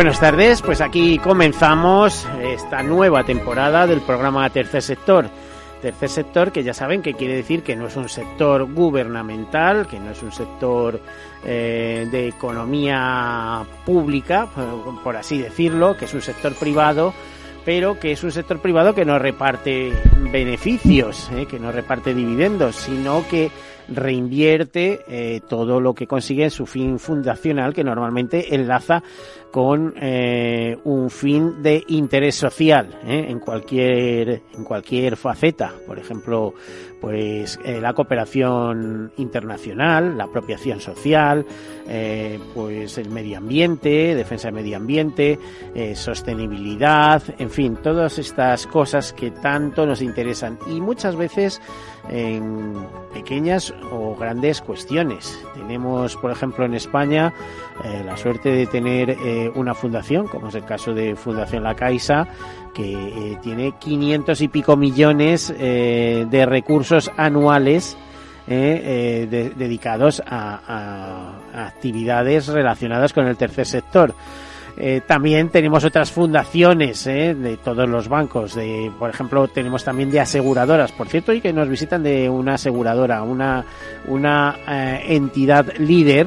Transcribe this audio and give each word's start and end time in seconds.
Buenas 0.00 0.18
tardes, 0.18 0.62
pues 0.62 0.80
aquí 0.80 1.18
comenzamos 1.18 2.26
esta 2.42 2.82
nueva 2.82 3.22
temporada 3.22 3.86
del 3.86 4.00
programa 4.00 4.48
Tercer 4.48 4.80
Sector. 4.80 5.28
Tercer 5.82 6.08
sector 6.08 6.52
que 6.52 6.62
ya 6.62 6.72
saben 6.72 7.02
que 7.02 7.12
quiere 7.12 7.36
decir 7.36 7.62
que 7.62 7.76
no 7.76 7.86
es 7.86 7.96
un 7.96 8.08
sector 8.08 8.64
gubernamental, 8.72 9.86
que 9.86 10.00
no 10.00 10.12
es 10.12 10.22
un 10.22 10.32
sector 10.32 11.02
eh, 11.44 12.08
de 12.10 12.28
economía 12.28 13.62
pública, 13.84 14.48
por 15.04 15.18
así 15.18 15.36
decirlo, 15.36 15.94
que 15.98 16.06
es 16.06 16.14
un 16.14 16.22
sector 16.22 16.54
privado, 16.54 17.12
pero 17.66 18.00
que 18.00 18.12
es 18.12 18.24
un 18.24 18.32
sector 18.32 18.58
privado 18.58 18.94
que 18.94 19.04
no 19.04 19.18
reparte 19.18 19.92
beneficios, 20.32 21.30
eh, 21.32 21.44
que 21.44 21.58
no 21.58 21.72
reparte 21.72 22.14
dividendos, 22.14 22.74
sino 22.74 23.28
que 23.28 23.50
reinvierte 23.90 25.00
eh, 25.08 25.40
todo 25.48 25.80
lo 25.80 25.94
que 25.94 26.06
consigue 26.06 26.44
en 26.44 26.50
su 26.50 26.66
fin 26.66 26.98
fundacional, 26.98 27.74
que 27.74 27.84
normalmente 27.84 28.54
enlaza 28.54 29.02
con 29.50 29.94
eh, 30.00 30.76
un 30.84 31.10
fin 31.10 31.60
de 31.60 31.82
interés 31.88 32.36
social 32.36 33.00
¿eh? 33.04 33.26
en 33.28 33.40
cualquier 33.40 34.42
en 34.54 34.62
cualquier 34.62 35.16
faceta 35.16 35.72
por 35.88 35.98
ejemplo 35.98 36.54
pues 37.00 37.58
la 37.64 37.92
cooperación 37.92 39.10
internacional 39.16 40.16
la 40.16 40.24
apropiación 40.24 40.80
social 40.80 41.44
pues 42.54 42.96
el 42.98 43.10
medio 43.10 43.38
ambiente 43.38 44.14
defensa 44.14 44.48
del 44.48 44.54
medio 44.54 44.76
ambiente 44.76 45.36
sostenibilidad 45.94 47.22
en 47.38 47.50
fin 47.50 47.76
todas 47.82 48.18
estas 48.18 48.68
cosas 48.68 49.12
que 49.12 49.32
tanto 49.32 49.84
nos 49.84 50.00
interesan 50.00 50.60
y 50.68 50.80
muchas 50.80 51.16
veces 51.16 51.60
en 52.08 52.74
pequeñas 53.12 53.74
o 53.92 54.16
grandes 54.16 54.60
cuestiones 54.60 55.38
tenemos 55.54 56.16
por 56.16 56.30
ejemplo 56.30 56.64
en 56.64 56.74
España 56.74 57.32
eh, 57.84 58.02
la 58.04 58.16
suerte 58.16 58.50
de 58.50 58.66
tener 58.66 59.10
eh, 59.10 59.50
una 59.54 59.74
fundación, 59.74 60.26
como 60.26 60.48
es 60.48 60.54
el 60.54 60.64
caso 60.64 60.92
de 60.92 61.16
Fundación 61.16 61.62
La 61.62 61.74
Caixa, 61.74 62.26
que 62.74 62.92
eh, 62.92 63.38
tiene 63.40 63.72
500 63.78 64.40
y 64.40 64.48
pico 64.48 64.76
millones 64.76 65.48
de 65.56 66.46
recursos 66.46 67.10
anuales 67.16 67.96
de, 68.46 69.52
dedicados 69.56 70.22
a, 70.26 71.38
actividades 71.54 72.48
relacionadas 72.48 73.12
con 73.12 73.26
el 73.26 73.36
tercer 73.36 73.66
sector. 73.66 74.14
Eh, 74.82 75.02
también 75.06 75.50
tenemos 75.50 75.84
otras 75.84 76.10
fundaciones 76.10 77.06
eh, 77.06 77.34
de 77.34 77.58
todos 77.58 77.86
los 77.86 78.08
bancos, 78.08 78.54
de, 78.54 78.90
por 78.98 79.10
ejemplo, 79.10 79.46
tenemos 79.46 79.84
también 79.84 80.10
de 80.10 80.20
aseguradoras, 80.20 80.90
por 80.92 81.06
cierto, 81.06 81.34
y 81.34 81.42
que 81.42 81.52
nos 81.52 81.68
visitan 81.68 82.02
de 82.02 82.30
una 82.30 82.54
aseguradora, 82.54 83.22
una, 83.22 83.66
una 84.08 84.56
eh, 84.66 85.02
entidad 85.08 85.76
líder 85.76 86.26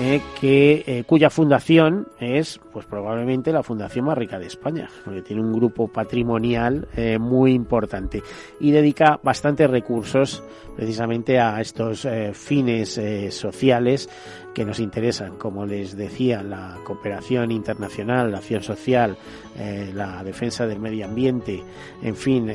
eh, 0.00 0.22
que 0.40 0.84
eh, 0.86 1.04
cuya 1.04 1.28
fundación 1.28 2.06
es 2.18 2.60
pues 2.72 2.86
probablemente 2.86 3.52
la 3.52 3.62
fundación 3.62 4.06
más 4.06 4.16
rica 4.16 4.38
de 4.38 4.46
España 4.46 4.88
porque 5.04 5.20
tiene 5.20 5.42
un 5.42 5.52
grupo 5.52 5.86
patrimonial 5.88 6.88
muy 7.20 7.52
importante 7.52 8.22
y 8.58 8.70
dedica 8.70 9.20
bastantes 9.22 9.68
recursos 9.68 10.42
precisamente 10.76 11.38
a 11.38 11.60
estos 11.60 12.04
eh, 12.04 12.32
fines 12.34 12.98
eh, 12.98 13.30
sociales 13.30 14.08
que 14.54 14.64
nos 14.64 14.80
interesan, 14.80 15.36
como 15.36 15.64
les 15.64 15.96
decía, 15.96 16.42
la 16.42 16.78
cooperación 16.84 17.50
internacional, 17.50 18.30
la 18.30 18.38
acción 18.38 18.62
social, 18.62 19.16
eh, 19.58 19.90
la 19.94 20.22
defensa 20.22 20.66
del 20.66 20.78
medio 20.78 21.06
ambiente, 21.06 21.62
en 22.02 22.14
fin, 22.14 22.52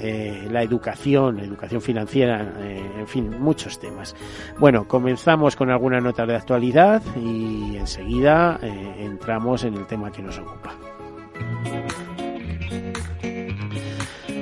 la 0.51 0.61
educación, 0.61 1.39
educación 1.39 1.81
financiera, 1.81 2.53
en 2.99 3.07
fin, 3.07 3.31
muchos 3.39 3.79
temas. 3.79 4.15
Bueno, 4.59 4.87
comenzamos 4.87 5.55
con 5.55 5.71
alguna 5.71 5.99
nota 5.99 6.27
de 6.27 6.35
actualidad 6.35 7.01
y 7.15 7.77
enseguida 7.77 8.59
entramos 8.99 9.63
en 9.63 9.73
el 9.73 9.87
tema 9.87 10.11
que 10.11 10.21
nos 10.21 10.37
ocupa. 10.37 10.75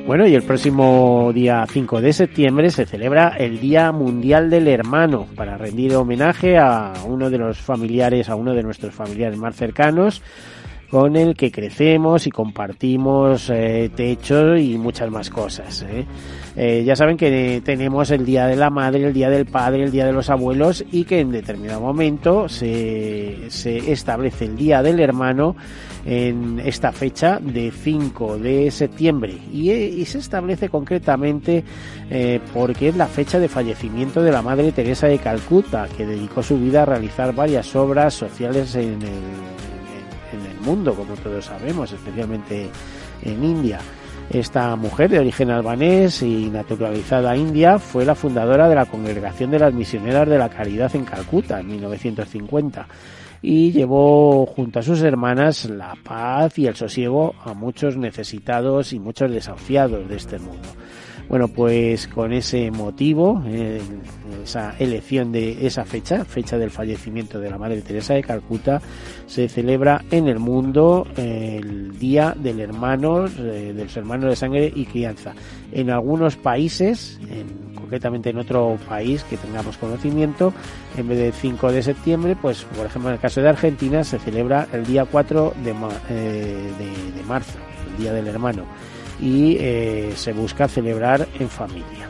Bueno, 0.05 0.27
y 0.27 0.35
el 0.35 0.43
próximo 0.43 1.31
día 1.33 1.65
5 1.67 1.99
de 1.99 2.13
septiembre 2.13 2.69
se 2.69 2.85
celebra 2.85 3.29
el 3.39 3.59
Día 3.59 3.91
Mundial 3.91 4.51
del 4.51 4.67
Hermano 4.67 5.25
para 5.35 5.57
rendir 5.57 5.95
homenaje 5.95 6.59
a 6.59 6.93
uno 7.07 7.31
de 7.31 7.39
los 7.39 7.57
familiares, 7.57 8.29
a 8.29 8.35
uno 8.35 8.53
de 8.53 8.61
nuestros 8.61 8.93
familiares 8.93 9.35
más 9.39 9.55
cercanos, 9.55 10.21
con 10.89 11.15
el 11.15 11.35
que 11.35 11.51
crecemos 11.51 12.27
y 12.27 12.31
compartimos 12.31 13.49
eh, 13.49 13.89
techo 13.95 14.55
y 14.55 14.77
muchas 14.77 15.09
más 15.09 15.29
cosas. 15.29 15.83
¿eh? 15.83 16.05
Eh, 16.55 16.83
ya 16.85 16.95
saben 16.95 17.17
que 17.17 17.61
tenemos 17.65 18.11
el 18.11 18.25
Día 18.25 18.47
de 18.47 18.55
la 18.55 18.69
Madre, 18.69 19.05
el 19.05 19.13
Día 19.13 19.29
del 19.29 19.45
Padre, 19.45 19.83
el 19.83 19.91
Día 19.91 20.05
de 20.05 20.13
los 20.13 20.29
Abuelos 20.29 20.85
y 20.91 21.03
que 21.03 21.19
en 21.19 21.31
determinado 21.31 21.81
momento 21.81 22.47
se, 22.47 23.47
establece 23.91 24.45
el 24.45 24.55
Día 24.55 24.81
del 24.81 24.99
Hermano 24.99 25.55
en 26.05 26.59
esta 26.63 26.91
fecha 26.91 27.39
de 27.41 27.71
5 27.71 28.37
de 28.37 28.69
septiembre 28.69 29.37
y, 29.51 29.71
y 29.71 30.05
se 30.05 30.19
establece 30.19 30.69
concretamente 30.69 31.63
porque 32.53 32.89
es 32.89 32.95
la 32.95 33.07
fecha 33.07 33.39
de 33.39 33.49
fallecimiento 33.49 34.21
de 34.21 34.31
la 34.31 34.43
Madre 34.43 34.71
Teresa 34.71 35.07
de 35.07 35.17
Calcuta 35.17 35.87
que 35.97 36.05
dedicó 36.05 36.43
su 36.43 36.59
vida 36.59 36.83
a 36.83 36.85
realizar 36.85 37.33
varias 37.33 37.75
obras 37.75 38.13
sociales 38.13 38.75
en 38.75 39.01
el 39.01 39.74
mundo, 40.65 40.93
como 40.93 41.13
todos 41.15 41.45
sabemos, 41.45 41.91
especialmente 41.91 42.69
en 43.21 43.43
India. 43.43 43.79
Esta 44.29 44.75
mujer 44.75 45.11
de 45.11 45.19
origen 45.19 45.51
albanés 45.51 46.23
y 46.23 46.49
naturalizada 46.49 47.37
india 47.37 47.77
fue 47.77 48.05
la 48.05 48.15
fundadora 48.15 48.67
de 48.67 48.75
la 48.75 48.87
Congregación 48.87 49.51
de 49.51 49.59
las 49.59 49.73
Misioneras 49.73 50.27
de 50.27 50.39
la 50.39 50.49
Caridad 50.49 50.93
en 50.95 51.05
Calcuta 51.05 51.59
en 51.59 51.67
1950 51.67 52.87
y 53.41 53.71
llevó 53.71 54.47
junto 54.47 54.79
a 54.79 54.81
sus 54.81 55.03
hermanas 55.03 55.65
la 55.65 55.93
paz 56.03 56.57
y 56.57 56.65
el 56.65 56.75
sosiego 56.75 57.35
a 57.43 57.53
muchos 57.53 57.95
necesitados 57.95 58.91
y 58.93 58.99
muchos 58.99 59.31
desahuciados 59.31 60.09
de 60.09 60.15
este 60.15 60.39
mundo. 60.39 60.67
Bueno, 61.27 61.47
pues 61.47 62.07
con 62.07 62.33
ese 62.33 62.69
motivo, 62.69 63.41
eh, 63.47 63.81
esa 64.43 64.75
elección 64.77 65.31
de 65.31 65.65
esa 65.65 65.83
fecha, 65.83 66.23
fecha 66.23 66.57
del 66.57 66.69
fallecimiento 66.69 67.39
de 67.39 67.49
la 67.49 67.57
Madre 67.57 67.81
Teresa 67.81 68.13
de 68.13 68.23
Calcuta, 68.23 68.79
se 69.25 69.49
celebra 69.49 70.03
en 70.11 70.27
el 70.27 70.37
mundo 70.37 71.07
eh, 71.17 71.59
el 71.61 71.97
Día 71.97 72.35
del 72.37 72.59
Hermano, 72.59 73.25
eh, 73.25 73.73
de 73.75 73.83
los 73.83 73.97
hermanos 73.97 74.29
de 74.29 74.35
sangre 74.35 74.71
y 74.73 74.85
crianza. 74.85 75.33
En 75.71 75.89
algunos 75.89 76.35
países, 76.35 77.19
en, 77.27 77.73
concretamente 77.73 78.29
en 78.29 78.37
otro 78.37 78.77
país 78.87 79.23
que 79.23 79.37
tengamos 79.37 79.77
conocimiento, 79.77 80.53
en 80.95 81.07
vez 81.07 81.17
del 81.17 81.33
5 81.33 81.71
de 81.71 81.81
septiembre, 81.81 82.37
pues 82.39 82.63
por 82.75 82.85
ejemplo 82.85 83.09
en 83.09 83.15
el 83.15 83.21
caso 83.21 83.41
de 83.41 83.49
Argentina 83.49 84.03
se 84.03 84.19
celebra 84.19 84.67
el 84.73 84.85
día 84.85 85.05
4 85.05 85.53
de, 85.63 85.71
eh, 85.71 86.71
de, 86.77 87.17
de 87.17 87.23
marzo, 87.27 87.57
el 87.91 88.03
Día 88.03 88.13
del 88.13 88.27
Hermano 88.27 88.63
y 89.19 89.57
eh, 89.59 90.13
se 90.15 90.33
busca 90.33 90.67
celebrar 90.67 91.27
en 91.39 91.49
familia. 91.49 92.09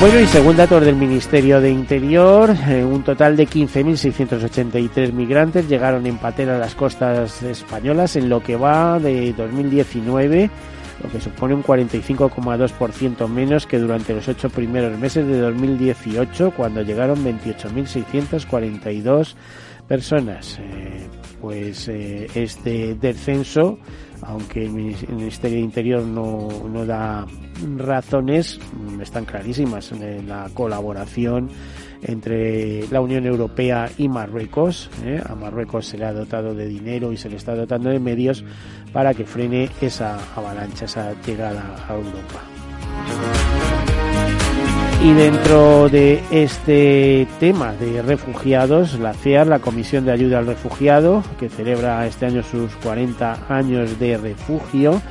Bueno, 0.00 0.18
y 0.20 0.26
según 0.26 0.56
datos 0.56 0.84
del 0.84 0.96
Ministerio 0.96 1.62
de 1.62 1.70
Interior, 1.70 2.52
eh, 2.68 2.84
un 2.84 3.04
total 3.04 3.36
de 3.36 3.46
15.683 3.46 5.12
migrantes 5.12 5.68
llegaron 5.68 6.04
en 6.06 6.18
patera 6.18 6.56
a 6.56 6.58
las 6.58 6.74
costas 6.74 7.40
españolas 7.42 8.16
en 8.16 8.28
lo 8.28 8.42
que 8.42 8.56
va 8.56 8.98
de 8.98 9.32
2019, 9.32 10.50
lo 11.02 11.10
que 11.10 11.20
supone 11.20 11.54
un 11.54 11.62
45,2% 11.62 13.28
menos 13.28 13.66
que 13.66 13.78
durante 13.78 14.12
los 14.12 14.28
ocho 14.28 14.50
primeros 14.50 14.98
meses 14.98 15.26
de 15.26 15.38
2018, 15.38 16.50
cuando 16.50 16.82
llegaron 16.82 17.24
28.642 17.24 19.36
personas. 19.88 20.58
Eh, 20.60 21.08
pues 21.44 21.88
eh, 21.88 22.26
este 22.34 22.94
descenso, 22.94 23.78
aunque 24.22 24.64
el 24.64 24.70
Ministerio 24.70 25.58
de 25.58 25.62
Interior 25.62 26.02
no, 26.02 26.48
da 26.86 27.26
razones, 27.76 28.58
están 28.98 29.26
clarísimas 29.26 29.92
en 29.92 30.26
la 30.26 30.48
colaboración 30.54 31.50
entre 32.02 32.88
la 32.88 33.02
Unión 33.02 33.26
Europea 33.26 33.90
y 33.98 34.08
Marruecos. 34.08 34.88
¿eh? 35.04 35.20
A 35.22 35.34
Marruecos 35.34 35.84
se 35.84 35.98
le 35.98 36.06
ha 36.06 36.14
dotado 36.14 36.54
de 36.54 36.66
dinero 36.66 37.12
y 37.12 37.18
se 37.18 37.28
le 37.28 37.36
está 37.36 37.54
dotando 37.54 37.90
de 37.90 38.00
medios 38.00 38.42
para 38.94 39.12
que 39.12 39.26
frene 39.26 39.68
esa 39.82 40.16
avalancha, 40.34 40.86
esa 40.86 41.12
llegada 41.26 41.76
a 41.86 41.94
Europa. 41.94 43.43
Y 45.04 45.12
dentro 45.12 45.90
de 45.90 46.22
este 46.30 47.28
tema 47.38 47.74
de 47.74 48.00
refugiados, 48.00 48.98
la 48.98 49.12
CEAR, 49.12 49.46
la 49.46 49.58
Comisión 49.58 50.06
de 50.06 50.12
Ayuda 50.12 50.38
al 50.38 50.46
Refugiado, 50.46 51.22
que 51.38 51.50
celebra 51.50 52.06
este 52.06 52.24
año 52.24 52.42
sus 52.42 52.74
40 52.76 53.40
años 53.50 53.98
de 53.98 54.16
refugio, 54.16 55.02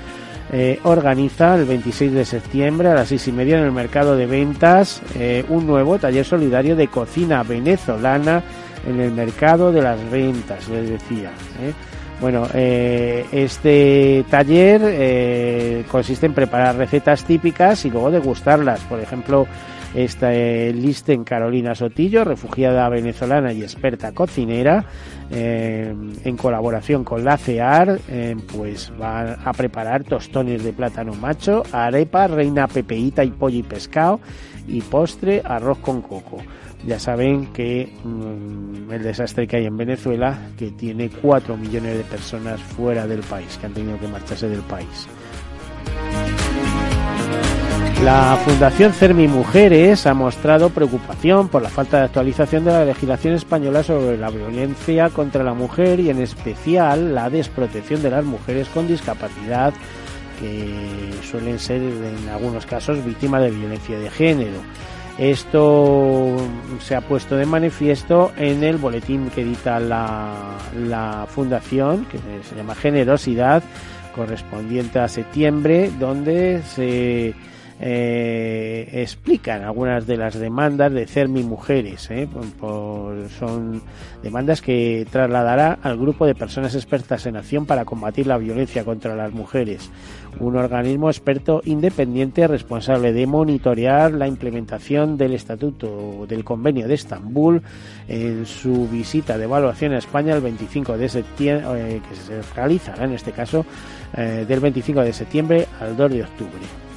eh, 0.52 0.80
organiza 0.82 1.54
el 1.54 1.66
26 1.66 2.12
de 2.12 2.26
septiembre 2.26 2.90
a 2.90 2.96
las 2.96 3.10
seis 3.10 3.28
y 3.28 3.32
media 3.32 3.60
en 3.60 3.66
el 3.66 3.72
mercado 3.72 4.18
de 4.18 4.26
ventas 4.26 5.00
eh, 5.14 5.46
un 5.50 5.68
nuevo 5.68 6.00
taller 6.00 6.26
solidario 6.26 6.76
de 6.76 6.88
cocina 6.88 7.44
venezolana 7.44 8.42
en 8.88 9.00
el 9.00 9.12
mercado 9.12 9.72
de 9.72 9.84
las 9.84 10.10
ventas, 10.10 10.70
les 10.70 10.90
decía. 10.90 11.30
¿eh? 11.62 11.72
Bueno, 12.20 12.48
este 12.54 14.26
taller 14.30 15.86
consiste 15.88 16.26
en 16.26 16.34
preparar 16.34 16.78
recetas 16.78 17.26
típicas 17.26 17.84
y 17.86 17.90
luego 17.90 18.12
degustarlas. 18.12 18.80
Por 18.82 19.02
ejemplo, 19.02 19.46
esta 19.94 20.34
en 20.34 21.24
Carolina 21.24 21.76
Sotillo, 21.76 22.24
refugiada 22.24 22.90
venezolana 22.90 23.54
y 23.54 23.62
experta 23.62 24.12
cocinera, 24.12 24.86
eh, 25.32 25.94
en 26.24 26.38
colaboración 26.38 27.04
con 27.04 27.24
la 27.24 27.38
CEAR, 27.38 28.00
eh, 28.10 28.36
pues 28.56 28.92
va 29.00 29.34
a 29.34 29.54
preparar 29.54 30.04
tostones 30.04 30.64
de 30.64 30.74
plátano 30.74 31.14
macho, 31.14 31.64
arepa, 31.72 32.28
reina 32.28 32.68
pepeita 32.68 33.24
y 33.24 33.32
pollo 33.32 33.58
y 33.58 33.64
pescado 33.64 34.20
y 34.68 34.82
postre 34.82 35.42
arroz 35.44 35.80
con 35.80 36.02
coco. 36.02 36.38
Ya 36.86 37.00
saben 37.00 37.48
que 37.54 37.94
mm, 38.04 38.92
el 38.92 39.04
desastre 39.04 39.48
que 39.48 39.58
hay 39.58 39.66
en 39.66 39.78
Venezuela, 39.78 40.38
que 40.58 40.72
tiene 40.72 41.10
4 41.10 41.56
millones 41.56 41.98
de 41.98 42.04
personas 42.04 42.60
fuera 42.62 43.08
del 43.08 43.22
país, 43.22 43.58
que 43.58 43.68
han 43.68 43.74
tenido 43.74 44.00
que 44.00 44.08
marcharse 44.08 44.50
del 44.50 44.62
país. 44.62 45.08
La 48.02 48.38
Fundación 48.44 48.92
Cermi 48.94 49.28
Mujeres 49.28 50.06
ha 50.08 50.14
mostrado 50.14 50.70
preocupación 50.70 51.48
por 51.48 51.62
la 51.62 51.70
falta 51.70 51.98
de 51.98 52.04
actualización 52.06 52.66
de 52.66 52.72
la 52.72 52.86
legislación 52.86 53.34
española 53.34 53.84
sobre 53.84 54.18
la 54.18 54.30
violencia 54.30 55.10
contra 55.10 55.44
la 55.44 55.54
mujer 55.54 56.00
y 56.00 56.10
en 56.10 56.22
especial 56.22 57.16
la 57.16 57.30
desprotección 57.30 58.02
de 58.02 58.12
las 58.12 58.26
mujeres 58.26 58.68
con 58.70 58.88
discapacidad 58.88 59.74
que 60.40 61.12
suelen 61.24 61.60
ser 61.60 61.82
en 61.82 62.30
algunos 62.30 62.66
casos 62.66 63.04
víctimas 63.06 63.42
de 63.42 63.52
violencia 63.52 63.98
de 63.98 64.10
género. 64.10 64.58
Esto 65.18 66.36
se 66.80 66.96
ha 66.96 67.02
puesto 67.02 67.38
de 67.38 67.46
manifiesto 67.46 68.32
en 68.36 68.64
el 68.64 68.78
boletín 68.78 69.30
que 69.30 69.42
edita 69.42 69.80
la, 69.80 70.58
la 70.76 71.28
Fundación, 71.30 72.06
que 72.06 72.18
se 72.18 72.56
llama 72.56 72.74
Generosidad, 72.74 73.64
correspondiente 74.16 75.00
a 75.00 75.08
septiembre, 75.08 75.92
donde 76.00 76.64
se 76.64 77.36
eh, 77.80 78.90
explican 78.94 79.64
algunas 79.64 80.06
de 80.06 80.18
las 80.18 80.36
demandas 80.36 80.92
de 80.94 81.08
CERMI 81.08 81.44
Mujeres. 81.44 82.10
¿eh? 82.12 82.28
son 83.38 83.82
demandas 84.22 84.62
que 84.62 85.06
trasladará 85.10 85.80
al 85.82 85.98
grupo 85.98 86.26
de 86.26 86.36
personas 86.36 86.76
expertas 86.76 87.26
en 87.26 87.36
acción 87.36 87.66
para 87.66 87.86
combatir 87.86 88.28
la 88.28 88.38
violencia 88.38 88.84
contra 88.84 89.16
las 89.16 89.34
mujeres, 89.34 89.92
un 90.40 90.56
organismo 90.56 91.10
experto 91.10 91.62
independiente 91.66 92.48
responsable 92.48 93.12
de 93.12 93.28
monitorear 93.28 94.14
la 94.14 94.28
implementación 94.28 95.18
del 95.18 95.34
Estatuto 95.34 96.26
del 96.28 96.44
Convenio 96.44 96.88
de 96.88 96.94
Estambul 96.94 97.62
en 98.08 98.46
su 98.46 98.88
visita 98.88 99.38
de 99.38 99.46
evaluación 99.46 99.94
a 99.94 99.98
España 99.98 100.36
el 100.36 100.42
25 100.42 100.98
de 100.98 101.10
septiembre, 101.10 101.96
eh, 101.96 102.02
que 102.08 102.16
se 102.16 102.42
realizará 102.56 103.06
en 103.06 103.14
este 103.14 103.32
caso 103.32 103.66
del 104.14 104.60
25 104.60 105.02
de 105.02 105.12
septiembre 105.12 105.68
al 105.82 105.98
2 105.98 106.12
de 106.12 106.22
octubre. 106.22 106.93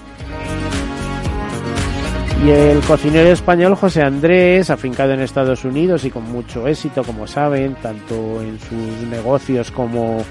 Y 2.45 2.51
el 2.51 2.81
cocinero 2.81 3.31
español 3.31 3.75
José 3.75 4.03
Andrés, 4.03 4.71
afincado 4.71 5.13
en 5.13 5.21
Estados 5.21 5.65
Unidos 5.65 6.05
y 6.05 6.11
con 6.11 6.31
mucho 6.31 6.69
éxito, 6.69 7.03
como 7.03 7.27
saben, 7.27 7.75
tanto 7.77 8.41
en 8.43 8.61
sus 8.61 9.09
negocios 9.09 9.71
como 9.71 10.23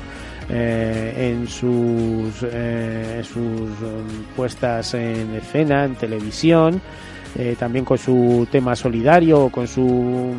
eh, 0.48 1.32
en 1.34 1.48
sus, 1.48 2.44
eh, 2.44 3.24
sus 3.24 3.42
um, 3.42 4.24
puestas 4.36 4.94
en 4.94 5.34
escena, 5.34 5.86
en 5.86 5.96
televisión, 5.96 6.80
eh, 7.36 7.56
también 7.58 7.84
con 7.84 7.98
su 7.98 8.48
tema 8.52 8.76
solidario, 8.76 9.50
con 9.50 9.68
su 9.68 10.36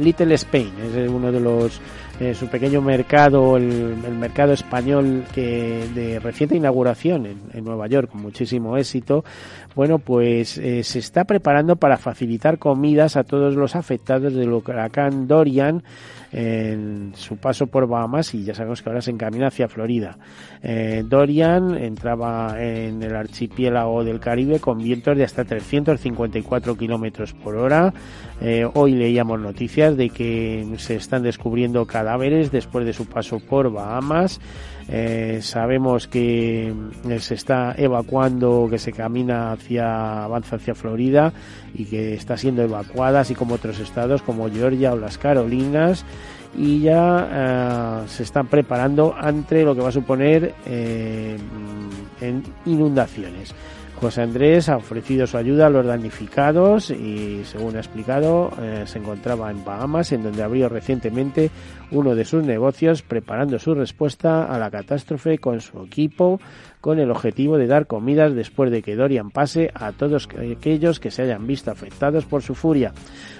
Little 0.00 0.34
Spain, 0.34 0.72
es 0.82 1.08
uno 1.08 1.30
de 1.30 1.38
los 1.40 1.80
eh, 2.20 2.34
su 2.34 2.46
pequeño 2.48 2.80
mercado, 2.80 3.56
el, 3.56 3.96
mercado 4.18 4.52
español 4.52 5.24
que 5.34 5.88
de 5.94 6.20
reciente 6.20 6.56
inauguración 6.56 7.26
en, 7.26 7.64
Nueva 7.64 7.88
York 7.88 8.10
con 8.10 8.22
muchísimo 8.22 8.76
éxito, 8.76 9.24
bueno, 9.74 9.98
pues 9.98 10.58
eh, 10.58 10.84
se 10.84 11.00
está 11.00 11.24
preparando 11.24 11.76
para 11.76 11.96
facilitar 11.96 12.58
comidas 12.58 13.16
a 13.16 13.24
todos 13.24 13.56
los 13.56 13.74
afectados 13.74 14.32
del 14.32 14.52
huracán 14.52 15.26
Dorian 15.26 15.82
en 16.36 17.12
su 17.14 17.36
paso 17.36 17.68
por 17.68 17.86
Bahamas 17.86 18.34
y 18.34 18.42
ya 18.42 18.54
sabemos 18.54 18.82
que 18.82 18.88
ahora 18.88 19.00
se 19.00 19.12
encamina 19.12 19.46
hacia 19.46 19.68
Florida. 19.68 20.18
Eh, 20.62 21.04
Dorian 21.06 21.76
entraba 21.76 22.56
en 22.60 23.00
el 23.04 23.14
archipiélago 23.14 24.02
del 24.02 24.18
Caribe 24.18 24.58
con 24.58 24.78
vientos 24.78 25.16
de 25.16 25.22
hasta 25.22 25.44
354 25.44 26.76
kilómetros 26.76 27.34
por 27.34 27.54
hora. 27.54 27.94
Eh, 28.40 28.68
hoy 28.74 28.94
leíamos 28.94 29.38
noticias 29.38 29.96
de 29.96 30.10
que 30.10 30.66
se 30.78 30.96
están 30.96 31.22
descubriendo 31.22 31.86
cadáveres 31.86 32.50
después 32.50 32.84
de 32.84 32.92
su 32.92 33.06
paso 33.06 33.38
por 33.38 33.70
Bahamas. 33.70 34.40
Eh, 34.88 35.38
sabemos 35.42 36.06
que 36.06 36.74
se 37.18 37.34
está 37.34 37.74
evacuando, 37.76 38.68
que 38.70 38.78
se 38.78 38.92
camina 38.92 39.52
hacia, 39.52 40.24
avanza 40.24 40.56
hacia 40.56 40.74
Florida 40.74 41.32
y 41.74 41.86
que 41.86 42.14
está 42.14 42.36
siendo 42.36 42.62
evacuada, 42.62 43.20
así 43.20 43.34
como 43.34 43.54
otros 43.54 43.80
estados 43.80 44.22
como 44.22 44.50
Georgia 44.50 44.92
o 44.92 44.96
las 44.96 45.16
Carolinas 45.18 46.04
y 46.56 46.80
ya 46.80 48.04
eh, 48.04 48.08
se 48.08 48.22
están 48.22 48.46
preparando 48.46 49.14
ante 49.18 49.64
lo 49.64 49.74
que 49.74 49.80
va 49.80 49.88
a 49.88 49.92
suponer 49.92 50.54
eh, 50.66 51.36
en 52.20 52.42
inundaciones. 52.66 53.54
José 54.04 54.20
Andrés 54.20 54.68
ha 54.68 54.76
ofrecido 54.76 55.26
su 55.26 55.38
ayuda 55.38 55.64
a 55.64 55.70
los 55.70 55.86
damnificados 55.86 56.90
y, 56.90 57.42
según 57.46 57.76
ha 57.76 57.78
explicado, 57.78 58.52
eh, 58.60 58.82
se 58.84 58.98
encontraba 58.98 59.50
en 59.50 59.64
Bahamas, 59.64 60.12
en 60.12 60.22
donde 60.22 60.42
abrió 60.42 60.68
recientemente 60.68 61.50
uno 61.90 62.14
de 62.14 62.26
sus 62.26 62.44
negocios, 62.44 63.00
preparando 63.00 63.58
su 63.58 63.74
respuesta 63.74 64.44
a 64.44 64.58
la 64.58 64.70
catástrofe 64.70 65.38
con 65.38 65.62
su 65.62 65.84
equipo, 65.84 66.38
con 66.84 66.98
el 66.98 67.10
objetivo 67.10 67.56
de 67.56 67.66
dar 67.66 67.86
comidas 67.86 68.34
después 68.34 68.70
de 68.70 68.82
que 68.82 68.94
Dorian 68.94 69.30
pase 69.30 69.70
a 69.72 69.92
todos 69.92 70.28
aquellos 70.52 71.00
que 71.00 71.10
se 71.10 71.22
hayan 71.22 71.46
visto 71.46 71.70
afectados 71.70 72.26
por 72.26 72.42
su 72.42 72.54
furia. 72.54 72.92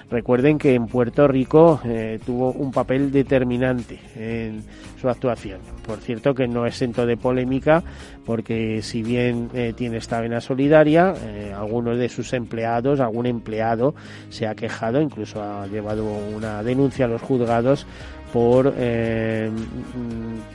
Recuerden 0.09 0.57
que 0.57 0.73
en 0.73 0.87
Puerto 0.87 1.27
Rico 1.27 1.79
eh, 1.85 2.17
tuvo 2.25 2.53
un 2.53 2.71
papel 2.71 3.11
determinante 3.11 3.99
en 4.15 4.63
su 4.99 5.07
actuación. 5.09 5.59
Por 5.85 5.99
cierto 5.99 6.33
que 6.33 6.47
no 6.47 6.65
es 6.65 6.73
exento 6.73 7.05
de 7.05 7.17
polémica 7.17 7.83
porque 8.25 8.81
si 8.81 9.03
bien 9.03 9.51
eh, 9.53 9.73
tiene 9.77 9.97
esta 9.97 10.19
vena 10.21 10.41
solidaria, 10.41 11.13
eh, 11.23 11.53
algunos 11.55 11.99
de 11.99 12.09
sus 12.09 12.33
empleados, 12.33 12.99
algún 12.99 13.27
empleado 13.27 13.93
se 14.29 14.47
ha 14.47 14.55
quejado, 14.55 14.99
incluso 14.99 15.43
ha 15.43 15.67
llevado 15.67 16.03
una 16.35 16.63
denuncia 16.63 17.05
a 17.05 17.09
los 17.09 17.21
juzgados 17.21 17.85
por, 18.33 18.73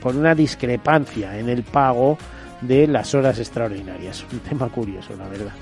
por 0.01 0.15
una 0.15 0.35
discrepancia 0.35 1.39
en 1.39 1.47
el 1.47 1.63
pago 1.63 2.17
de 2.61 2.87
las 2.87 3.13
horas 3.13 3.39
extraordinarias. 3.39 4.25
Un 4.31 4.39
tema 4.39 4.69
curioso, 4.69 5.15
la 5.17 5.27
verdad. 5.27 5.53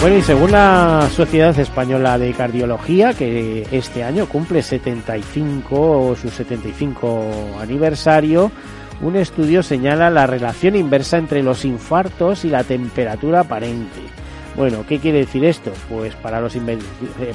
Bueno, 0.00 0.18
y 0.18 0.22
según 0.22 0.52
la 0.52 1.08
Sociedad 1.10 1.58
Española 1.58 2.18
de 2.18 2.32
Cardiología, 2.32 3.14
que 3.14 3.66
este 3.72 4.04
año 4.04 4.26
cumple 4.26 4.62
75 4.62 6.08
o 6.08 6.14
su 6.14 6.28
75 6.28 7.58
aniversario, 7.60 8.52
un 9.00 9.16
estudio 9.16 9.62
señala 9.62 10.10
la 10.10 10.26
relación 10.26 10.76
inversa 10.76 11.18
entre 11.18 11.42
los 11.42 11.64
infartos 11.64 12.44
y 12.44 12.50
la 12.50 12.62
temperatura 12.62 13.40
aparente. 13.40 14.00
Bueno, 14.56 14.84
¿qué 14.88 14.98
quiere 14.98 15.18
decir 15.18 15.44
esto? 15.44 15.72
Pues 15.88 16.14
para 16.14 16.40
los, 16.40 16.56
eh, 16.56 16.78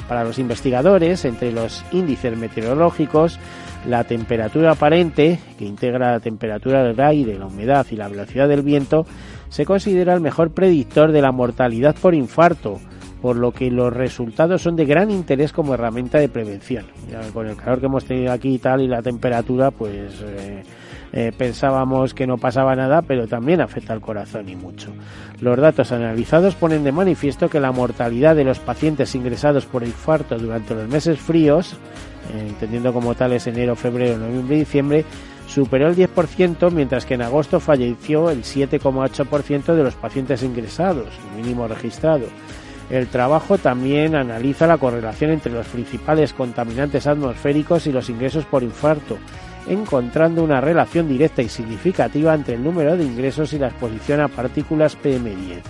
para 0.08 0.24
los 0.24 0.38
investigadores, 0.38 1.24
entre 1.24 1.52
los 1.52 1.84
índices 1.92 2.36
meteorológicos, 2.36 3.38
la 3.86 4.04
temperatura 4.04 4.72
aparente, 4.72 5.38
que 5.58 5.64
integra 5.64 6.12
la 6.12 6.20
temperatura 6.20 6.84
del 6.84 7.00
aire, 7.00 7.38
la 7.38 7.46
humedad 7.46 7.86
y 7.90 7.96
la 7.96 8.08
velocidad 8.08 8.48
del 8.48 8.62
viento, 8.62 9.06
se 9.48 9.64
considera 9.64 10.14
el 10.14 10.20
mejor 10.20 10.50
predictor 10.50 11.12
de 11.12 11.22
la 11.22 11.32
mortalidad 11.32 11.94
por 12.00 12.14
infarto, 12.14 12.80
por 13.20 13.36
lo 13.36 13.52
que 13.52 13.70
los 13.70 13.92
resultados 13.92 14.62
son 14.62 14.76
de 14.76 14.84
gran 14.84 15.10
interés 15.10 15.52
como 15.52 15.74
herramienta 15.74 16.18
de 16.18 16.28
prevención. 16.28 16.86
con 17.32 17.46
el 17.46 17.56
calor 17.56 17.80
que 17.80 17.86
hemos 17.86 18.04
tenido 18.04 18.32
aquí 18.32 18.54
y 18.54 18.58
tal 18.58 18.82
y 18.82 18.88
la 18.88 19.02
temperatura, 19.02 19.70
pues 19.70 20.20
eh, 20.22 20.62
eh, 21.12 21.30
pensábamos 21.36 22.14
que 22.14 22.26
no 22.26 22.38
pasaba 22.38 22.74
nada, 22.74 23.02
pero 23.02 23.28
también 23.28 23.60
afecta 23.60 23.92
al 23.92 24.00
corazón 24.00 24.48
y 24.48 24.56
mucho. 24.56 24.92
Los 25.40 25.58
datos 25.58 25.92
analizados 25.92 26.54
ponen 26.54 26.84
de 26.84 26.92
manifiesto 26.92 27.48
que 27.48 27.60
la 27.60 27.70
mortalidad 27.70 28.34
de 28.34 28.44
los 28.44 28.58
pacientes 28.58 29.14
ingresados 29.14 29.66
por 29.66 29.82
infarto 29.82 30.38
durante 30.38 30.74
los 30.74 30.88
meses 30.88 31.20
fríos, 31.20 31.76
entendiendo 32.34 32.92
como 32.92 33.14
tales 33.14 33.46
enero, 33.46 33.76
febrero, 33.76 34.18
noviembre 34.18 34.56
y 34.56 34.60
diciembre, 34.60 35.04
superó 35.46 35.88
el 35.88 35.96
10%, 35.96 36.70
mientras 36.70 37.04
que 37.04 37.14
en 37.14 37.22
agosto 37.22 37.60
falleció 37.60 38.30
el 38.30 38.42
7,8% 38.42 39.74
de 39.74 39.82
los 39.82 39.94
pacientes 39.94 40.42
ingresados, 40.42 41.08
el 41.30 41.42
mínimo 41.42 41.68
registrado. 41.68 42.26
El 42.90 43.06
trabajo 43.08 43.58
también 43.58 44.14
analiza 44.14 44.66
la 44.66 44.78
correlación 44.78 45.30
entre 45.30 45.52
los 45.52 45.66
principales 45.66 46.32
contaminantes 46.32 47.06
atmosféricos 47.06 47.86
y 47.86 47.92
los 47.92 48.10
ingresos 48.10 48.44
por 48.44 48.62
infarto, 48.62 49.18
encontrando 49.66 50.42
una 50.42 50.60
relación 50.60 51.08
directa 51.08 51.42
y 51.42 51.48
significativa 51.48 52.34
entre 52.34 52.54
el 52.54 52.64
número 52.64 52.96
de 52.96 53.04
ingresos 53.04 53.52
y 53.52 53.58
la 53.58 53.68
exposición 53.68 54.20
a 54.20 54.28
partículas 54.28 54.98
PM10. 54.98 55.60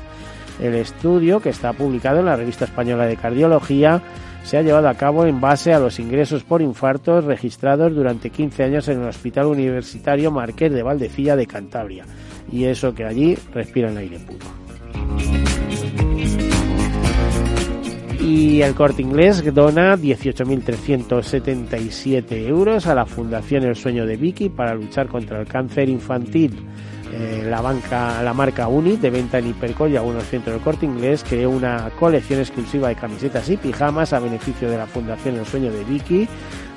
El 0.61 0.75
estudio, 0.75 1.41
que 1.41 1.51
está 1.51 1.73
publicado 1.73 2.21
en 2.21 2.27
la 2.27 2.37
Revista 2.37 2.65
Española 2.65 3.07
de 3.07 3.17
Cardiología, 3.17 4.03
se 4.43 4.59
ha 4.59 4.63
llevado 4.63 4.89
a 4.89 4.95
cabo 4.95 5.27
en 5.27 5.41
base 5.41 5.73
a 5.73 5.79
los 5.79 5.99
ingresos 5.99 6.45
por 6.45 6.61
infartos 6.63 7.25
registrados 7.25 7.95
durante 7.95 8.31
15 8.31 8.65
años 8.65 8.89
en 8.89 9.03
el 9.03 9.09
Hospital 9.09 9.47
Universitario 9.47 10.31
Marqués 10.31 10.73
de 10.73 10.83
Valdecilla 10.83 11.37
de 11.37 11.47
Cantabria, 11.47 12.05
y 12.51 12.65
eso 12.65 12.95
que 12.95 13.05
allí 13.05 13.37
respiran 13.53 13.97
aire 13.97 14.19
puro. 14.19 14.45
Y 18.21 18.61
el 18.63 18.75
corte 18.75 19.03
inglés 19.03 19.45
dona 19.53 19.97
18.377 19.97 22.47
euros 22.47 22.87
a 22.87 22.95
la 22.95 23.05
Fundación 23.05 23.65
El 23.65 23.75
Sueño 23.75 24.07
de 24.07 24.17
Vicky 24.17 24.49
para 24.49 24.75
luchar 24.75 25.09
contra 25.09 25.41
el 25.41 25.49
cáncer 25.49 25.89
infantil. 25.89 26.65
Eh, 27.13 27.45
la, 27.47 27.61
banca, 27.61 28.23
la 28.23 28.33
marca 28.33 28.69
Unit 28.69 29.01
de 29.01 29.11
venta 29.11 29.39
en 29.39 29.49
Hipercor 29.49 29.91
y 29.91 29.97
algunos 29.97 30.25
centros 30.25 30.55
del 30.55 30.65
corte 30.65 30.87
inglés 30.87 31.23
creó 31.29 31.51
una 31.51 31.91
colección 31.99 32.41
exclusiva 32.41 32.89
de 32.89 32.95
camisetas 32.95 33.51
y 33.51 33.59
pijamas 33.59 34.15
a 34.15 34.19
beneficio 34.19 34.71
de 34.71 34.79
la 34.79 34.87
Fundación 34.87 35.37
El 35.37 35.45
Sueño 35.45 35.71
de 35.71 35.85
Vicky 35.85 36.27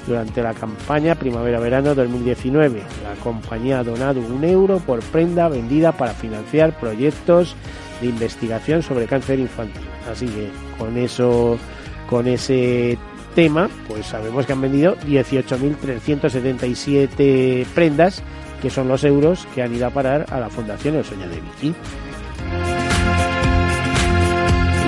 durante 0.06 0.44
la 0.44 0.54
campaña 0.54 1.16
Primavera-Verano 1.16 1.96
2019. 1.96 2.84
La 3.04 3.16
compañía 3.24 3.80
ha 3.80 3.84
donado 3.84 4.20
un 4.20 4.44
euro 4.44 4.80
por 4.80 5.00
prenda 5.04 5.48
vendida 5.48 5.94
para 5.94 6.14
financiar 6.14 6.78
proyectos 6.78 7.56
de 8.02 8.08
investigación 8.08 8.84
sobre 8.84 9.08
cáncer 9.08 9.40
infantil. 9.40 9.86
Así 10.12 10.28
que 10.28 10.50
con 10.78 10.98
eso, 10.98 11.58
con 12.10 12.28
ese 12.28 12.98
tema, 13.36 13.70
pues 13.88 14.08
sabemos 14.08 14.46
que 14.46 14.52
han 14.54 14.62
vendido 14.62 14.96
18.377 14.98 17.66
prendas, 17.74 18.22
que 18.66 18.72
son 18.72 18.88
los 18.88 19.04
euros 19.04 19.48
que 19.54 19.62
han 19.62 19.76
ido 19.76 19.86
a 19.86 19.92
parar 19.92 20.26
a 20.32 20.40
la 20.40 20.50
Fundación 20.50 20.96
El 20.96 21.06
Sueño 21.06 21.30
de 21.30 21.36
Vicky. 21.36 21.76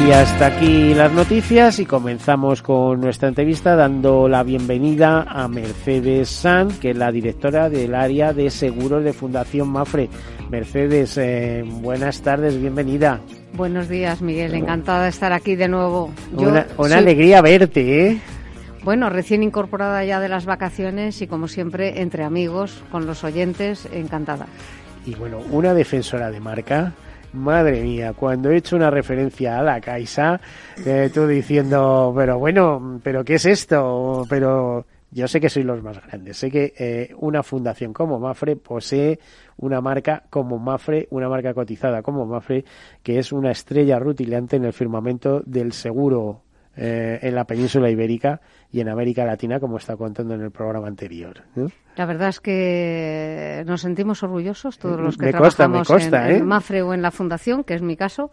Y 0.03 0.11
hasta 0.11 0.47
aquí 0.47 0.95
las 0.95 1.13
noticias 1.13 1.77
y 1.77 1.85
comenzamos 1.85 2.63
con 2.63 2.99
nuestra 2.99 3.29
entrevista 3.29 3.75
dando 3.75 4.27
la 4.27 4.41
bienvenida 4.41 5.27
a 5.29 5.47
Mercedes 5.47 6.27
San, 6.27 6.69
que 6.79 6.89
es 6.89 6.97
la 6.97 7.11
directora 7.11 7.69
del 7.69 7.93
área 7.93 8.33
de 8.33 8.49
seguros 8.49 9.03
de 9.03 9.13
Fundación 9.13 9.69
Mafre. 9.69 10.09
Mercedes, 10.49 11.15
eh, 11.19 11.63
buenas 11.63 12.23
tardes, 12.23 12.59
bienvenida. 12.59 13.19
Buenos 13.53 13.89
días, 13.89 14.23
Miguel. 14.23 14.55
Encantada 14.55 15.03
de 15.03 15.09
estar 15.09 15.33
aquí 15.33 15.55
de 15.55 15.67
nuevo. 15.67 16.11
una, 16.35 16.65
alegría 16.97 17.43
verte, 17.43 18.07
¿eh? 18.07 18.21
Bueno, 18.87 19.09
recién 19.09 19.43
incorporada 19.43 20.05
ya 20.05 20.21
de 20.21 20.29
las 20.29 20.45
vacaciones 20.45 21.21
y 21.21 21.27
como 21.27 21.49
siempre 21.49 21.99
entre 21.99 22.23
amigos, 22.23 22.81
con 22.89 23.05
los 23.05 23.25
oyentes, 23.25 23.85
encantada. 23.91 24.47
Y 25.05 25.13
bueno, 25.13 25.39
una 25.51 25.73
defensora 25.73 26.31
de 26.31 26.39
marca 26.39 26.93
Madre 27.33 27.81
mía, 27.81 28.13
cuando 28.13 28.49
he 28.49 28.55
hecho 28.55 28.77
una 28.77 28.89
referencia 28.89 29.59
a 29.59 29.61
la 29.61 29.81
Caixa, 29.81 30.39
eh, 30.85 31.11
tú 31.13 31.27
diciendo, 31.27 32.13
pero 32.15 32.39
bueno, 32.39 33.01
pero 33.03 33.25
¿qué 33.25 33.33
es 33.33 33.45
esto? 33.45 34.25
Pero 34.29 34.85
yo 35.11 35.27
sé 35.27 35.41
que 35.41 35.49
sois 35.49 35.65
los 35.65 35.83
más 35.83 36.01
grandes. 36.07 36.37
Sé 36.37 36.49
que 36.49 36.73
eh, 36.77 37.13
una 37.19 37.43
fundación 37.43 37.91
como 37.91 38.21
Mafre 38.21 38.55
posee 38.55 39.19
una 39.57 39.81
marca 39.81 40.23
como 40.29 40.59
Mafre, 40.59 41.09
una 41.11 41.27
marca 41.27 41.53
cotizada 41.53 42.01
como 42.01 42.25
Mafre, 42.25 42.63
que 43.03 43.19
es 43.19 43.33
una 43.33 43.51
estrella 43.51 43.99
rutilante 43.99 44.55
en 44.55 44.63
el 44.63 44.71
firmamento 44.71 45.41
del 45.45 45.73
seguro 45.73 46.43
eh, 46.77 47.17
en 47.23 47.33
la 47.33 47.45
península 47.45 47.89
ibérica 47.89 48.39
y 48.71 48.81
en 48.81 48.89
América 48.89 49.25
Latina, 49.25 49.59
como 49.59 49.77
está 49.77 49.97
contando 49.97 50.35
en 50.35 50.41
el 50.41 50.51
programa 50.51 50.87
anterior. 50.87 51.43
La 51.95 52.05
verdad 52.05 52.29
es 52.29 52.39
que 52.39 53.63
nos 53.65 53.81
sentimos 53.81 54.21
orgullosos 54.21 54.77
todos 54.77 54.99
los 54.99 55.17
que 55.17 55.31
trabajamos 55.31 55.89
en, 55.89 56.13
¿eh? 56.13 56.43
Mafre 56.43 56.83
o 56.83 56.93
en 56.93 57.01
la 57.01 57.09
Fundación, 57.09 57.63
que 57.63 57.73
es 57.73 57.81
mi 57.81 57.97
caso, 57.97 58.29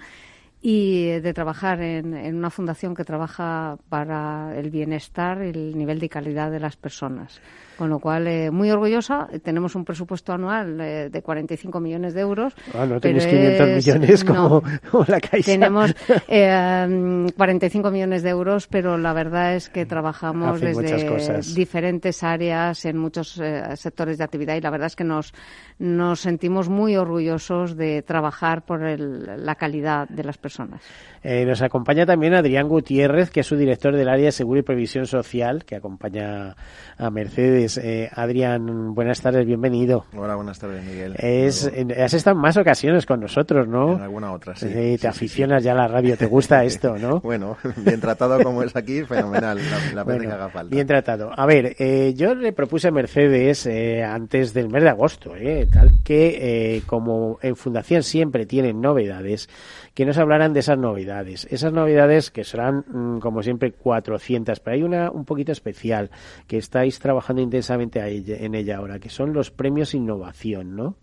y 0.60 1.20
de 1.20 1.32
trabajar 1.32 1.80
en, 1.80 2.14
en, 2.14 2.36
una 2.36 2.50
fundación 2.50 2.94
que 2.94 3.04
trabaja 3.04 3.78
para 3.88 4.58
el 4.58 4.70
bienestar 4.70 5.42
y 5.44 5.48
el 5.48 5.78
nivel 5.78 5.98
de 5.98 6.08
calidad 6.08 6.50
de 6.50 6.60
las 6.60 6.76
personas. 6.76 7.40
Con 7.78 7.90
lo 7.90 7.98
cual, 7.98 8.26
eh, 8.26 8.50
muy 8.50 8.70
orgullosa. 8.70 9.28
Tenemos 9.42 9.74
un 9.74 9.84
presupuesto 9.84 10.32
anual 10.32 10.80
eh, 10.80 11.08
de 11.10 11.22
45 11.22 11.80
millones 11.80 12.14
de 12.14 12.20
euros. 12.20 12.54
Ah, 12.74 12.86
no 12.86 13.00
tenéis 13.00 13.26
500 13.26 13.68
millones 13.68 14.24
como, 14.24 14.62
la 15.06 15.20
Caixa. 15.20 15.52
Tenemos 15.52 15.94
eh, 16.28 17.26
45 17.36 17.90
millones 17.90 18.22
de 18.22 18.30
euros, 18.30 18.66
pero 18.66 18.96
la 18.98 19.12
verdad 19.12 19.54
es 19.54 19.68
que 19.68 19.86
trabajamos 19.86 20.60
desde 20.60 21.40
diferentes 21.54 22.22
áreas 22.22 22.84
en 22.84 22.98
muchos 22.98 23.38
eh, 23.38 23.62
sectores 23.76 24.18
de 24.18 24.24
actividad 24.24 24.56
y 24.56 24.60
la 24.60 24.70
verdad 24.70 24.86
es 24.86 24.96
que 24.96 25.04
nos, 25.04 25.32
nos 25.78 26.20
sentimos 26.20 26.68
muy 26.68 26.96
orgullosos 26.96 27.76
de 27.76 28.02
trabajar 28.02 28.64
por 28.64 28.80
la 28.80 29.54
calidad 29.54 30.08
de 30.08 30.24
las 30.24 30.38
personas. 30.38 30.82
Eh, 31.22 31.44
nos 31.46 31.62
acompaña 31.62 32.04
también 32.04 32.34
Adrián 32.34 32.68
Gutiérrez, 32.68 33.30
que 33.30 33.40
es 33.40 33.46
su 33.46 33.56
director 33.56 33.96
del 33.96 34.08
área 34.08 34.26
de 34.26 34.32
Seguro 34.32 34.60
y 34.60 34.62
Previsión 34.62 35.06
Social, 35.06 35.64
que 35.64 35.76
acompaña 35.76 36.54
a 36.98 37.10
Mercedes. 37.10 37.63
Eh, 37.64 38.10
Adrián, 38.12 38.94
buenas 38.94 39.20
tardes, 39.20 39.46
bienvenido. 39.46 40.04
Hola, 40.14 40.34
buenas 40.34 40.58
tardes, 40.58 40.84
Miguel. 40.84 41.14
Es, 41.18 41.70
has 41.98 42.12
estado 42.12 42.36
en 42.36 42.42
más 42.42 42.56
ocasiones 42.58 43.06
con 43.06 43.20
nosotros, 43.20 43.66
¿no? 43.66 43.94
En 43.94 44.02
alguna 44.02 44.32
otra, 44.32 44.54
sí. 44.54 44.66
Eh, 44.68 44.98
te 45.00 45.08
aficionas 45.08 45.64
ya 45.64 45.72
a 45.72 45.74
la 45.74 45.88
radio, 45.88 46.16
te 46.16 46.26
gusta 46.26 46.62
esto, 46.64 46.98
¿no? 46.98 47.20
bueno, 47.20 47.56
bien 47.76 48.00
tratado 48.00 48.42
como 48.42 48.62
es 48.62 48.76
aquí, 48.76 49.02
fenomenal, 49.04 49.58
la, 49.94 50.04
pena 50.04 50.20
que 50.20 50.32
haga 50.32 50.48
falta. 50.50 50.74
Bien 50.74 50.86
tratado. 50.86 51.30
A 51.34 51.46
ver, 51.46 51.74
yo 52.14 52.34
le 52.34 52.52
propuse 52.52 52.88
a 52.88 52.90
Mercedes 52.90 53.66
antes 53.66 54.52
del 54.52 54.68
mes 54.68 54.82
de 54.82 54.90
agosto, 54.90 55.32
tal 55.72 56.02
que 56.04 56.82
como 56.86 57.38
en 57.40 57.56
Fundación 57.56 58.02
siempre 58.02 58.44
tienen 58.46 58.80
novedades, 58.80 59.48
que 59.94 60.04
nos 60.04 60.18
hablaran 60.18 60.52
de 60.52 60.60
esas 60.60 60.76
novedades. 60.76 61.46
Esas 61.50 61.72
novedades 61.72 62.30
que 62.30 62.44
serán, 62.44 62.84
mm, 62.88 63.20
como 63.20 63.42
siempre, 63.42 63.72
400, 63.72 64.60
pero 64.60 64.74
hay 64.74 64.82
una 64.82 65.10
un 65.10 65.24
poquito 65.24 65.52
especial 65.52 66.10
que 66.48 66.58
estáis 66.58 66.98
trabajando 66.98 67.40
intensamente 67.40 68.00
en 68.44 68.54
ella 68.54 68.78
ahora, 68.78 68.98
que 68.98 69.08
son 69.08 69.32
los 69.32 69.50
premios 69.50 69.94
Innovación, 69.94 70.74
¿no? 70.74 70.96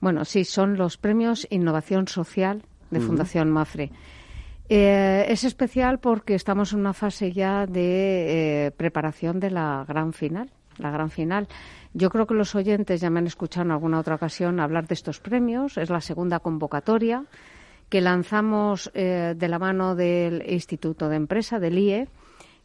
Bueno, 0.00 0.24
sí, 0.24 0.44
son 0.44 0.78
los 0.78 0.96
premios 0.96 1.46
Innovación 1.50 2.08
Social 2.08 2.62
de 2.90 3.00
Fundación 3.00 3.50
Mafre. 3.50 3.90
Eh, 4.68 5.26
es 5.28 5.44
especial 5.44 5.98
porque 5.98 6.34
estamos 6.34 6.72
en 6.72 6.80
una 6.80 6.94
fase 6.94 7.32
ya 7.32 7.66
de 7.66 8.66
eh, 8.66 8.70
preparación 8.70 9.38
de 9.40 9.50
la 9.50 9.84
gran 9.86 10.14
final. 10.14 10.50
La 10.78 10.90
gran 10.90 11.10
final. 11.10 11.48
Yo 11.92 12.08
creo 12.08 12.26
que 12.26 12.34
los 12.34 12.54
oyentes 12.54 13.00
ya 13.00 13.10
me 13.10 13.18
han 13.18 13.26
escuchado 13.26 13.66
en 13.66 13.72
alguna 13.72 13.98
otra 13.98 14.14
ocasión 14.14 14.60
hablar 14.60 14.86
de 14.86 14.94
estos 14.94 15.20
premios. 15.20 15.76
Es 15.76 15.90
la 15.90 16.00
segunda 16.00 16.38
convocatoria 16.38 17.26
que 17.90 18.00
lanzamos 18.00 18.90
eh, 18.94 19.34
de 19.36 19.48
la 19.48 19.58
mano 19.58 19.94
del 19.94 20.48
Instituto 20.48 21.08
de 21.08 21.16
Empresa, 21.16 21.58
del 21.58 21.78
IE, 21.78 22.08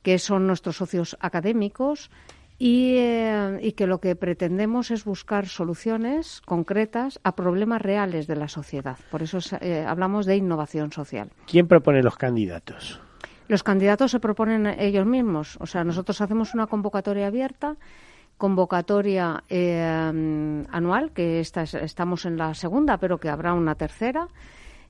que 0.04 0.20
son 0.20 0.46
nuestros 0.48 0.78
socios 0.78 1.18
académicos, 1.20 2.12
y, 2.58 2.96
eh, 2.98 3.74
que 3.76 3.88
lo 3.88 4.00
que 4.00 4.16
pretendemos 4.16 4.92
es 4.92 5.04
buscar 5.04 5.48
soluciones 5.48 6.42
concretas 6.46 7.20
a 7.24 7.36
problemas 7.36 7.82
reales 7.82 8.28
de 8.28 8.36
la 8.38 8.48
sociedad. 8.48 8.98
Por 9.12 9.24
eso 9.24 9.40
eh, 9.60 9.84
hablamos 9.86 10.26
de 10.26 10.38
innovación 10.38 10.94
social. 10.94 11.32
¿Quién 11.48 11.68
propone 11.68 12.02
los 12.02 12.16
candidatos? 12.16 13.02
Los 13.48 13.64
candidatos 13.64 14.12
se 14.12 14.20
proponen 14.20 14.68
ellos 14.68 15.06
mismos. 15.06 15.58
O 15.60 15.66
sea, 15.66 15.84
nosotros 15.84 16.22
hacemos 16.22 16.54
una 16.54 16.68
convocatoria 16.68 17.28
abierta 17.28 17.76
convocatoria 18.38 19.44
anual, 19.50 21.12
que 21.14 21.40
estamos 21.40 22.26
en 22.26 22.36
la 22.36 22.54
segunda, 22.54 22.98
pero 22.98 23.18
que 23.18 23.30
habrá 23.30 23.54
una 23.54 23.76
tercera, 23.76 24.28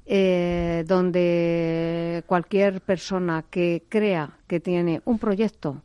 eh, 0.07 0.83
donde 0.87 2.23
cualquier 2.27 2.81
persona 2.81 3.43
que 3.49 3.83
crea 3.89 4.37
que 4.45 4.59
tiene 4.59 5.01
un 5.05 5.17
proyecto 5.17 5.81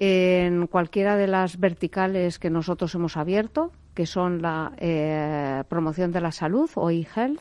en 0.00 0.66
cualquiera 0.66 1.16
de 1.16 1.28
las 1.28 1.60
verticales 1.60 2.40
que 2.40 2.50
nosotros 2.50 2.92
hemos 2.96 3.16
abierto, 3.16 3.70
que 3.94 4.06
son 4.06 4.42
la 4.42 4.72
eh, 4.78 5.62
promoción 5.68 6.10
de 6.10 6.20
la 6.20 6.32
salud 6.32 6.68
o 6.74 6.90
e-health, 6.90 7.40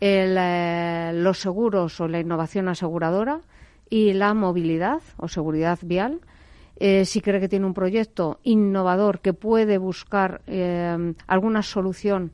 eh, 0.00 1.12
los 1.14 1.38
seguros 1.38 2.00
o 2.00 2.08
la 2.08 2.18
innovación 2.18 2.68
aseguradora 2.68 3.42
y 3.88 4.14
la 4.14 4.34
movilidad 4.34 5.02
o 5.18 5.28
seguridad 5.28 5.78
vial, 5.82 6.20
si 7.04 7.20
cree 7.20 7.38
que 7.38 7.48
tiene 7.48 7.66
un 7.66 7.74
proyecto 7.74 8.40
innovador 8.42 9.20
que 9.20 9.34
puede 9.34 9.78
buscar 9.78 10.40
alguna 11.28 11.62
solución 11.62 12.32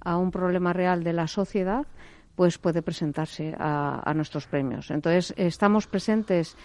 a 0.00 0.16
un 0.16 0.32
problema 0.32 0.72
real 0.72 1.04
de 1.04 1.12
la 1.12 1.28
sociedad, 1.28 1.86
pues 2.36 2.58
puede 2.58 2.82
presentarse 2.82 3.54
a, 3.58 4.12
nuestros 4.14 4.46
premios. 4.46 4.90
Entonces, 4.90 5.34
estamos 5.36 5.86
presentes 5.86 6.56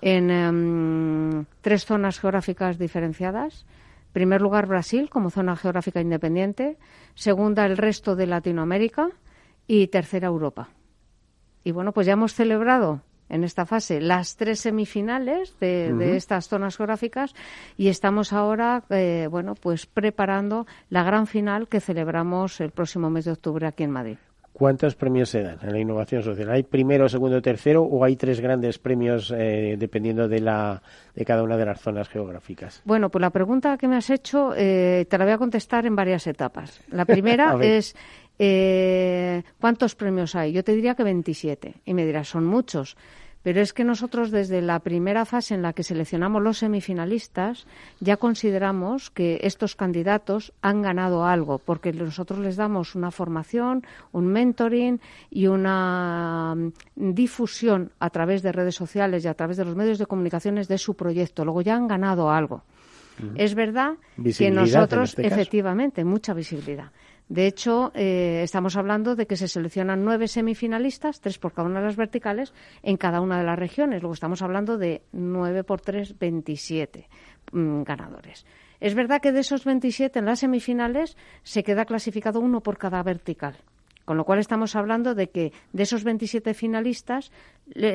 en 0.00 0.30
em, 0.30 1.44
tres 1.60 1.84
zonas 1.84 2.20
geográficas 2.20 2.78
diferenciadas. 2.78 3.64
En 4.08 4.12
primer 4.12 4.42
lugar, 4.42 4.66
Brasil 4.66 5.08
como 5.10 5.30
zona 5.30 5.56
geográfica 5.56 6.00
independiente. 6.00 6.76
Segunda, 7.14 7.66
el 7.66 7.76
resto 7.76 8.16
de 8.16 8.26
Latinoamérica. 8.26 9.10
Y 9.66 9.86
tercera, 9.86 10.26
Europa. 10.28 10.68
Y 11.64 11.72
bueno, 11.72 11.92
pues 11.92 12.06
ya 12.06 12.12
hemos 12.12 12.34
celebrado 12.34 13.00
en 13.30 13.44
esta 13.44 13.64
fase 13.64 14.00
las 14.00 14.36
tres 14.36 14.60
semifinales 14.60 15.58
de, 15.58 16.16
estas 16.16 16.48
zonas 16.48 16.76
geográficas 16.76 17.34
y 17.76 17.88
estamos 17.88 18.34
ahora, 18.34 18.84
eh, 18.90 19.26
bueno, 19.30 19.54
pues 19.54 19.86
preparando 19.86 20.66
la 20.90 21.02
gran 21.02 21.26
final 21.26 21.68
que 21.68 21.80
celebramos 21.80 22.60
el 22.60 22.70
próximo 22.70 23.08
mes 23.08 23.24
de 23.24 23.32
octubre 23.32 23.66
aquí 23.66 23.84
en 23.84 23.90
Madrid. 23.90 24.18
¿Cuántos 24.54 24.94
premios 24.94 25.30
se 25.30 25.42
dan 25.42 25.58
en 25.62 25.72
la 25.72 25.80
innovación 25.80 26.22
social? 26.22 26.48
¿Hay 26.48 26.62
primero, 26.62 27.08
segundo, 27.08 27.42
tercero 27.42 27.82
o 27.82 28.04
hay 28.04 28.14
tres 28.14 28.40
grandes 28.40 28.78
premios 28.78 29.32
eh, 29.36 29.74
dependiendo 29.76 30.28
de, 30.28 30.40
la, 30.40 30.80
de 31.12 31.24
cada 31.24 31.42
una 31.42 31.56
de 31.56 31.66
las 31.66 31.80
zonas 31.80 32.08
geográficas? 32.08 32.80
Bueno, 32.84 33.10
pues 33.10 33.20
la 33.20 33.30
pregunta 33.30 33.76
que 33.76 33.88
me 33.88 33.96
has 33.96 34.10
hecho 34.10 34.54
eh, 34.56 35.06
te 35.10 35.18
la 35.18 35.24
voy 35.24 35.34
a 35.34 35.38
contestar 35.38 35.86
en 35.86 35.96
varias 35.96 36.28
etapas. 36.28 36.80
La 36.88 37.04
primera 37.04 37.58
es 37.60 37.96
eh, 38.38 39.42
¿cuántos 39.60 39.96
premios 39.96 40.36
hay? 40.36 40.52
Yo 40.52 40.62
te 40.62 40.72
diría 40.72 40.94
que 40.94 41.02
27. 41.02 41.74
Y 41.84 41.92
me 41.92 42.06
dirás, 42.06 42.28
son 42.28 42.44
muchos. 42.44 42.96
Pero 43.44 43.60
es 43.60 43.74
que 43.74 43.84
nosotros 43.84 44.30
desde 44.30 44.62
la 44.62 44.80
primera 44.80 45.26
fase 45.26 45.54
en 45.54 45.62
la 45.62 45.74
que 45.74 45.82
seleccionamos 45.82 46.42
los 46.42 46.58
semifinalistas 46.58 47.66
ya 48.00 48.16
consideramos 48.16 49.10
que 49.10 49.38
estos 49.42 49.76
candidatos 49.76 50.52
han 50.62 50.80
ganado 50.80 51.26
algo 51.26 51.58
porque 51.58 51.92
nosotros 51.92 52.38
les 52.40 52.56
damos 52.56 52.94
una 52.94 53.10
formación, 53.10 53.86
un 54.12 54.26
mentoring 54.28 54.98
y 55.30 55.46
una 55.46 56.54
mm, 56.56 57.12
difusión 57.12 57.92
a 58.00 58.08
través 58.08 58.42
de 58.42 58.50
redes 58.50 58.74
sociales 58.74 59.24
y 59.24 59.28
a 59.28 59.34
través 59.34 59.58
de 59.58 59.66
los 59.66 59.76
medios 59.76 59.98
de 59.98 60.06
comunicaciones 60.06 60.66
de 60.66 60.78
su 60.78 60.94
proyecto. 60.94 61.44
Luego 61.44 61.60
ya 61.60 61.76
han 61.76 61.86
ganado 61.86 62.30
algo. 62.30 62.64
Es 63.36 63.54
verdad 63.54 63.94
que 64.36 64.50
nosotros, 64.50 65.10
este 65.10 65.26
efectivamente, 65.26 66.04
mucha 66.04 66.34
visibilidad. 66.34 66.90
De 67.28 67.46
hecho, 67.46 67.90
eh, 67.94 68.42
estamos 68.42 68.76
hablando 68.76 69.16
de 69.16 69.26
que 69.26 69.36
se 69.36 69.48
seleccionan 69.48 70.04
nueve 70.04 70.28
semifinalistas, 70.28 71.20
tres 71.20 71.38
por 71.38 71.52
cada 71.52 71.68
una 71.68 71.80
de 71.80 71.86
las 71.86 71.96
verticales, 71.96 72.52
en 72.82 72.96
cada 72.96 73.20
una 73.20 73.38
de 73.38 73.44
las 73.44 73.58
regiones. 73.58 74.02
Luego 74.02 74.14
estamos 74.14 74.42
hablando 74.42 74.76
de 74.76 75.02
nueve 75.12 75.64
por 75.64 75.80
tres, 75.80 76.18
veintisiete 76.18 77.08
mm, 77.52 77.82
ganadores. 77.82 78.44
Es 78.78 78.94
verdad 78.94 79.22
que 79.22 79.32
de 79.32 79.40
esos 79.40 79.64
veintisiete 79.64 80.18
en 80.18 80.26
las 80.26 80.40
semifinales 80.40 81.16
se 81.42 81.62
queda 81.62 81.86
clasificado 81.86 82.40
uno 82.40 82.60
por 82.60 82.76
cada 82.76 83.02
vertical. 83.02 83.56
Con 84.04 84.18
lo 84.18 84.24
cual 84.24 84.38
estamos 84.38 84.76
hablando 84.76 85.14
de 85.14 85.30
que 85.30 85.52
de 85.72 85.82
esos 85.82 86.04
veintisiete 86.04 86.52
finalistas, 86.52 87.32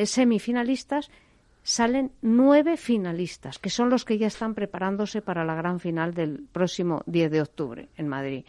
semifinalistas, 0.05 1.11
salen 1.61 2.11
nueve 2.23 2.77
finalistas, 2.77 3.59
que 3.59 3.69
son 3.69 3.91
los 3.91 4.05
que 4.05 4.17
ya 4.17 4.25
están 4.25 4.55
preparándose 4.55 5.21
para 5.21 5.45
la 5.45 5.53
gran 5.53 5.79
final 5.79 6.15
del 6.15 6.47
próximo 6.51 7.03
10 7.05 7.29
de 7.31 7.41
octubre 7.41 7.89
en 7.95 8.07
Madrid. 8.07 8.43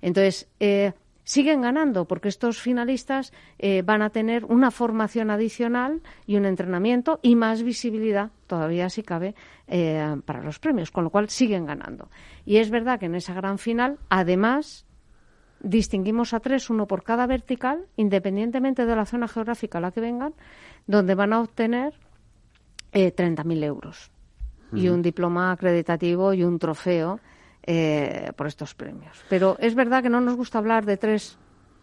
Entonces, 0.00 0.48
eh, 0.60 0.92
siguen 1.28 1.60
ganando 1.60 2.06
porque 2.06 2.28
estos 2.28 2.58
finalistas 2.58 3.34
eh, 3.58 3.82
van 3.82 4.00
a 4.00 4.08
tener 4.08 4.46
una 4.46 4.70
formación 4.70 5.30
adicional 5.30 6.00
y 6.26 6.36
un 6.36 6.46
entrenamiento 6.46 7.20
y 7.20 7.36
más 7.36 7.62
visibilidad, 7.62 8.30
todavía 8.46 8.88
si 8.88 9.02
cabe, 9.02 9.34
eh, 9.66 10.16
para 10.24 10.42
los 10.42 10.58
premios, 10.58 10.90
con 10.90 11.04
lo 11.04 11.10
cual 11.10 11.28
siguen 11.28 11.66
ganando. 11.66 12.08
Y 12.46 12.56
es 12.56 12.70
verdad 12.70 12.98
que 12.98 13.06
en 13.06 13.14
esa 13.14 13.34
gran 13.34 13.58
final, 13.58 13.98
además, 14.08 14.86
distinguimos 15.60 16.32
a 16.32 16.40
tres, 16.40 16.70
uno 16.70 16.86
por 16.86 17.02
cada 17.02 17.26
vertical, 17.26 17.86
independientemente 17.96 18.86
de 18.86 18.96
la 18.96 19.04
zona 19.04 19.28
geográfica 19.28 19.76
a 19.76 19.80
la 19.82 19.90
que 19.90 20.00
vengan, 20.00 20.32
donde 20.86 21.14
van 21.14 21.34
a 21.34 21.40
obtener 21.40 21.92
eh, 22.92 23.14
30.000 23.14 23.64
euros 23.64 24.10
y 24.72 24.88
un 24.88 25.02
diploma 25.02 25.52
acreditativo 25.52 26.34
y 26.34 26.44
un 26.44 26.58
trofeo 26.58 27.20
eh, 27.70 28.32
por 28.34 28.46
estos 28.46 28.74
premios. 28.74 29.22
Pero 29.28 29.58
es 29.60 29.74
verdad 29.74 30.02
que 30.02 30.08
no 30.08 30.22
nos 30.22 30.36
gusta 30.36 30.56
hablar 30.56 30.86
de 30.86 30.96
tres 30.96 31.36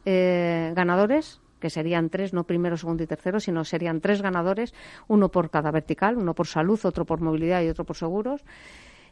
eh, 0.04 0.74
ganadores, 0.76 1.40
que 1.60 1.70
serían 1.70 2.10
tres, 2.10 2.34
no 2.34 2.44
primero, 2.44 2.76
segundo 2.76 3.04
y 3.04 3.06
tercero, 3.06 3.40
sino 3.40 3.64
serían 3.64 4.02
tres 4.02 4.24
ganadores, 4.24 4.74
uno 5.08 5.30
por 5.30 5.52
cada 5.52 5.70
vertical, 5.70 6.18
uno 6.18 6.34
por 6.34 6.48
salud, 6.48 6.80
otro 6.86 7.06
por 7.06 7.22
movilidad 7.22 7.62
y 7.62 7.70
otro 7.70 7.84
por 7.84 7.96
seguros. 7.96 8.42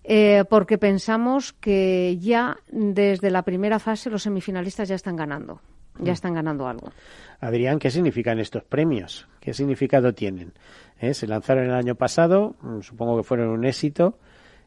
Eh, 0.04 0.46
porque 0.50 0.80
pensamos 0.80 1.54
que 1.54 2.18
ya 2.20 2.58
desde 2.72 3.30
la 3.30 3.44
primera 3.44 3.78
fase 3.78 4.10
los 4.10 4.24
semifinalistas 4.24 4.90
ya 4.90 4.96
están 4.96 5.16
ganando, 5.16 5.62
ya 6.00 6.14
mm. 6.14 6.16
están 6.16 6.34
ganando 6.34 6.68
algo. 6.68 6.92
Adrián, 7.40 7.78
¿qué 7.78 7.92
significan 7.92 8.40
estos 8.40 8.64
premios? 8.64 9.28
¿Qué 9.40 9.54
significado 9.54 10.16
tienen? 10.16 10.54
Se 11.12 11.28
lanzaron 11.28 11.66
el 11.66 11.76
año 11.76 11.94
pasado, 11.94 12.56
mm, 12.64 12.80
supongo 12.80 13.18
que 13.18 13.24
fueron 13.24 13.50
un 13.50 13.64
éxito 13.64 14.18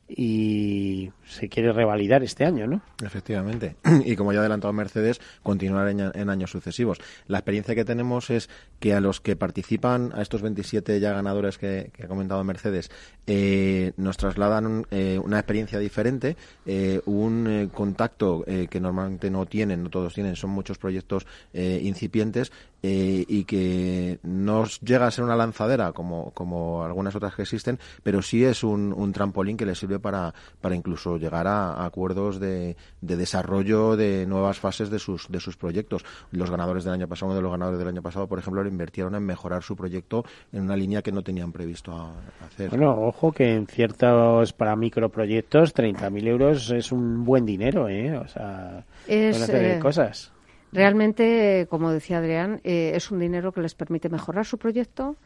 y 0.09 1.11
se 1.25 1.49
quiere 1.49 1.73
revalidar 1.73 2.23
este 2.23 2.45
año, 2.45 2.67
¿no? 2.67 2.81
Efectivamente. 3.05 3.77
Y 4.05 4.15
como 4.15 4.33
ya 4.33 4.39
ha 4.39 4.43
adelantado 4.43 4.73
Mercedes, 4.73 5.21
continuar 5.43 5.89
en, 5.89 6.31
años 6.31 6.51
sucesivos. 6.51 6.99
La 7.27 7.39
experiencia 7.39 7.75
que 7.75 7.85
tenemos 7.85 8.31
es 8.31 8.49
que 8.79 8.95
a 8.95 9.01
los 9.01 9.21
que 9.21 9.35
participan, 9.35 10.13
a 10.15 10.23
estos 10.23 10.43
27 10.43 11.01
ya 11.01 11.13
ganadores 11.13 11.59
que, 11.59 11.91
ha 12.03 12.07
comentado 12.07 12.45
Mercedes, 12.45 12.91
eh, 13.27 13.93
nos 13.97 14.17
trasladan 14.17 14.87
eh, 14.91 15.19
una 15.23 15.39
experiencia 15.39 15.81
diferente, 15.81 16.37
eh, 16.65 17.01
un 17.07 17.71
contacto 17.75 18.45
que 18.47 18.81
normalmente 18.81 19.31
no 19.31 19.47
tienen, 19.47 19.83
no 19.83 19.91
todos 19.91 20.15
tienen, 20.15 20.37
son 20.37 20.51
muchos 20.51 20.79
proyectos 20.79 21.27
incipientes 21.53 22.53
y 22.83 23.45
que 23.45 24.21
no 24.23 24.65
llega 24.81 25.09
a 25.09 25.11
ser 25.11 25.25
una 25.25 25.35
lanzadera 25.35 25.93
como, 25.93 26.31
como 26.33 26.85
algunas 26.85 27.17
otras 27.17 27.35
que 27.35 27.43
existen, 27.43 27.81
pero 28.03 28.23
sí 28.23 28.45
es 28.45 28.63
un, 28.63 29.13
trampolín 29.13 29.57
que 29.57 29.67
les 29.67 29.79
sirve 29.79 29.99
para, 29.99 30.33
para 30.61 30.77
incluso 30.77 31.17
llegar 31.17 31.49
a, 31.49 31.85
acuerdos 31.85 32.39
de, 32.39 32.77
de, 33.01 33.17
desarrollo 33.17 33.97
de 33.97 34.27
nuevas 34.27 34.61
fases 34.61 34.91
de 34.91 34.99
sus, 34.99 35.29
de 35.29 35.41
sus 35.41 35.57
proyectos. 35.57 36.05
Los 36.31 36.51
ganadores 36.51 36.85
del 36.85 36.93
año 36.95 37.09
pasado, 37.09 37.27
uno 37.27 37.37
de 37.37 37.43
los 37.43 37.51
ganadores 37.51 37.79
del 37.79 37.89
año 37.89 38.03
pasado, 38.03 38.29
por 38.29 38.39
ejemplo, 38.39 38.63
le 38.63 38.71
invirtieron 38.71 39.15
en 39.15 39.25
mejorar 39.25 39.63
su 39.63 39.75
proyecto 39.75 40.25
en 40.53 40.63
una 40.63 40.77
línea 40.77 41.03
que 41.03 41.11
no 41.11 41.23
tenían 41.23 41.53
previsto 41.53 42.13
hacer. 42.45 42.71
Ojo 43.17 43.33
que 43.33 43.55
en 43.55 43.67
ciertos, 43.67 44.53
para 44.53 44.77
microproyectos, 44.77 45.75
30.000 45.75 46.27
euros 46.27 46.71
es 46.71 46.93
un 46.93 47.25
buen 47.25 47.47
dinero, 47.47 47.89
¿eh? 47.89 48.17
O 48.17 48.29
sea, 48.29 48.85
es, 49.09 49.41
hacer 49.41 49.65
eh, 49.65 49.79
cosas. 49.79 50.33
Realmente, 50.73 51.67
como 51.71 51.91
decía 51.91 52.19
Adrián, 52.19 52.61
eh, 52.63 52.93
es 52.95 53.11
un 53.11 53.19
dinero 53.19 53.53
que 53.53 53.63
les 53.63 53.75
permite 53.75 54.11
mejorar 54.11 54.45
su 54.45 54.59
proyecto, 54.59 55.17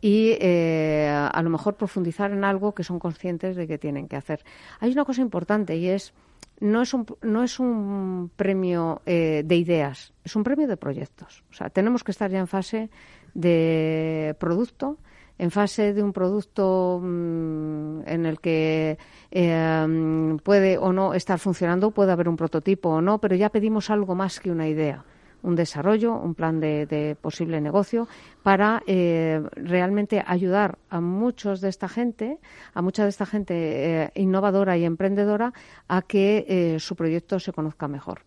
y 0.00 0.36
eh, 0.40 1.08
a 1.08 1.42
lo 1.42 1.50
mejor 1.50 1.76
profundizar 1.76 2.30
en 2.30 2.44
algo 2.44 2.74
que 2.74 2.84
son 2.84 2.98
conscientes 2.98 3.56
de 3.56 3.66
que 3.66 3.78
tienen 3.78 4.08
que 4.08 4.16
hacer. 4.16 4.44
Hay 4.80 4.92
una 4.92 5.04
cosa 5.04 5.22
importante 5.22 5.76
y 5.76 5.88
es 5.88 6.12
no 6.60 6.82
es 6.82 6.94
un, 6.94 7.06
no 7.22 7.42
es 7.42 7.58
un 7.60 8.30
premio 8.36 9.02
eh, 9.06 9.42
de 9.44 9.56
ideas, 9.56 10.12
es 10.24 10.36
un 10.36 10.44
premio 10.44 10.66
de 10.66 10.76
proyectos. 10.76 11.44
O 11.50 11.54
sea, 11.54 11.70
tenemos 11.70 12.02
que 12.02 12.10
estar 12.10 12.30
ya 12.30 12.38
en 12.38 12.46
fase 12.46 12.90
de 13.34 14.34
producto, 14.38 14.98
en 15.38 15.50
fase 15.50 15.92
de 15.92 16.02
un 16.02 16.12
producto 16.12 17.00
mm, 17.02 18.00
en 18.06 18.26
el 18.26 18.40
que 18.40 18.98
eh, 19.30 20.36
puede 20.42 20.78
o 20.78 20.92
no 20.92 21.14
estar 21.14 21.38
funcionando, 21.38 21.90
puede 21.90 22.12
haber 22.12 22.28
un 22.28 22.36
prototipo 22.36 22.90
o 22.90 23.00
no, 23.00 23.18
pero 23.18 23.36
ya 23.36 23.50
pedimos 23.50 23.90
algo 23.90 24.14
más 24.14 24.40
que 24.40 24.50
una 24.50 24.68
idea 24.68 25.04
un 25.42 25.54
desarrollo, 25.54 26.14
un 26.14 26.34
plan 26.34 26.58
de, 26.58 27.16
posible 27.20 27.60
negocio 27.60 28.08
para 28.42 28.82
eh, 28.88 29.40
realmente 29.54 30.20
ayudar 30.26 30.78
a 30.90 31.00
muchos 31.00 31.60
de 31.60 31.68
esta 31.68 31.88
gente, 31.88 32.38
a 32.74 32.82
mucha 32.82 33.04
de 33.04 33.10
esta 33.10 33.26
gente 33.26 33.54
eh, 33.54 34.10
innovadora 34.16 34.76
y 34.76 34.84
emprendedora 34.84 35.52
a 35.86 36.02
que 36.02 36.76
su 36.80 36.96
proyecto 36.96 37.38
se 37.38 37.52
conozca 37.52 37.86
mejor. 37.86 38.22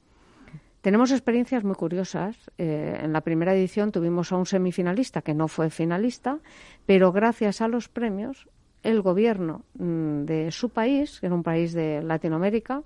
Tenemos 0.82 1.12
experiencias 1.12 1.64
muy 1.64 1.76
curiosas. 1.76 2.38
en 2.58 3.12
la 3.12 3.22
primera 3.22 3.54
edición 3.54 3.92
tuvimos 3.92 4.32
a 4.32 4.38
un 4.38 4.46
semifinalista 4.46 5.22
que 5.22 5.34
no 5.34 5.48
fue 5.48 5.70
finalista, 5.70 6.40
pero 6.86 7.12
gracias 7.12 7.62
a 7.62 7.68
los 7.68 7.90
premios, 7.90 8.48
el 8.84 9.02
gobierno 9.02 9.64
mm, 9.74 10.24
de 10.24 10.52
su 10.52 10.70
país, 10.70 11.20
que 11.20 11.26
era 11.26 11.36
un 11.36 11.44
país 11.44 11.74
de 11.74 12.02
Latinoamérica, 12.02 12.84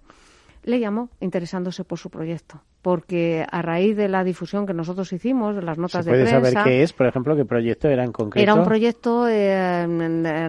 le 0.63 0.79
llamó 0.79 1.09
interesándose 1.19 1.83
por 1.83 1.99
su 1.99 2.09
proyecto. 2.09 2.61
Porque 2.83 3.45
a 3.49 3.61
raíz 3.61 3.95
de 3.95 4.09
la 4.09 4.25
difusión 4.25 4.67
que 4.67 4.73
nosotros 4.73 5.11
hicimos, 5.13 5.55
de 5.55 5.61
las 5.61 5.77
notas 5.77 6.03
¿Se 6.03 6.11
de 6.11 6.17
prensa. 6.17 6.39
¿Puede 6.39 6.51
saber 6.51 6.69
qué 6.69 6.83
es, 6.83 6.91
por 6.91 7.07
ejemplo, 7.07 7.35
qué 7.35 7.45
proyecto 7.45 7.87
era 7.87 8.03
en 8.03 8.11
concreto? 8.11 8.43
Era 8.43 8.53
un 8.53 8.65
proyecto 8.65 9.25
eh, 9.29 9.87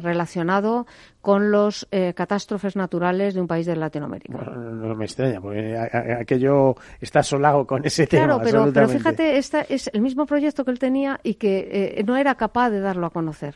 relacionado 0.02 0.86
con 1.20 1.52
los 1.52 1.86
eh, 1.92 2.12
catástrofes 2.12 2.74
naturales 2.74 3.34
de 3.34 3.40
un 3.40 3.46
país 3.46 3.64
de 3.66 3.76
Latinoamérica. 3.76 4.36
no 4.36 4.94
me 4.96 5.04
extraña, 5.04 5.40
porque 5.40 5.78
aquello 6.20 6.74
está 7.00 7.22
solado 7.22 7.66
con 7.66 7.86
ese 7.86 8.08
tema. 8.08 8.24
Claro, 8.24 8.40
pero, 8.42 8.72
pero 8.72 8.88
fíjate, 8.88 9.38
este 9.38 9.72
es 9.72 9.88
el 9.94 10.02
mismo 10.02 10.26
proyecto 10.26 10.64
que 10.64 10.72
él 10.72 10.78
tenía 10.80 11.20
y 11.22 11.34
que 11.34 11.94
eh, 11.96 12.04
no 12.04 12.16
era 12.16 12.34
capaz 12.34 12.70
de 12.70 12.80
darlo 12.80 13.06
a 13.06 13.10
conocer. 13.10 13.54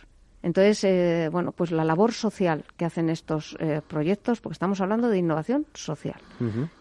Entonces, 0.48 0.82
eh, 0.84 1.28
bueno, 1.30 1.52
pues 1.52 1.72
la 1.72 1.84
labor 1.84 2.12
social 2.12 2.64
que 2.78 2.86
hacen 2.86 3.10
estos 3.10 3.54
eh, 3.60 3.82
proyectos, 3.86 4.40
porque 4.40 4.54
estamos 4.54 4.80
hablando 4.80 5.10
de 5.10 5.18
innovación 5.18 5.66
social, 5.74 6.18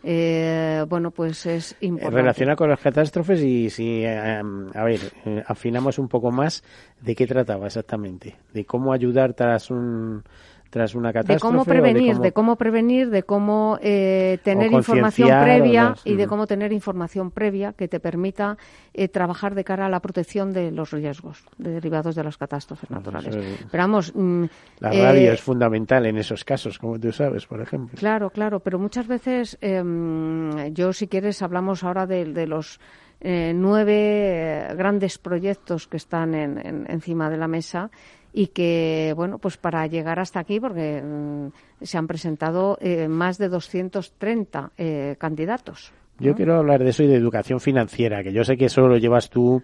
eh, 0.03 0.85
bueno, 0.87 1.11
pues 1.11 1.45
es 1.45 1.75
importante. 1.81 2.15
Relaciona 2.15 2.55
con 2.55 2.69
las 2.69 2.79
catástrofes 2.79 3.41
y 3.41 3.69
si, 3.69 4.05
a 4.05 4.41
ver, 4.85 5.01
afinamos 5.47 5.99
un 5.99 6.07
poco 6.07 6.31
más 6.31 6.63
de 7.01 7.13
qué 7.13 7.27
trataba 7.27 7.65
exactamente, 7.65 8.37
de 8.53 8.63
cómo 8.63 8.93
ayudar 8.93 9.33
tras 9.33 9.69
un 9.69 10.23
tras 10.69 10.95
una 10.95 11.13
catástrofe. 11.13 11.35
De 11.35 11.39
cómo 11.39 11.65
prevenir, 11.65 12.17
de 12.17 12.31
cómo, 12.31 12.55
prevenir, 12.55 13.09
de 13.09 13.23
cómo 13.23 13.79
eh, 13.81 14.39
tener 14.43 14.71
información 14.71 15.29
previa 15.43 15.95
y 16.03 16.15
de 16.15 16.27
cómo 16.27 16.47
tener 16.47 16.73
información 16.73 17.31
previa 17.31 17.73
que 17.73 17.87
te 17.87 17.99
permita 17.99 18.57
eh, 18.93 19.07
trabajar 19.07 19.55
de 19.55 19.63
cara 19.63 19.85
a 19.85 19.89
la 19.89 19.99
protección 19.99 20.51
de 20.51 20.71
los 20.71 20.91
riesgos 20.91 21.43
derivados 21.57 22.15
de 22.15 22.23
las 22.23 22.37
catástrofes 22.37 22.89
naturales. 22.89 23.35
pero 23.71 23.83
vamos, 23.83 24.13
mm, 24.15 24.45
la 24.79 24.91
radio 24.91 25.31
eh, 25.31 25.33
es 25.33 25.41
fundamental 25.41 26.05
en 26.05 26.17
esos 26.17 26.43
casos, 26.43 26.77
como 26.79 26.99
tú 26.99 27.11
sabes, 27.11 27.45
por 27.45 27.61
ejemplo. 27.61 27.97
Claro, 27.97 28.29
claro, 28.29 28.59
pero 28.59 28.79
muchas 28.79 29.07
veces 29.07 29.57
em, 29.61 30.73
yo, 30.73 30.93
si 30.93 31.07
quieres, 31.07 31.41
hablamos 31.41 31.83
ahora 31.83 32.05
de, 32.05 32.47
los 32.47 32.79
nueve 33.19 34.67
grandes 34.77 35.17
proyectos 35.17 35.87
que 35.87 35.97
están 35.97 36.35
encima 36.35 37.31
de 37.31 37.37
la 37.37 37.47
mesa 37.47 37.89
y 38.37 38.49
que, 38.49 39.13
bueno, 39.15 39.39
pues 39.39 39.57
para 39.57 39.87
llegar 39.87 40.19
hasta 40.19 40.39
aquí, 40.39 40.59
porque 40.59 41.01
mm, 41.01 41.47
se 41.81 41.97
han 41.97 42.05
presentado 42.05 42.77
eh, 42.79 43.07
más 43.07 43.39
de 43.39 43.49
230 43.49 44.73
eh, 44.77 45.15
candidatos. 45.17 45.91
Yo 46.19 46.35
quiero 46.35 46.55
hablar 46.55 46.83
de 46.83 46.91
eso 46.91 47.01
y 47.01 47.07
de 47.07 47.15
educación 47.15 47.59
financiera, 47.59 48.21
que 48.21 48.31
yo 48.31 48.43
sé 48.43 48.55
que 48.55 48.65
eso 48.65 48.87
lo 48.87 48.97
llevas 48.97 49.31
tú 49.31 49.63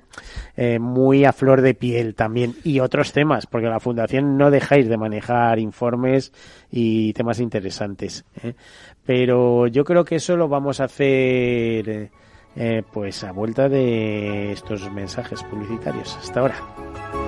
eh, 0.58 0.80
muy 0.80 1.24
a 1.24 1.34
flor 1.34 1.62
de 1.62 1.76
piel 1.76 2.16
también, 2.16 2.56
y 2.64 2.80
otros 2.80 3.14
temas, 3.14 3.46
porque 3.46 3.68
la 3.68 3.80
Fundación 3.80 4.40
no 4.40 4.50
dejáis 4.50 4.90
de 4.90 4.98
manejar 4.98 5.60
informes 5.60 6.34
y 6.72 7.14
temas 7.14 7.40
interesantes. 7.40 8.26
Pero 9.06 9.68
yo 9.68 9.84
creo 9.84 10.04
que 10.04 10.16
eso 10.16 10.36
lo 10.36 10.48
vamos 10.48 10.80
a 10.80 10.86
hacer 10.86 12.10
pues 12.92 13.24
a 13.24 13.32
vuelta 13.32 13.70
de 13.70 14.52
estos 14.52 14.92
mensajes 14.92 15.44
publicitarios. 15.44 16.18
Hasta 16.18 16.40
ahora. 16.40 17.23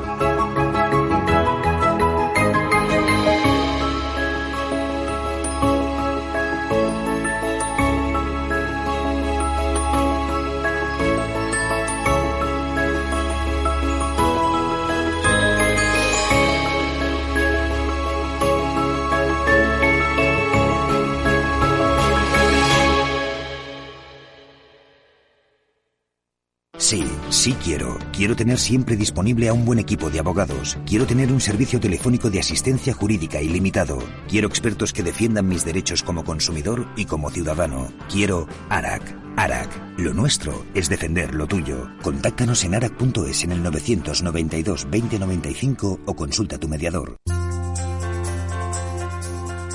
Sí, 27.45 27.53
quiero. 27.63 27.99
Quiero 28.11 28.35
tener 28.35 28.57
siempre 28.57 28.95
disponible 28.95 29.49
a 29.49 29.53
un 29.53 29.65
buen 29.65 29.77
equipo 29.77 30.09
de 30.09 30.17
abogados. 30.17 30.79
Quiero 30.83 31.05
tener 31.05 31.31
un 31.31 31.39
servicio 31.39 31.79
telefónico 31.79 32.31
de 32.31 32.39
asistencia 32.39 32.91
jurídica 32.91 33.39
ilimitado. 33.39 33.99
Quiero 34.27 34.47
expertos 34.47 34.91
que 34.91 35.03
defiendan 35.03 35.47
mis 35.47 35.63
derechos 35.63 36.01
como 36.01 36.23
consumidor 36.23 36.87
y 36.95 37.05
como 37.05 37.29
ciudadano. 37.29 37.89
Quiero 38.11 38.47
ARAC. 38.69 39.15
ARAC. 39.35 39.69
Lo 39.99 40.11
nuestro 40.15 40.65
es 40.73 40.89
defender 40.89 41.35
lo 41.35 41.45
tuyo. 41.45 41.87
Contáctanos 42.01 42.63
en 42.63 42.73
arac.es 42.73 43.43
en 43.43 43.51
el 43.51 43.61
992 43.61 44.87
2095 44.89 45.99
o 46.03 46.15
consulta 46.15 46.55
a 46.55 46.59
tu 46.59 46.67
mediador. 46.67 47.17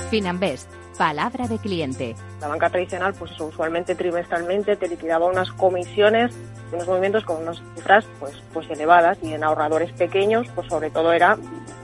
Finanbest 0.09 0.80
Palabra 1.01 1.47
de 1.47 1.57
cliente. 1.57 2.15
La 2.41 2.47
banca 2.47 2.69
tradicional, 2.69 3.15
pues 3.15 3.31
usualmente 3.41 3.95
trimestralmente 3.95 4.75
te 4.75 4.87
liquidaba 4.87 5.25
unas 5.25 5.51
comisiones, 5.51 6.31
unos 6.71 6.87
movimientos 6.87 7.25
con 7.25 7.41
unas 7.41 7.59
cifras 7.73 8.05
pues, 8.19 8.35
pues 8.53 8.69
elevadas 8.69 9.17
y 9.23 9.33
en 9.33 9.43
ahorradores 9.43 9.91
pequeños, 9.93 10.47
pues 10.53 10.67
sobre 10.67 10.91
todo 10.91 11.11
era 11.11 11.39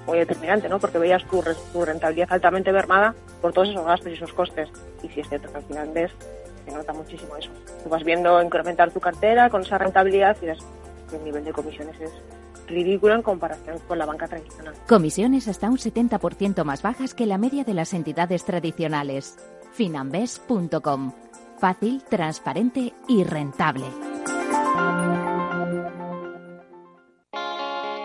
muy 0.06 0.20
determinante, 0.20 0.70
¿no? 0.70 0.78
Porque 0.78 1.00
veías 1.00 1.24
tu, 1.26 1.42
rentabilidad 1.84 2.32
altamente 2.32 2.72
mermada 2.72 3.16
por 3.42 3.54
todos 3.54 3.70
esos 3.70 3.84
gastos 3.84 4.12
y 4.12 4.14
esos 4.14 4.34
costes. 4.34 4.70
Y 5.02 5.08
si 5.10 5.22
es 5.22 5.30
cierto 5.30 5.50
que 5.50 5.58
al 5.58 5.64
final 5.64 5.90
ves, 5.96 6.12
se 6.64 6.72
nota 6.72 6.94
muchísimo 6.94 7.36
eso. 7.38 7.50
Tú 7.84 7.90
vas 7.90 8.04
viendo 8.04 8.40
incrementar 8.40 8.92
tu 8.92 9.00
cartera 9.00 9.50
con 9.50 9.64
esa 9.64 9.80
rentabilidad 9.80 10.38
y 10.44 10.46
ves 10.46 10.60
que 11.10 11.16
el 11.16 11.24
nivel 11.24 11.44
de 11.44 11.54
comisiones 11.54 12.00
es 12.00 12.12
ridículo 12.68 13.16
en 13.16 13.22
comparación 13.22 13.80
con 13.88 13.98
la 13.98 14.06
banca 14.06 14.28
tradicional. 14.28 14.74
Comisiones 14.88 15.48
hasta 15.48 15.70
un 15.70 15.78
70% 15.78 16.64
más 16.64 16.82
bajas 16.82 17.14
que 17.14 17.26
la 17.26 17.38
media 17.38 17.64
de 17.64 17.74
las 17.74 17.94
entidades 17.94 18.46
tradicionales. 18.46 19.38
Finambes.com. 19.74 21.14
Fácil, 21.60 22.04
transparente 22.10 22.94
y 23.08 23.24
rentable. 23.24 23.86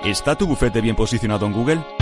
¿Está 0.04 0.36
tu 0.36 0.46
bufete 0.46 0.80
bien 0.80 0.96
posicionado 0.96 1.46
en 1.46 1.52
Google? 1.52 2.01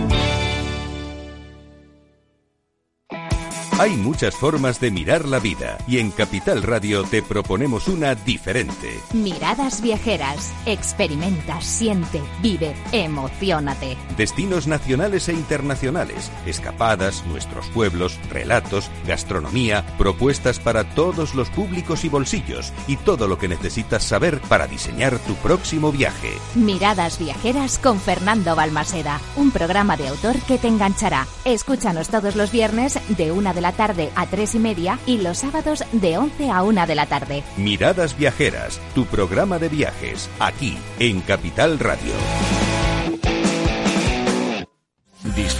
Hay 3.81 3.97
muchas 3.97 4.35
formas 4.35 4.79
de 4.79 4.91
mirar 4.91 5.27
la 5.27 5.39
vida 5.39 5.79
y 5.87 5.97
en 5.97 6.11
Capital 6.11 6.61
Radio 6.61 7.03
te 7.03 7.23
proponemos 7.23 7.87
una 7.87 8.13
diferente. 8.13 8.99
Miradas 9.11 9.81
viajeras. 9.81 10.53
Experimenta, 10.67 11.59
siente, 11.61 12.21
vive, 12.43 12.75
emocionate. 12.91 13.97
Destinos 14.15 14.67
nacionales 14.67 15.29
e 15.29 15.33
internacionales, 15.33 16.31
escapadas, 16.45 17.25
nuestros 17.25 17.69
pueblos, 17.69 18.19
relatos, 18.29 18.91
gastronomía, 19.07 19.83
propuestas 19.97 20.59
para 20.59 20.83
todos 20.83 21.33
los 21.33 21.49
públicos 21.49 22.05
y 22.05 22.09
bolsillos 22.09 22.71
y 22.87 22.97
todo 22.97 23.27
lo 23.27 23.39
que 23.39 23.47
necesitas 23.47 24.03
saber 24.03 24.41
para 24.41 24.67
diseñar 24.67 25.17
tu 25.17 25.33
próximo 25.37 25.91
viaje. 25.91 26.33
Miradas 26.53 27.17
viajeras 27.17 27.79
con 27.79 27.99
Fernando 27.99 28.55
Balmaseda, 28.55 29.19
un 29.37 29.49
programa 29.49 29.97
de 29.97 30.09
autor 30.09 30.39
que 30.41 30.59
te 30.59 30.67
enganchará. 30.67 31.25
Escúchanos 31.45 32.09
todos 32.09 32.35
los 32.35 32.51
viernes 32.51 32.99
de 33.17 33.31
una 33.31 33.55
de 33.55 33.61
la 33.61 33.70
tarde 33.71 34.11
a 34.15 34.25
tres 34.27 34.55
y 34.55 34.59
media 34.59 34.99
y 35.05 35.19
los 35.19 35.39
sábados 35.39 35.83
de 35.91 36.17
11 36.17 36.49
a 36.51 36.63
1 36.63 36.87
de 36.87 36.95
la 36.95 37.05
tarde. 37.05 37.43
Miradas 37.57 38.17
Viajeras, 38.17 38.79
tu 38.93 39.05
programa 39.05 39.59
de 39.59 39.69
viajes, 39.69 40.29
aquí 40.39 40.77
en 40.99 41.21
Capital 41.21 41.79
Radio. 41.79 42.13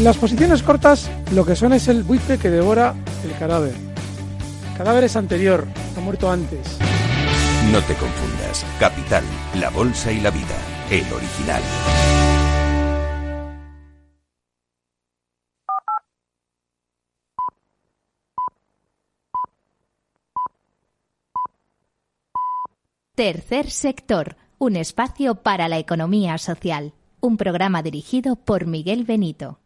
Las 0.00 0.16
posiciones 0.16 0.62
cortas 0.62 1.08
lo 1.32 1.46
que 1.46 1.54
son 1.54 1.72
es 1.72 1.86
el 1.88 2.02
buitre 2.02 2.36
que 2.36 2.50
devora 2.50 2.94
el 3.24 3.38
cadáver. 3.38 3.74
El 4.70 4.76
cadáver 4.76 5.04
es 5.04 5.16
anterior, 5.16 5.66
ha 5.96 6.00
muerto 6.00 6.30
antes. 6.30 6.78
No 7.70 7.80
te 7.80 7.94
confundas. 7.94 8.66
Capital, 8.78 9.24
la 9.58 9.70
bolsa 9.70 10.12
y 10.12 10.20
la 10.20 10.30
vida. 10.30 10.56
El 10.90 11.10
original. 11.12 11.62
Tercer 23.14 23.70
sector, 23.70 24.36
un 24.58 24.74
espacio 24.74 25.36
para 25.36 25.68
la 25.68 25.78
economía 25.78 26.36
social. 26.36 26.94
Un 27.20 27.36
programa 27.36 27.82
dirigido 27.82 28.34
por 28.36 28.66
Miguel 28.66 29.04
Benito. 29.04 29.60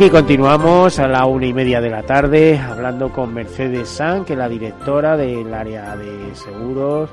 Aquí 0.00 0.08
continuamos 0.08 0.98
a 0.98 1.06
la 1.06 1.26
una 1.26 1.44
y 1.44 1.52
media 1.52 1.78
de 1.82 1.90
la 1.90 2.02
tarde 2.02 2.56
hablando 2.56 3.12
con 3.12 3.34
Mercedes 3.34 3.86
San, 3.90 4.24
que 4.24 4.32
es 4.32 4.38
la 4.38 4.48
directora 4.48 5.14
del 5.14 5.52
área 5.52 5.94
de 5.94 6.34
seguros 6.34 7.10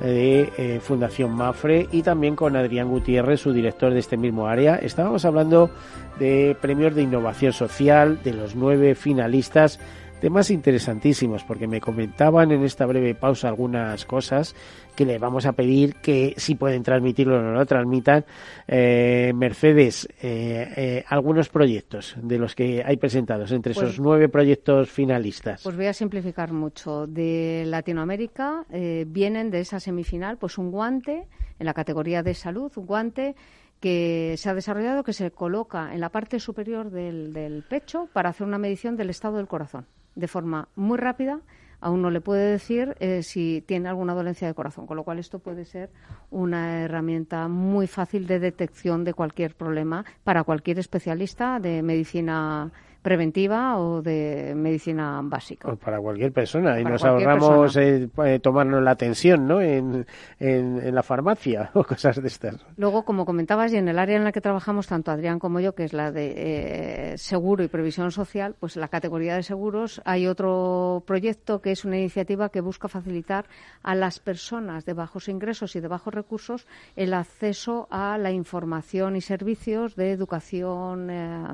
de 0.00 0.52
eh, 0.58 0.80
Fundación 0.82 1.30
Mafre, 1.30 1.88
y 1.92 2.02
también 2.02 2.36
con 2.36 2.54
Adrián 2.54 2.90
Gutiérrez, 2.90 3.40
su 3.40 3.54
director 3.54 3.94
de 3.94 4.00
este 4.00 4.18
mismo 4.18 4.48
área. 4.48 4.76
Estábamos 4.76 5.24
hablando 5.24 5.70
de 6.18 6.54
premios 6.60 6.94
de 6.94 7.04
innovación 7.04 7.54
social, 7.54 8.22
de 8.22 8.34
los 8.34 8.54
nueve 8.54 8.94
finalistas 8.96 9.80
temas 10.20 10.50
interesantísimos 10.50 11.44
porque 11.44 11.66
me 11.66 11.80
comentaban 11.80 12.50
en 12.50 12.64
esta 12.64 12.86
breve 12.86 13.14
pausa 13.14 13.48
algunas 13.48 14.04
cosas 14.04 14.54
que 14.94 15.04
le 15.04 15.18
vamos 15.18 15.44
a 15.46 15.52
pedir 15.52 15.96
que 15.96 16.34
si 16.36 16.54
pueden 16.54 16.82
transmitirlo 16.82 17.38
o 17.38 17.42
no 17.42 17.52
lo 17.52 17.66
transmitan. 17.66 18.24
Eh, 18.66 19.32
Mercedes, 19.34 20.08
eh, 20.22 20.72
eh, 20.76 21.04
algunos 21.08 21.48
proyectos 21.48 22.16
de 22.20 22.38
los 22.38 22.54
que 22.54 22.82
hay 22.84 22.96
presentados 22.96 23.52
entre 23.52 23.72
esos 23.72 23.84
Pues- 23.84 24.00
nueve 24.00 24.28
proyectos 24.28 24.90
finalistas. 24.90 25.62
Pues 25.62 25.76
voy 25.76 25.86
a 25.86 25.92
simplificar 25.92 26.52
mucho. 26.52 27.06
De 27.06 27.64
Latinoamérica 27.66 28.64
eh, 28.70 29.04
vienen 29.06 29.50
de 29.50 29.60
esa 29.60 29.80
semifinal 29.80 30.38
pues 30.38 30.56
un 30.58 30.70
guante 30.70 31.26
en 31.58 31.66
la 31.66 31.74
categoría 31.74 32.22
de 32.22 32.34
salud, 32.34 32.72
un 32.76 32.86
guante 32.86 33.34
que 33.80 34.34
se 34.38 34.48
ha 34.48 34.54
desarrollado 34.54 35.04
que 35.04 35.12
se 35.12 35.30
coloca 35.30 35.92
en 35.92 36.00
la 36.00 36.08
parte 36.08 36.40
superior 36.40 36.90
del, 36.90 37.34
del 37.34 37.62
pecho 37.62 38.08
para 38.14 38.30
hacer 38.30 38.46
una 38.46 38.56
medición 38.58 38.96
del 38.96 39.10
estado 39.10 39.36
del 39.36 39.46
corazón 39.46 39.84
de 40.16 40.26
forma 40.26 40.68
muy 40.74 40.98
rápida. 40.98 41.40
Aún 41.78 42.02
no 42.02 42.10
le 42.10 42.20
puede 42.20 42.50
decir 42.50 42.96
eh, 43.00 43.22
si 43.22 43.62
tiene 43.66 43.88
alguna 43.88 44.14
dolencia 44.14 44.48
de 44.48 44.54
corazón, 44.54 44.86
con 44.86 44.96
lo 44.96 45.04
cual 45.04 45.18
esto 45.18 45.38
puede 45.38 45.64
ser 45.64 45.90
una 46.30 46.80
herramienta 46.80 47.48
muy 47.48 47.86
fácil 47.86 48.26
de 48.26 48.40
detección 48.40 49.04
de 49.04 49.14
cualquier 49.14 49.54
problema 49.54 50.04
para 50.24 50.42
cualquier 50.42 50.78
especialista 50.78 51.60
de 51.60 51.82
medicina 51.82 52.72
preventiva 53.06 53.78
o 53.78 54.02
de 54.02 54.52
medicina 54.56 55.20
básica. 55.22 55.70
O 55.70 55.76
para 55.76 56.00
cualquier 56.00 56.32
persona 56.32 56.80
y 56.80 56.82
Para 56.82 56.94
nos 56.94 57.04
ahorramos 57.04 57.76
eh, 57.76 58.08
eh, 58.24 58.40
tomarnos 58.40 58.82
la 58.82 58.96
tensión 58.96 59.46
¿no? 59.46 59.60
en, 59.60 60.04
en, 60.40 60.80
en 60.84 60.92
la 60.92 61.04
farmacia 61.04 61.70
o 61.74 61.84
cosas 61.84 62.20
de 62.20 62.26
estas. 62.26 62.56
Luego, 62.76 63.04
como 63.04 63.24
comentabas, 63.24 63.72
y 63.72 63.76
en 63.76 63.86
el 63.86 64.00
área 64.00 64.16
en 64.16 64.24
la 64.24 64.32
que 64.32 64.40
trabajamos 64.40 64.88
tanto 64.88 65.12
Adrián 65.12 65.38
como 65.38 65.60
yo, 65.60 65.72
que 65.76 65.84
es 65.84 65.92
la 65.92 66.10
de 66.10 67.12
eh, 67.12 67.14
seguro 67.16 67.62
y 67.62 67.68
previsión 67.68 68.10
social, 68.10 68.56
pues 68.58 68.74
en 68.74 68.80
la 68.80 68.88
categoría 68.88 69.36
de 69.36 69.44
seguros 69.44 70.02
hay 70.04 70.26
otro 70.26 71.04
proyecto 71.06 71.60
que 71.60 71.70
es 71.70 71.84
una 71.84 71.98
iniciativa 71.98 72.48
que 72.48 72.60
busca 72.60 72.88
facilitar 72.88 73.44
a 73.84 73.94
las 73.94 74.18
personas 74.18 74.84
de 74.84 74.94
bajos 74.94 75.28
ingresos 75.28 75.76
y 75.76 75.80
de 75.80 75.86
bajos 75.86 76.12
recursos 76.12 76.66
el 76.96 77.14
acceso 77.14 77.86
a 77.88 78.18
la 78.18 78.32
información 78.32 79.14
y 79.14 79.20
servicios 79.20 79.94
de 79.94 80.10
educación 80.10 81.08
eh, 81.08 81.44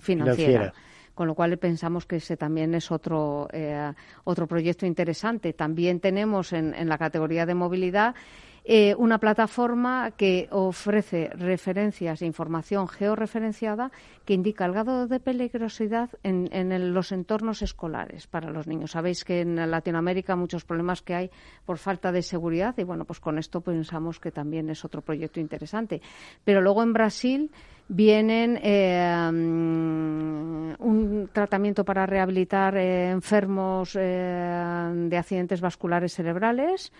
financiera. 0.00 0.34
Financiera. 0.34 0.87
Con 1.18 1.26
lo 1.26 1.34
cual 1.34 1.58
pensamos 1.58 2.06
que 2.06 2.22
ese 2.22 2.36
también 2.36 2.76
es 2.76 2.92
otro, 2.92 3.48
eh, 3.52 3.92
otro 4.22 4.46
proyecto 4.46 4.86
interesante. 4.86 5.52
También 5.52 5.98
tenemos 5.98 6.52
en, 6.52 6.72
en 6.74 6.88
la 6.88 6.96
categoría 6.96 7.44
de 7.44 7.56
movilidad 7.56 8.14
eh, 8.62 8.94
una 8.96 9.18
plataforma 9.18 10.12
que 10.12 10.46
ofrece 10.52 11.30
referencias 11.34 12.22
e 12.22 12.26
información 12.26 12.86
georreferenciada 12.86 13.90
que 14.24 14.34
indica 14.34 14.64
el 14.64 14.72
grado 14.72 15.08
de 15.08 15.18
peligrosidad 15.18 16.08
en, 16.22 16.48
en 16.52 16.94
los 16.94 17.10
entornos 17.10 17.62
escolares 17.62 18.28
para 18.28 18.50
los 18.50 18.68
niños. 18.68 18.92
Sabéis 18.92 19.24
que 19.24 19.40
en 19.40 19.56
Latinoamérica 19.56 20.36
muchos 20.36 20.64
problemas 20.64 21.02
que 21.02 21.16
hay 21.16 21.30
por 21.64 21.78
falta 21.78 22.12
de 22.12 22.22
seguridad 22.22 22.78
y 22.78 22.84
bueno, 22.84 23.04
pues 23.04 23.18
con 23.18 23.38
esto 23.38 23.60
pensamos 23.60 24.20
que 24.20 24.30
también 24.30 24.70
es 24.70 24.84
otro 24.84 25.02
proyecto 25.02 25.40
interesante. 25.40 26.00
Pero 26.44 26.60
luego 26.60 26.84
en 26.84 26.92
Brasil 26.92 27.50
vienen 27.88 28.60
eh, 28.62 29.30
mm, 29.32 30.74
un 30.78 31.30
tratamiento 31.32 31.84
para 31.84 32.06
rehabilitar 32.06 32.76
eh, 32.76 33.10
enfermos 33.10 33.96
eh, 33.98 34.90
de 34.94 35.16
accidentes 35.16 35.60
vasculares 35.60 36.12
cerebrales, 36.12 36.92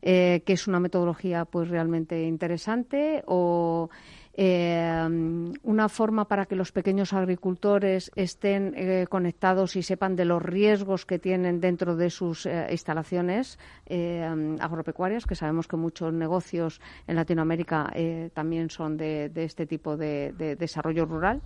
que 0.00 0.42
es 0.46 0.68
una 0.68 0.78
metodología 0.78 1.46
pues 1.46 1.68
realmente 1.68 2.22
interesante, 2.22 3.24
o 3.26 3.90
eh, 4.38 5.56
una 5.62 5.88
forma 5.88 6.26
para 6.28 6.44
que 6.44 6.56
los 6.56 6.70
pequeños 6.70 7.14
agricultores 7.14 8.10
estén 8.14 8.74
eh, 8.76 9.06
conectados 9.08 9.76
y 9.76 9.82
sepan 9.82 10.14
de 10.14 10.26
los 10.26 10.42
riesgos 10.42 11.06
que 11.06 11.18
tienen 11.18 11.60
dentro 11.60 11.96
de 11.96 12.10
sus 12.10 12.44
eh, 12.44 12.66
instalaciones 12.70 13.58
eh, 13.86 14.28
agropecuarias, 14.60 15.24
que 15.24 15.34
sabemos 15.34 15.66
que 15.66 15.76
muchos 15.76 16.12
negocios 16.12 16.80
en 17.06 17.16
Latinoamérica 17.16 17.90
eh, 17.94 18.30
también 18.34 18.68
son 18.68 18.98
de, 18.98 19.30
este 19.34 19.66
tipo 19.66 19.96
de, 19.96 20.34
de 20.36 20.54
desarrollo 20.54 21.06
rural. 21.06 21.40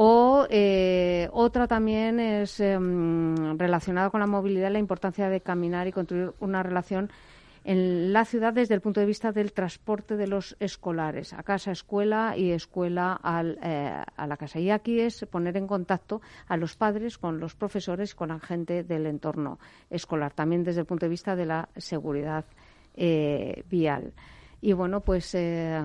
O 0.00 0.46
eh, 0.48 1.28
otra 1.32 1.66
también 1.66 2.20
es 2.20 2.60
em, 2.60 3.58
relacionada 3.58 4.10
con 4.10 4.20
la 4.20 4.28
movilidad, 4.28 4.70
la 4.70 4.78
importancia 4.78 5.28
de 5.28 5.40
caminar 5.40 5.88
y 5.88 5.92
construir 5.92 6.32
una 6.38 6.62
relación 6.62 7.10
en 7.64 8.12
la 8.12 8.24
ciudad 8.24 8.52
desde 8.52 8.74
el 8.74 8.80
punto 8.80 9.00
de 9.00 9.06
vista 9.06 9.32
del 9.32 9.52
transporte 9.52 10.16
de 10.16 10.26
los 10.26 10.56
escolares, 10.60 11.32
a 11.32 11.42
casa, 11.42 11.72
escuela 11.72 12.36
y 12.36 12.50
escuela 12.50 13.12
al, 13.22 13.58
eh, 13.62 14.02
a 14.16 14.26
la 14.26 14.36
casa. 14.36 14.58
Y 14.58 14.70
aquí 14.70 15.00
es 15.00 15.26
poner 15.30 15.56
en 15.56 15.66
contacto 15.66 16.20
a 16.46 16.56
los 16.56 16.76
padres 16.76 17.18
con 17.18 17.40
los 17.40 17.54
profesores, 17.54 18.14
con 18.14 18.28
la 18.28 18.40
gente 18.40 18.84
del 18.84 19.06
entorno 19.06 19.58
escolar, 19.90 20.32
también 20.32 20.64
desde 20.64 20.80
el 20.80 20.86
punto 20.86 21.06
de 21.06 21.10
vista 21.10 21.36
de 21.36 21.46
la 21.46 21.68
seguridad 21.76 22.44
eh, 22.94 23.62
vial. 23.68 24.12
Y 24.60 24.72
bueno, 24.72 25.00
pues 25.00 25.34
eh, 25.34 25.80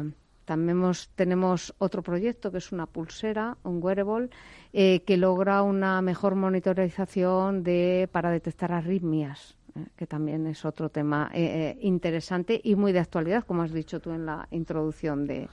también 0.46 0.82
tenemos 1.16 1.74
otro 1.78 2.02
proyecto 2.02 2.52
que 2.52 2.58
es 2.58 2.72
una 2.72 2.86
pulsera, 2.86 3.58
un 3.64 3.84
wearable, 3.84 4.30
eh, 4.74 5.04
que 5.04 5.18
logra 5.18 5.62
una 5.62 6.02
mejor 6.02 6.36
monitorización 6.36 7.64
de, 7.64 8.10
para 8.12 8.32
detectar 8.32 8.72
arritmias 8.72 9.58
que 9.96 10.06
también 10.08 10.46
es 10.48 10.66
otro 10.66 10.90
tema 10.90 11.32
eh, 11.34 11.76
eh, 11.76 11.78
interesante 11.82 12.60
y 12.64 12.76
muy 12.76 12.92
de 12.92 13.00
actualidad, 13.00 13.44
como 13.46 13.64
has 13.64 13.72
dicho 13.74 14.00
tú 14.00 14.12
en 14.12 14.26
la 14.26 14.48
introducción 14.52 15.26
de, 15.26 15.48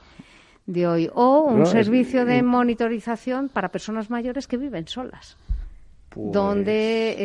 de 0.65 0.87
hoy. 0.87 1.09
O 1.13 1.41
un 1.41 1.57
No, 1.59 1.63
es- 1.63 1.69
servicio 1.69 2.25
de 2.25 2.43
monitorización 2.43 3.49
para 3.49 3.69
personas 3.69 4.09
mayores 4.09 4.47
que 4.47 4.57
viven 4.57 4.87
solas. 4.87 5.37
Pues- 6.09 6.33
Donde, 6.33 7.15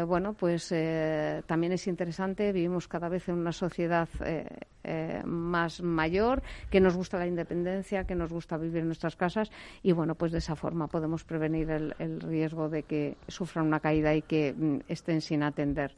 eh, 0.00 0.02
bueno, 0.02 0.34
pues 0.34 0.70
eh, 0.70 1.42
también 1.46 1.72
es 1.72 1.86
interesante, 1.86 2.52
vivimos 2.52 2.86
cada 2.86 3.08
vez 3.08 3.28
en 3.30 3.36
una 3.36 3.50
sociedad 3.52 4.08
eh, 4.22 4.46
eh, 4.84 5.22
más 5.24 5.80
mayor, 5.80 6.42
que 6.70 6.78
nos 6.78 6.94
gusta 6.96 7.16
la 7.18 7.26
independencia, 7.26 8.04
que 8.04 8.14
nos 8.14 8.30
gusta 8.30 8.58
vivir 8.58 8.80
en 8.82 8.88
nuestras 8.88 9.16
casas 9.16 9.50
y, 9.82 9.92
bueno, 9.92 10.14
pues 10.16 10.32
de 10.32 10.38
esa 10.38 10.54
forma 10.54 10.86
podemos 10.86 11.24
prevenir 11.24 11.70
el, 11.70 11.94
el 11.98 12.20
riesgo 12.20 12.68
de 12.68 12.82
que 12.82 13.16
sufran 13.26 13.66
una 13.66 13.80
caída 13.80 14.14
y 14.14 14.20
que 14.20 14.52
mm, 14.54 14.80
estén 14.86 15.22
sin 15.22 15.42
atender. 15.42 15.94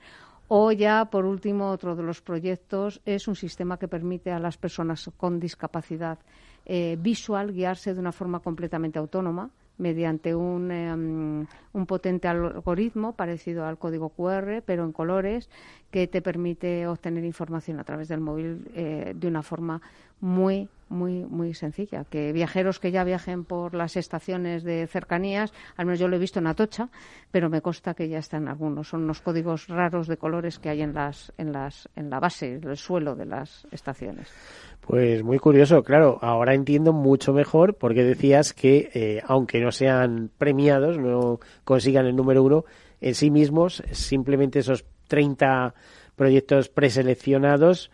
O 0.48 0.72
ya, 0.72 1.04
por 1.10 1.26
último, 1.26 1.70
otro 1.70 1.94
de 1.94 2.02
los 2.02 2.22
proyectos 2.22 3.02
es 3.04 3.28
un 3.28 3.36
sistema 3.36 3.78
que 3.78 3.86
permite 3.86 4.32
a 4.32 4.38
las 4.38 4.56
personas 4.56 5.10
con 5.18 5.38
discapacidad 5.38 6.18
eh, 6.64 6.96
visual 6.98 7.52
guiarse 7.52 7.92
de 7.92 8.00
una 8.00 8.12
forma 8.12 8.40
completamente 8.40 8.98
autónoma 8.98 9.50
mediante 9.76 10.34
un, 10.34 10.70
em, 10.70 11.46
un 11.72 11.86
potente 11.86 12.28
algoritmo 12.28 13.12
parecido 13.12 13.64
al 13.64 13.78
código 13.78 14.08
QR, 14.08 14.62
pero 14.64 14.84
en 14.84 14.92
colores, 14.92 15.48
que 15.90 16.08
te 16.08 16.20
permite 16.20 16.86
obtener 16.86 17.24
información 17.24 17.78
a 17.78 17.84
través 17.84 18.08
del 18.08 18.20
móvil 18.20 18.68
eh, 18.74 19.12
de 19.14 19.28
una 19.28 19.42
forma 19.42 19.80
muy 20.20 20.68
muy 20.88 21.24
muy 21.24 21.54
sencilla. 21.54 22.04
Que 22.04 22.32
viajeros 22.32 22.78
que 22.78 22.90
ya 22.90 23.04
viajen 23.04 23.44
por 23.44 23.74
las 23.74 23.96
estaciones 23.96 24.64
de 24.64 24.86
cercanías, 24.86 25.52
al 25.76 25.86
menos 25.86 25.98
yo 25.98 26.08
lo 26.08 26.16
he 26.16 26.18
visto 26.18 26.38
en 26.38 26.46
Atocha, 26.46 26.88
pero 27.30 27.50
me 27.50 27.62
consta 27.62 27.94
que 27.94 28.08
ya 28.08 28.18
están 28.18 28.48
algunos. 28.48 28.88
Son 28.88 29.04
unos 29.04 29.20
códigos 29.20 29.68
raros 29.68 30.06
de 30.06 30.16
colores 30.16 30.58
que 30.58 30.68
hay 30.68 30.82
en 30.82 30.94
las 30.94 31.32
en 31.38 31.52
las 31.52 31.88
en 31.96 32.10
la 32.10 32.20
base, 32.20 32.60
el 32.62 32.76
suelo 32.76 33.14
de 33.14 33.26
las 33.26 33.66
estaciones. 33.70 34.32
Pues 34.80 35.22
muy 35.22 35.38
curioso, 35.38 35.82
claro. 35.82 36.18
Ahora 36.22 36.54
entiendo 36.54 36.92
mucho 36.92 37.32
mejor 37.32 37.74
porque 37.74 38.04
decías 38.04 38.54
que, 38.54 38.90
eh, 38.94 39.22
aunque 39.26 39.60
no 39.60 39.70
sean 39.70 40.30
premiados, 40.38 40.98
no 40.98 41.40
consigan 41.64 42.06
el 42.06 42.16
número 42.16 42.42
uno 42.42 42.64
en 43.00 43.14
sí 43.14 43.30
mismos, 43.30 43.82
simplemente 43.92 44.60
esos 44.60 44.84
30 45.08 45.74
proyectos 46.16 46.68
preseleccionados 46.68 47.90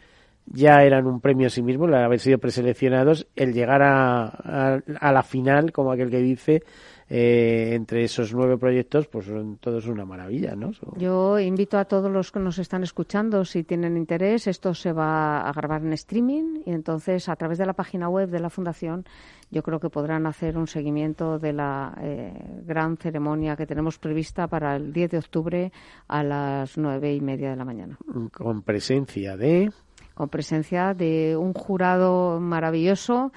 ya 0.46 0.82
eran 0.82 1.06
un 1.06 1.20
premio 1.20 1.46
en 1.46 1.50
sí 1.50 1.62
mismo, 1.62 1.86
el 1.86 1.94
haber 1.94 2.20
sido 2.20 2.38
preseleccionados, 2.38 3.26
el 3.34 3.52
llegar 3.52 3.82
a, 3.82 4.26
a, 4.26 5.12
la 5.12 5.22
final, 5.22 5.72
como 5.72 5.92
aquel 5.92 6.10
que 6.10 6.18
dice, 6.18 6.62
eh, 7.08 7.70
entre 7.72 8.04
esos 8.04 8.34
nueve 8.34 8.56
proyectos, 8.58 9.06
pues 9.08 9.26
son 9.26 9.56
todos 9.58 9.86
una 9.86 10.04
maravilla, 10.04 10.54
¿no? 10.54 10.72
Yo 10.96 11.38
invito 11.38 11.78
a 11.78 11.84
todos 11.84 12.10
los 12.10 12.30
que 12.30 12.40
nos 12.40 12.58
están 12.58 12.82
escuchando, 12.82 13.44
si 13.44 13.64
tienen 13.64 13.96
interés, 13.96 14.46
esto 14.46 14.74
se 14.74 14.92
va 14.92 15.48
a 15.48 15.52
grabar 15.52 15.82
en 15.82 15.92
streaming 15.92 16.62
y 16.64 16.72
entonces 16.72 17.28
a 17.28 17.36
través 17.36 17.58
de 17.58 17.66
la 17.66 17.74
página 17.74 18.08
web 18.08 18.28
de 18.28 18.40
la 18.40 18.50
Fundación 18.50 19.04
yo 19.50 19.62
creo 19.62 19.78
que 19.78 19.90
podrán 19.90 20.26
hacer 20.26 20.56
un 20.56 20.66
seguimiento 20.66 21.38
de 21.38 21.52
la 21.52 21.96
eh, 22.00 22.32
gran 22.64 22.96
ceremonia 22.96 23.56
que 23.56 23.66
tenemos 23.66 23.98
prevista 23.98 24.48
para 24.48 24.76
el 24.76 24.92
10 24.92 25.10
de 25.10 25.18
octubre 25.18 25.72
a 26.08 26.22
las 26.22 26.76
nueve 26.76 27.14
y 27.14 27.20
media 27.20 27.50
de 27.50 27.56
la 27.56 27.64
mañana. 27.64 27.98
Con 28.32 28.62
presencia 28.62 29.36
de 29.36 29.70
con 30.14 30.28
presencia 30.28 30.94
de 30.94 31.36
un 31.36 31.52
jurado 31.52 32.40
maravilloso 32.40 33.32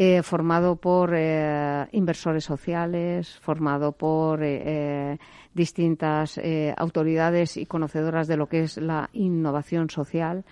eh, 0.00 0.22
formado 0.22 0.76
por 0.76 1.12
eh, 1.12 1.88
inversores 1.90 2.44
sociales, 2.44 3.36
formado 3.40 3.90
por 3.90 4.44
eh, 4.44 5.18
distintas 5.52 6.40
autoridades 6.76 7.56
y 7.56 7.66
conocedoras 7.66 8.28
de 8.28 8.36
lo 8.36 8.46
que 8.46 8.60
es 8.60 8.76
la 8.76 9.10
innovación 9.12 9.90
social. 9.90 10.44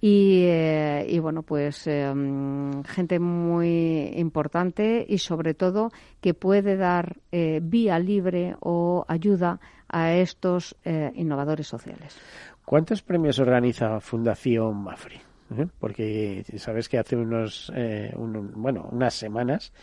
Y, 0.00 0.48
y 1.06 1.18
bueno, 1.20 1.44
pues 1.44 1.84
gente 1.84 3.20
muy 3.20 4.14
importante 4.16 5.06
y 5.08 5.18
sobre 5.18 5.54
todo 5.54 5.92
que 6.20 6.34
puede 6.34 6.76
dar 6.76 7.18
vía 7.30 8.00
libre 8.00 8.56
o 8.58 9.04
ayuda 9.06 9.60
a 9.86 10.14
estos 10.14 10.74
innovadores 11.14 11.68
sociales. 11.68 12.18
¿Cuántos 12.72 13.02
premios 13.02 13.38
organiza 13.38 14.00
Fundación 14.00 14.82
Mafre? 14.82 15.20
¿Eh? 15.58 15.66
Porque 15.78 16.42
sabes 16.56 16.88
que 16.88 16.96
hace 16.96 17.16
unos, 17.16 17.70
eh, 17.76 18.14
bueno, 18.16 18.88
unas 18.90 19.12
semanas 19.12 19.74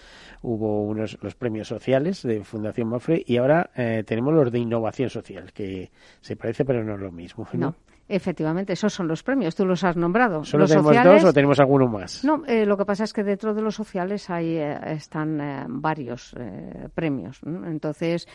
hubo 0.42 0.82
unos 0.86 1.16
los 1.22 1.36
premios 1.36 1.68
sociales 1.68 2.24
de 2.24 2.44
Fundación 2.44 2.88
Mafre 2.88 3.24
y 3.28 3.38
ahora 3.38 3.70
eh, 3.76 4.04
tenemos 4.08 4.34
los 4.34 4.52
de 4.52 4.58
innovación 4.58 5.12
social, 5.12 5.54
que 5.54 5.92
se 6.20 6.36
parece 6.36 6.66
pero 6.66 6.84
no 6.84 6.96
es 6.96 7.00
lo 7.00 7.12
mismo. 7.12 7.48
No. 7.54 7.76
Efectivamente, 8.10 8.74
esos 8.74 8.92
son 8.92 9.08
los 9.08 9.22
premios, 9.22 9.56
tú 9.56 9.66
los 9.66 9.84
has 9.84 9.96
nombrado. 9.96 10.44
¿Solo 10.44 10.66
tenemos 10.66 10.96
dos 11.04 11.24
o 11.26 11.32
tenemos 11.32 11.60
alguno 11.60 11.88
más? 11.88 12.26
No, 12.26 12.42
lo 12.48 12.76
que 12.76 12.84
pasa 12.84 13.04
es 13.04 13.14
que 13.14 13.24
dentro 13.24 13.54
de 13.54 13.62
los 13.62 13.76
sociales 13.76 14.30
ahí 14.32 14.58
están 14.58 15.40
varios 15.70 16.36
premios. 16.96 17.40
Entonces, 17.46 18.28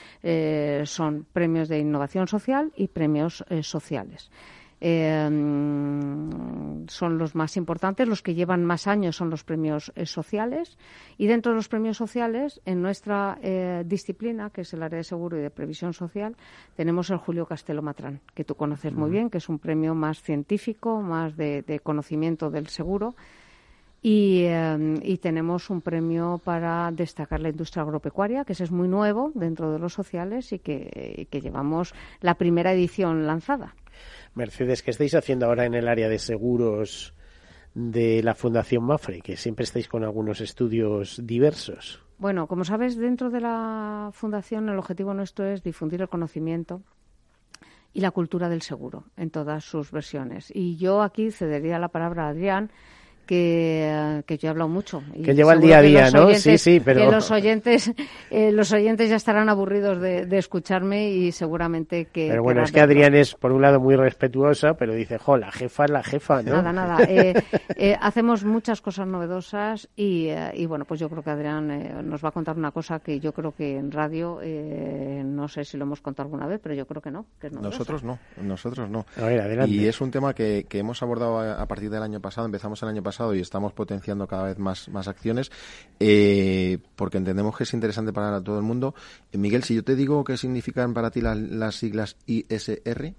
son 0.84 1.26
premios 1.32 1.68
de 1.68 1.80
innovación 1.80 2.28
social 2.28 2.70
y 2.76 2.86
premios 2.86 3.44
sociales. 3.62 4.30
Eh, 4.86 5.30
son 6.88 7.16
los 7.16 7.34
más 7.34 7.56
importantes, 7.56 8.06
los 8.06 8.20
que 8.20 8.34
llevan 8.34 8.66
más 8.66 8.86
años 8.86 9.16
son 9.16 9.30
los 9.30 9.42
premios 9.42 9.90
eh, 9.96 10.04
sociales 10.04 10.76
y 11.16 11.26
dentro 11.26 11.52
de 11.52 11.56
los 11.56 11.68
premios 11.68 11.96
sociales, 11.96 12.60
en 12.66 12.82
nuestra 12.82 13.38
eh, 13.40 13.82
disciplina, 13.86 14.50
que 14.50 14.60
es 14.60 14.74
el 14.74 14.82
área 14.82 14.98
de 14.98 15.04
seguro 15.04 15.38
y 15.38 15.40
de 15.40 15.48
previsión 15.48 15.94
social, 15.94 16.36
tenemos 16.76 17.08
el 17.08 17.16
Julio 17.16 17.46
Castelo 17.46 17.80
Matrán, 17.80 18.20
que 18.34 18.44
tú 18.44 18.56
conoces 18.56 18.92
muy 18.92 19.10
bien, 19.10 19.30
que 19.30 19.38
es 19.38 19.48
un 19.48 19.58
premio 19.58 19.94
más 19.94 20.20
científico, 20.20 21.00
más 21.00 21.34
de, 21.34 21.80
conocimiento 21.82 22.50
del 22.50 22.66
seguro. 22.66 23.14
Y, 24.02 24.46
tenemos 25.22 25.70
un 25.70 25.80
premio 25.80 26.42
para 26.44 26.90
destacar 26.92 27.40
la 27.40 27.48
industria 27.48 27.84
agropecuaria, 27.84 28.44
que 28.44 28.52
ese 28.52 28.64
es 28.64 28.70
muy 28.70 28.86
nuevo 28.86 29.32
dentro 29.34 29.72
de 29.72 29.78
los 29.78 29.94
sociales 29.94 30.52
y 30.52 30.58
que 30.58 31.40
llevamos 31.42 31.94
la 32.20 32.34
primera 32.34 32.74
edición 32.74 33.26
lanzada. 33.26 33.74
Mercedes, 34.34 34.82
¿qué 34.82 34.90
estáis 34.90 35.14
haciendo 35.14 35.46
ahora 35.46 35.64
en 35.64 35.74
el 35.74 35.88
área 35.88 36.08
de 36.08 36.18
seguros 36.18 37.14
de 37.74 38.22
la 38.22 38.34
Fundación 38.34 38.84
Mafre? 38.84 39.20
Que 39.20 39.36
siempre 39.36 39.64
estáis 39.64 39.88
con 39.88 40.04
algunos 40.04 40.40
estudios 40.40 41.20
diversos. 41.24 42.02
Bueno, 42.18 42.46
como 42.46 42.64
sabes, 42.64 42.96
dentro 42.96 43.30
de 43.30 43.40
la 43.40 44.10
Fundación 44.12 44.68
el 44.68 44.78
objetivo 44.78 45.14
nuestro 45.14 45.46
es 45.46 45.62
difundir 45.62 46.02
el 46.02 46.08
conocimiento 46.08 46.82
y 47.92 48.00
la 48.00 48.10
cultura 48.10 48.48
del 48.48 48.62
seguro 48.62 49.04
en 49.16 49.30
todas 49.30 49.64
sus 49.64 49.92
versiones. 49.92 50.50
Y 50.54 50.76
yo 50.76 51.02
aquí 51.02 51.30
cedería 51.30 51.78
la 51.78 51.88
palabra 51.88 52.26
a 52.26 52.30
Adrián 52.30 52.70
que, 53.26 54.22
que 54.26 54.38
yo 54.38 54.48
he 54.48 54.50
hablado 54.50 54.68
mucho. 54.68 55.02
que 55.24 55.34
lleva 55.34 55.54
el 55.54 55.60
día 55.60 55.78
a 55.78 55.82
día, 55.82 56.10
¿no? 56.10 56.32
sí, 56.34 56.58
sí, 56.58 56.80
pero... 56.84 57.10
los 57.10 57.30
oyentes, 57.30 57.92
eh, 58.30 58.52
los 58.52 58.72
oyentes 58.72 59.08
ya 59.08 59.16
estarán 59.16 59.48
aburridos 59.48 60.00
de, 60.00 60.38
escucharme 60.38 61.10
y 61.10 61.32
seguramente 61.32 62.06
que... 62.06 62.28
Pero 62.28 62.42
bueno, 62.42 62.62
es 62.62 62.72
que 62.72 62.80
Adrián 62.80 63.14
es, 63.14 63.34
por 63.34 63.52
un 63.52 63.62
lado, 63.62 63.80
muy 63.80 63.96
respetuosa, 63.96 64.74
pero 64.74 64.94
dice, 64.94 65.18
jo, 65.18 65.36
la 65.36 65.52
jefa 65.52 65.84
es 65.84 65.90
la 65.90 66.02
jefa, 66.02 66.42
¿no? 66.42 66.62
Nada, 66.62 66.72
nada. 66.72 66.98
Eh, 67.14 67.34
eh, 67.76 67.96
hacemos 68.00 68.44
muchas 68.44 68.80
cosas 68.80 69.06
novedosas 69.06 69.88
y, 69.94 70.30
y, 70.54 70.66
bueno, 70.66 70.84
pues 70.84 70.98
yo 70.98 71.08
creo 71.08 71.22
que 71.22 71.30
Adrián 71.30 72.08
nos 72.08 72.24
va 72.24 72.30
a 72.30 72.32
contar 72.32 72.56
una 72.56 72.72
cosa 72.72 72.98
que 72.98 73.20
yo 73.20 73.32
creo 73.32 73.52
que 73.52 73.76
en 73.76 73.92
radio, 73.92 74.40
no 75.24 75.46
sé 75.48 75.64
si 75.64 75.76
lo 75.76 75.84
hemos 75.84 76.00
contado 76.00 76.26
alguna 76.26 76.46
vez, 76.46 76.60
pero 76.62 76.74
yo 76.74 76.86
creo 76.86 77.00
que 77.02 77.10
no. 77.10 77.26
nosotros 77.60 78.02
no, 78.02 78.18
nosotros 78.42 78.90
no. 78.90 79.06
A 79.16 79.26
ver, 79.26 79.40
adelante. 79.42 79.74
Y 79.74 79.86
es 79.86 80.00
un 80.00 80.10
tema 80.10 80.34
que, 80.34 80.66
que 80.68 80.78
hemos 80.78 81.02
abordado 81.02 81.38
a, 81.38 81.62
a 81.62 81.66
partir 81.66 81.90
del 81.90 82.02
año 82.02 82.20
pasado, 82.20 82.46
empezamos 82.46 82.82
el 82.82 82.88
año 82.88 83.02
pasado 83.02 83.13
y 83.34 83.40
estamos 83.40 83.72
potenciando 83.72 84.26
cada 84.26 84.44
vez 84.44 84.58
más, 84.58 84.88
más 84.88 85.08
acciones 85.08 85.50
eh, 86.00 86.78
porque 86.96 87.18
entendemos 87.18 87.56
que 87.56 87.64
es 87.64 87.72
interesante 87.72 88.12
para 88.12 88.42
todo 88.42 88.58
el 88.58 88.64
mundo. 88.64 88.94
Eh, 89.32 89.38
Miguel, 89.38 89.62
si 89.62 89.74
yo 89.74 89.84
te 89.84 89.94
digo 89.94 90.24
qué 90.24 90.36
significan 90.36 90.94
para 90.94 91.10
ti 91.10 91.20
las, 91.20 91.74
siglas 91.74 92.16
ISR, 92.26 93.14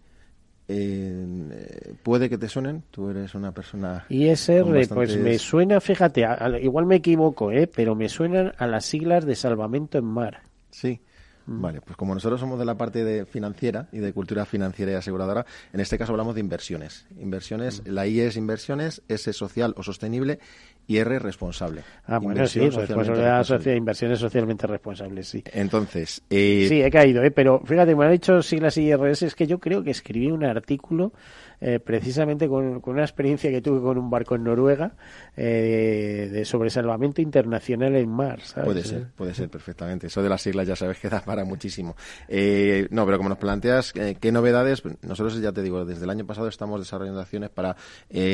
eh, 0.67 1.95
puede 2.03 2.29
que 2.29 2.37
te 2.37 2.49
suenen. 2.49 2.83
Tú 2.91 3.09
eres 3.09 3.35
una 3.35 3.53
persona. 3.53 4.05
ISR, 4.09 4.87
pues 4.89 5.17
me 5.17 5.37
suena, 5.37 5.79
fíjate, 5.79 6.25
igual 6.61 6.85
me 6.85 6.95
equivoco, 6.97 7.51
¿eh? 7.51 7.67
pero 7.67 7.95
me 7.95 8.09
suenan 8.09 8.53
a 8.57 8.67
las 8.67 8.85
siglas 8.85 9.25
de 9.25 9.35
salvamento 9.35 9.97
en 9.97 10.05
mar. 10.05 10.41
Sí. 10.71 10.99
Mm. 11.47 11.61
Vale, 11.61 11.81
pues 11.81 11.95
como 11.95 12.13
nosotros 12.13 12.39
somos 12.39 12.57
de 12.59 12.65
la 12.65 12.75
parte 12.75 13.03
de 13.03 13.25
financiera 13.25 13.87
y 13.91 13.99
de 13.99 14.13
cultura 14.13 14.45
financiera 14.45 14.91
y 14.91 14.95
aseguradora, 14.95 15.45
en 15.73 15.79
este 15.79 15.97
caso 15.97 16.11
hablamos 16.11 16.35
de 16.35 16.41
inversiones. 16.41 17.05
Inversiones, 17.19 17.81
mm. 17.81 17.89
la 17.89 18.07
I 18.07 18.21
es 18.21 18.37
inversiones, 18.37 19.01
S 19.07 19.31
social 19.33 19.73
o 19.77 19.83
sostenible 19.83 20.39
y 20.87 20.97
R 20.97 21.19
responsable. 21.19 21.83
Ah, 22.05 22.19
bueno, 22.19 22.45
sí, 22.47 22.59
responsabilidad 22.69 23.75
inversiones 23.75 24.19
socialmente 24.19 24.67
responsables, 24.67 25.27
sí. 25.27 25.43
Entonces, 25.51 26.21
eh... 26.29 26.65
sí, 26.69 26.81
he 26.81 26.91
caído, 26.91 27.23
¿eh? 27.23 27.31
pero 27.31 27.61
fíjate, 27.65 27.95
me 27.95 28.05
han 28.05 28.11
dicho 28.11 28.41
siglas 28.41 28.77
IRS, 28.77 29.23
es 29.23 29.35
que 29.35 29.47
yo 29.47 29.59
creo 29.59 29.83
que 29.83 29.91
escribí 29.91 30.31
un 30.31 30.43
artículo 30.43 31.13
eh, 31.61 31.79
precisamente 31.79 32.47
con, 32.47 32.81
una 32.85 33.01
experiencia 33.01 33.49
que 33.49 33.61
tuve 33.61 33.81
con 33.81 33.97
un 33.97 34.09
barco 34.09 34.35
en 34.35 34.43
Noruega 34.43 34.93
eh, 35.35 36.29
de 36.31 36.45
sobresalvamento 36.45 37.21
internacional 37.21 37.95
en 37.95 38.09
mar. 38.09 38.39
Puede 38.63 38.83
ser, 38.83 39.07
puede 39.15 39.33
ser 39.33 39.49
perfectamente. 39.49 40.07
Eso 40.07 40.21
de 40.21 40.29
las 40.29 40.41
siglas 40.41 40.67
ya 40.67 40.75
sabes 40.75 40.99
que 40.99 41.09
da 41.09 41.21
para 41.21 41.45
muchísimo. 41.45 41.95
Eh, 42.27 42.87
no, 42.91 43.05
pero 43.05 43.17
como 43.17 43.29
nos 43.29 43.37
planteas 43.37 43.93
qué 43.93 44.31
novedades, 44.31 44.83
nosotros 45.01 45.39
ya 45.39 45.51
te 45.51 45.61
digo, 45.61 45.85
desde 45.85 46.03
el 46.03 46.09
año 46.09 46.25
pasado 46.25 46.47
estamos 46.47 46.79
desarrollando 46.79 47.21
acciones 47.21 47.49
para 47.49 47.75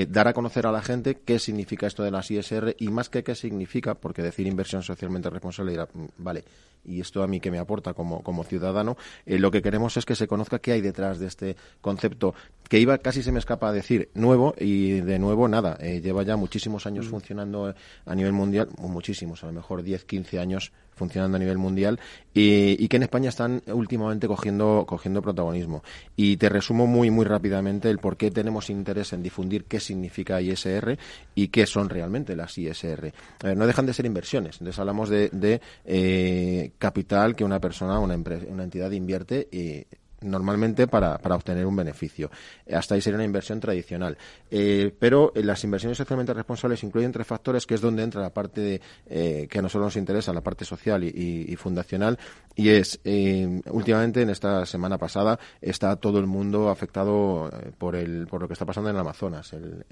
dar 0.08 0.28
a 0.28 0.34
conocer 0.34 0.66
a 0.68 0.72
la 0.72 0.82
gente 0.82 1.20
qué 1.26 1.40
significa 1.40 1.88
esto 1.88 2.04
de 2.04 2.12
las 2.12 2.30
ISR 2.32 2.76
y 2.78 2.90
más 2.90 3.10
que 3.10 3.24
qué 3.24 3.36
significa, 3.36 3.96
porque 3.96 4.22
decir 4.22 4.48
inversión 4.48 4.84
socialmente 4.84 5.30
responsable 5.30 5.78
mm, 5.78 6.06
vale, 6.18 6.44
y 6.84 7.02
esto 7.02 7.22
a 7.24 7.28
mí 7.28 7.40
que 7.40 7.52
me 7.52 7.60
aporta 7.60 7.94
como, 7.94 8.24
como 8.24 8.44
ciudadano, 8.44 8.98
lo 9.26 9.52
que 9.52 9.62
queremos 9.62 9.96
es 9.98 10.06
que 10.06 10.16
se 10.16 10.28
conozca 10.28 10.60
qué 10.60 10.72
hay 10.72 10.82
detrás 10.82 11.20
de 11.20 11.28
este 11.28 11.56
concepto 11.80 12.34
que 12.68 12.80
iba 12.80 12.98
casi 12.98 13.11
se 13.12 13.32
me 13.32 13.40
escapa 13.40 13.72
decir 13.72 14.10
nuevo 14.14 14.56
y 14.58 15.02
de 15.02 15.20
nuevo 15.20 15.48
nada. 15.48 15.78
Eh, 15.80 16.02
lleva 16.02 16.24
ya 16.24 16.38
muchísimos 16.38 16.86
años 16.86 17.08
mm. 17.08 17.10
funcionando 17.10 17.76
a 18.06 18.16
nivel 18.16 18.32
mundial, 18.32 18.70
muchísimos, 18.78 19.44
a 19.44 19.48
lo 19.48 19.54
mejor 19.54 19.84
10, 19.84 20.06
15 20.06 20.40
años 20.40 20.72
funcionando 20.94 21.38
a 21.38 21.40
nivel 21.40 21.58
mundial 21.58 22.00
y, 22.34 22.88
que 22.88 22.98
en 22.98 23.04
España 23.04 23.30
están 23.30 23.64
últimamente 23.68 24.28
cogiendo, 24.28 24.86
cogiendo 24.88 25.22
protagonismo. 25.22 25.84
Y 26.16 26.38
te 26.38 26.48
resumo 26.48 26.86
muy, 26.86 27.10
muy 27.10 27.26
rápidamente 27.26 27.90
el 27.90 27.98
por 27.98 28.18
qué 28.18 28.30
tenemos 28.32 28.70
interés 28.70 29.12
en 29.14 29.24
difundir 29.24 29.66
qué 29.66 29.80
significa 29.80 30.42
ISR 30.42 30.98
y 31.34 31.48
qué 31.48 31.66
son 31.66 31.90
realmente 31.90 32.36
las 32.36 32.58
ISR. 32.58 33.14
no 33.56 33.68
dejan 33.68 33.86
de 33.86 33.94
ser 33.94 34.06
inversiones. 34.06 34.56
Entonces 34.56 34.80
hablamos 34.80 35.10
de, 35.10 35.30
de 35.30 35.62
eh, 35.86 36.72
capital 36.78 37.36
que 37.36 37.44
una 37.44 37.60
persona, 37.60 38.00
una, 38.00 38.14
empresa, 38.14 38.46
una 38.50 38.64
entidad 38.64 38.92
invierte 38.92 39.48
y 39.52 39.86
normalmente 40.22 40.88
para, 40.88 41.18
para, 41.18 41.36
obtener 41.36 41.66
un 41.66 41.76
beneficio. 41.76 42.30
Hasta 42.72 42.96
ahí 42.96 43.02
sería 43.02 43.16
una 43.16 43.26
inversión 43.26 43.60
tradicional. 43.60 44.18
Eh, 44.50 44.94
pero 44.98 45.32
las 45.36 45.64
inversiones 45.64 45.98
socialmente 45.98 46.34
responsables 46.34 46.84
incluyen 46.84 47.12
tres 47.12 47.28
factores, 47.28 47.66
que 47.66 47.76
es 47.76 47.82
donde 47.82 48.04
entra 48.04 48.22
la 48.22 48.34
parte 48.34 48.82
eh, 49.08 49.48
que 49.50 49.60
a 49.60 49.62
nosotros 49.62 49.88
nos 49.88 49.96
interesa, 49.96 50.34
la 50.34 50.42
parte 50.42 50.66
social 50.66 51.04
y, 51.04 51.56
fundacional, 51.56 52.18
y 52.56 52.70
es, 52.70 53.00
eh, 53.04 53.62
últimamente, 53.72 54.22
en 54.22 54.30
esta 54.30 54.66
semana 54.66 54.98
pasada, 54.98 55.40
está 55.62 55.96
todo 55.96 56.20
el 56.20 56.28
mundo 56.28 56.70
afectado 56.70 57.50
por, 57.78 57.96
el, 57.96 58.28
por 58.28 58.42
lo 58.42 58.48
que 58.48 58.54
está 58.54 58.66
pasando 58.66 58.90
en 58.90 58.96
el 58.96 59.02
Amazonas, 59.02 59.54
el, 59.54 59.86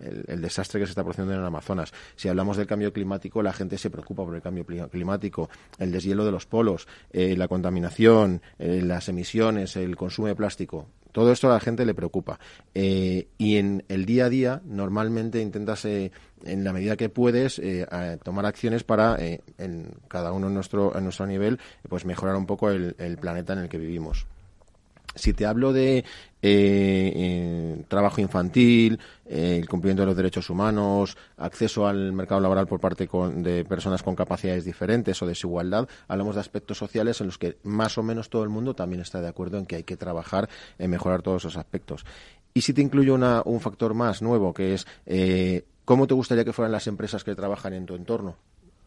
el, 0.00 0.40
desastre 0.40 0.80
que 0.80 0.86
se 0.86 0.92
está 0.92 1.02
produciendo 1.02 1.34
en 1.34 1.40
el 1.40 1.46
Amazonas. 1.46 1.92
Si 2.16 2.28
hablamos 2.28 2.56
del 2.56 2.66
cambio 2.66 2.92
climático, 2.92 3.42
la 3.42 3.52
gente 3.52 3.76
se 3.78 3.90
preocupa 3.90 4.24
por 4.24 4.34
el 4.34 4.42
cambio 4.42 4.64
climático, 4.64 5.50
el 5.78 5.92
deshielo 5.92 6.24
de 6.24 6.32
los 6.32 6.46
polos, 6.46 6.88
la 7.12 7.48
contaminación, 7.48 8.40
las 8.58 9.08
emisiones, 9.08 9.67
el 9.76 9.96
consumo 9.96 10.28
de 10.28 10.34
plástico. 10.34 10.86
Todo 11.12 11.32
esto 11.32 11.50
a 11.50 11.54
la 11.54 11.60
gente 11.60 11.84
le 11.86 11.94
preocupa. 11.94 12.38
Eh, 12.74 13.28
y 13.38 13.56
en 13.56 13.84
el 13.88 14.04
día 14.04 14.26
a 14.26 14.28
día, 14.28 14.62
normalmente 14.64 15.40
intentas, 15.40 15.84
eh, 15.84 16.12
en 16.44 16.64
la 16.64 16.72
medida 16.72 16.96
que 16.96 17.08
puedes, 17.08 17.58
eh, 17.58 17.86
tomar 18.22 18.46
acciones 18.46 18.84
para, 18.84 19.16
en 19.18 19.90
cada 20.08 20.32
uno 20.32 20.48
en 20.48 20.54
nuestro, 20.54 20.96
en 20.96 21.04
nuestro 21.04 21.26
nivel, 21.26 21.58
pues 21.88 22.04
mejorar 22.04 22.36
un 22.36 22.46
poco 22.46 22.70
el 22.70 23.18
planeta 23.20 23.54
en 23.54 23.60
el 23.60 23.68
que 23.68 23.78
vivimos. 23.78 24.26
Si 25.18 25.32
te 25.34 25.46
hablo 25.46 25.72
de 25.72 26.04
eh, 26.40 27.84
trabajo 27.88 28.20
infantil, 28.20 28.98
eh, 29.26 29.58
el 29.60 29.68
cumplimiento 29.68 30.02
de 30.02 30.06
los 30.06 30.16
derechos 30.16 30.48
humanos, 30.50 31.16
acceso 31.36 31.86
al 31.86 32.12
mercado 32.12 32.40
laboral 32.40 32.66
por 32.66 32.80
parte 32.80 33.08
de 33.08 33.64
personas 33.64 34.02
con 34.02 34.14
capacidades 34.14 34.64
diferentes 34.64 35.20
o 35.20 35.26
desigualdad, 35.26 35.88
hablamos 36.06 36.36
de 36.36 36.40
aspectos 36.40 36.78
sociales 36.78 37.20
en 37.20 37.26
los 37.26 37.38
que 37.38 37.58
más 37.64 37.98
o 37.98 38.02
menos 38.02 38.30
todo 38.30 38.42
el 38.44 38.48
mundo 38.48 38.74
también 38.74 39.02
está 39.02 39.20
de 39.20 39.28
acuerdo 39.28 39.58
en 39.58 39.66
que 39.66 39.76
hay 39.76 39.84
que 39.84 39.96
trabajar 39.96 40.48
en 40.78 40.90
mejorar 40.90 41.22
todos 41.22 41.42
esos 41.42 41.56
aspectos. 41.56 42.04
Y 42.54 42.62
si 42.62 42.72
te 42.72 42.82
incluyo 42.82 43.14
un 43.44 43.60
factor 43.60 43.94
más 43.94 44.22
nuevo, 44.22 44.54
que 44.54 44.74
es 44.74 44.86
eh, 45.06 45.64
cómo 45.84 46.06
te 46.06 46.14
gustaría 46.14 46.44
que 46.44 46.52
fueran 46.52 46.72
las 46.72 46.86
empresas 46.86 47.24
que 47.24 47.34
trabajan 47.34 47.72
en 47.72 47.86
tu 47.86 47.94
entorno 47.94 48.36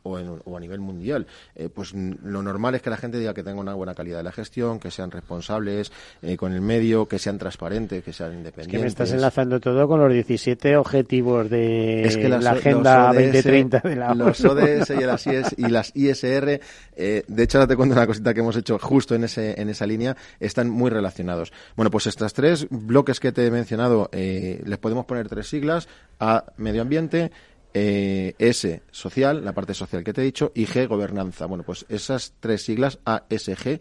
o, 0.03 0.17
o, 0.17 0.57
a 0.57 0.59
nivel 0.59 0.79
mundial. 0.79 1.27
Eh, 1.55 1.69
pues 1.73 1.93
lo 1.93 2.41
normal 2.41 2.75
es 2.75 2.81
que 2.81 2.89
la 2.89 2.97
gente 2.97 3.19
diga 3.19 3.33
que 3.33 3.43
tenga 3.43 3.59
una 3.59 3.73
buena 3.73 3.93
calidad 3.93 4.17
de 4.17 4.23
la 4.23 4.31
gestión, 4.31 4.79
que 4.79 4.91
sean 4.91 5.11
responsables 5.11 5.91
eh, 6.21 6.37
con 6.37 6.53
el 6.53 6.61
medio, 6.61 7.07
que 7.07 7.19
sean 7.19 7.37
transparentes, 7.37 8.03
que 8.03 8.13
sean 8.13 8.33
independientes. 8.33 8.71
que 8.71 8.79
me 8.79 8.87
estás 8.87 9.11
enlazando 9.11 9.59
todo 9.59 9.87
con 9.87 9.99
los 9.99 10.11
17 10.11 10.77
objetivos 10.77 11.49
de 11.49 12.39
la 12.41 12.51
Agenda 12.51 13.07
2030 13.13 13.79
de 13.79 13.95
la 13.95 14.13
Los 14.13 14.43
ODS 14.43 14.89
y 14.91 15.03
las, 15.03 15.27
y 15.27 15.67
las 15.67 15.91
ISR, 15.95 16.59
eh, 16.95 17.23
de 17.27 17.43
hecho, 17.43 17.57
ahora 17.57 17.67
te 17.67 17.75
cuento 17.75 17.95
una 17.95 18.07
cosita 18.07 18.33
que 18.33 18.39
hemos 18.39 18.55
hecho 18.55 18.77
justo 18.79 19.15
en, 19.15 19.23
ese, 19.23 19.59
en 19.59 19.69
esa 19.69 19.85
línea, 19.85 20.15
están 20.39 20.69
muy 20.69 20.89
relacionados. 20.89 21.51
Bueno, 21.75 21.91
pues 21.91 22.07
estas 22.07 22.33
tres 22.33 22.67
bloques 22.69 23.19
que 23.19 23.31
te 23.31 23.45
he 23.45 23.51
mencionado, 23.51 24.09
les 24.11 24.77
podemos 24.77 25.05
poner 25.05 25.27
tres 25.27 25.47
siglas, 25.47 25.87
A, 26.19 26.45
medio 26.57 26.81
ambiente, 26.81 27.31
eh, 27.73 28.35
S, 28.37 28.83
social, 28.91 29.43
la 29.43 29.53
parte 29.53 29.73
social 29.73 30.03
que 30.03 30.13
te 30.13 30.21
he 30.21 30.25
dicho, 30.25 30.51
y 30.55 30.65
G, 30.65 30.87
gobernanza. 30.87 31.45
Bueno, 31.45 31.63
pues 31.63 31.85
esas 31.89 32.33
tres 32.39 32.63
siglas, 32.63 32.99
A, 33.05 33.23
S, 33.29 33.55
G, 33.55 33.79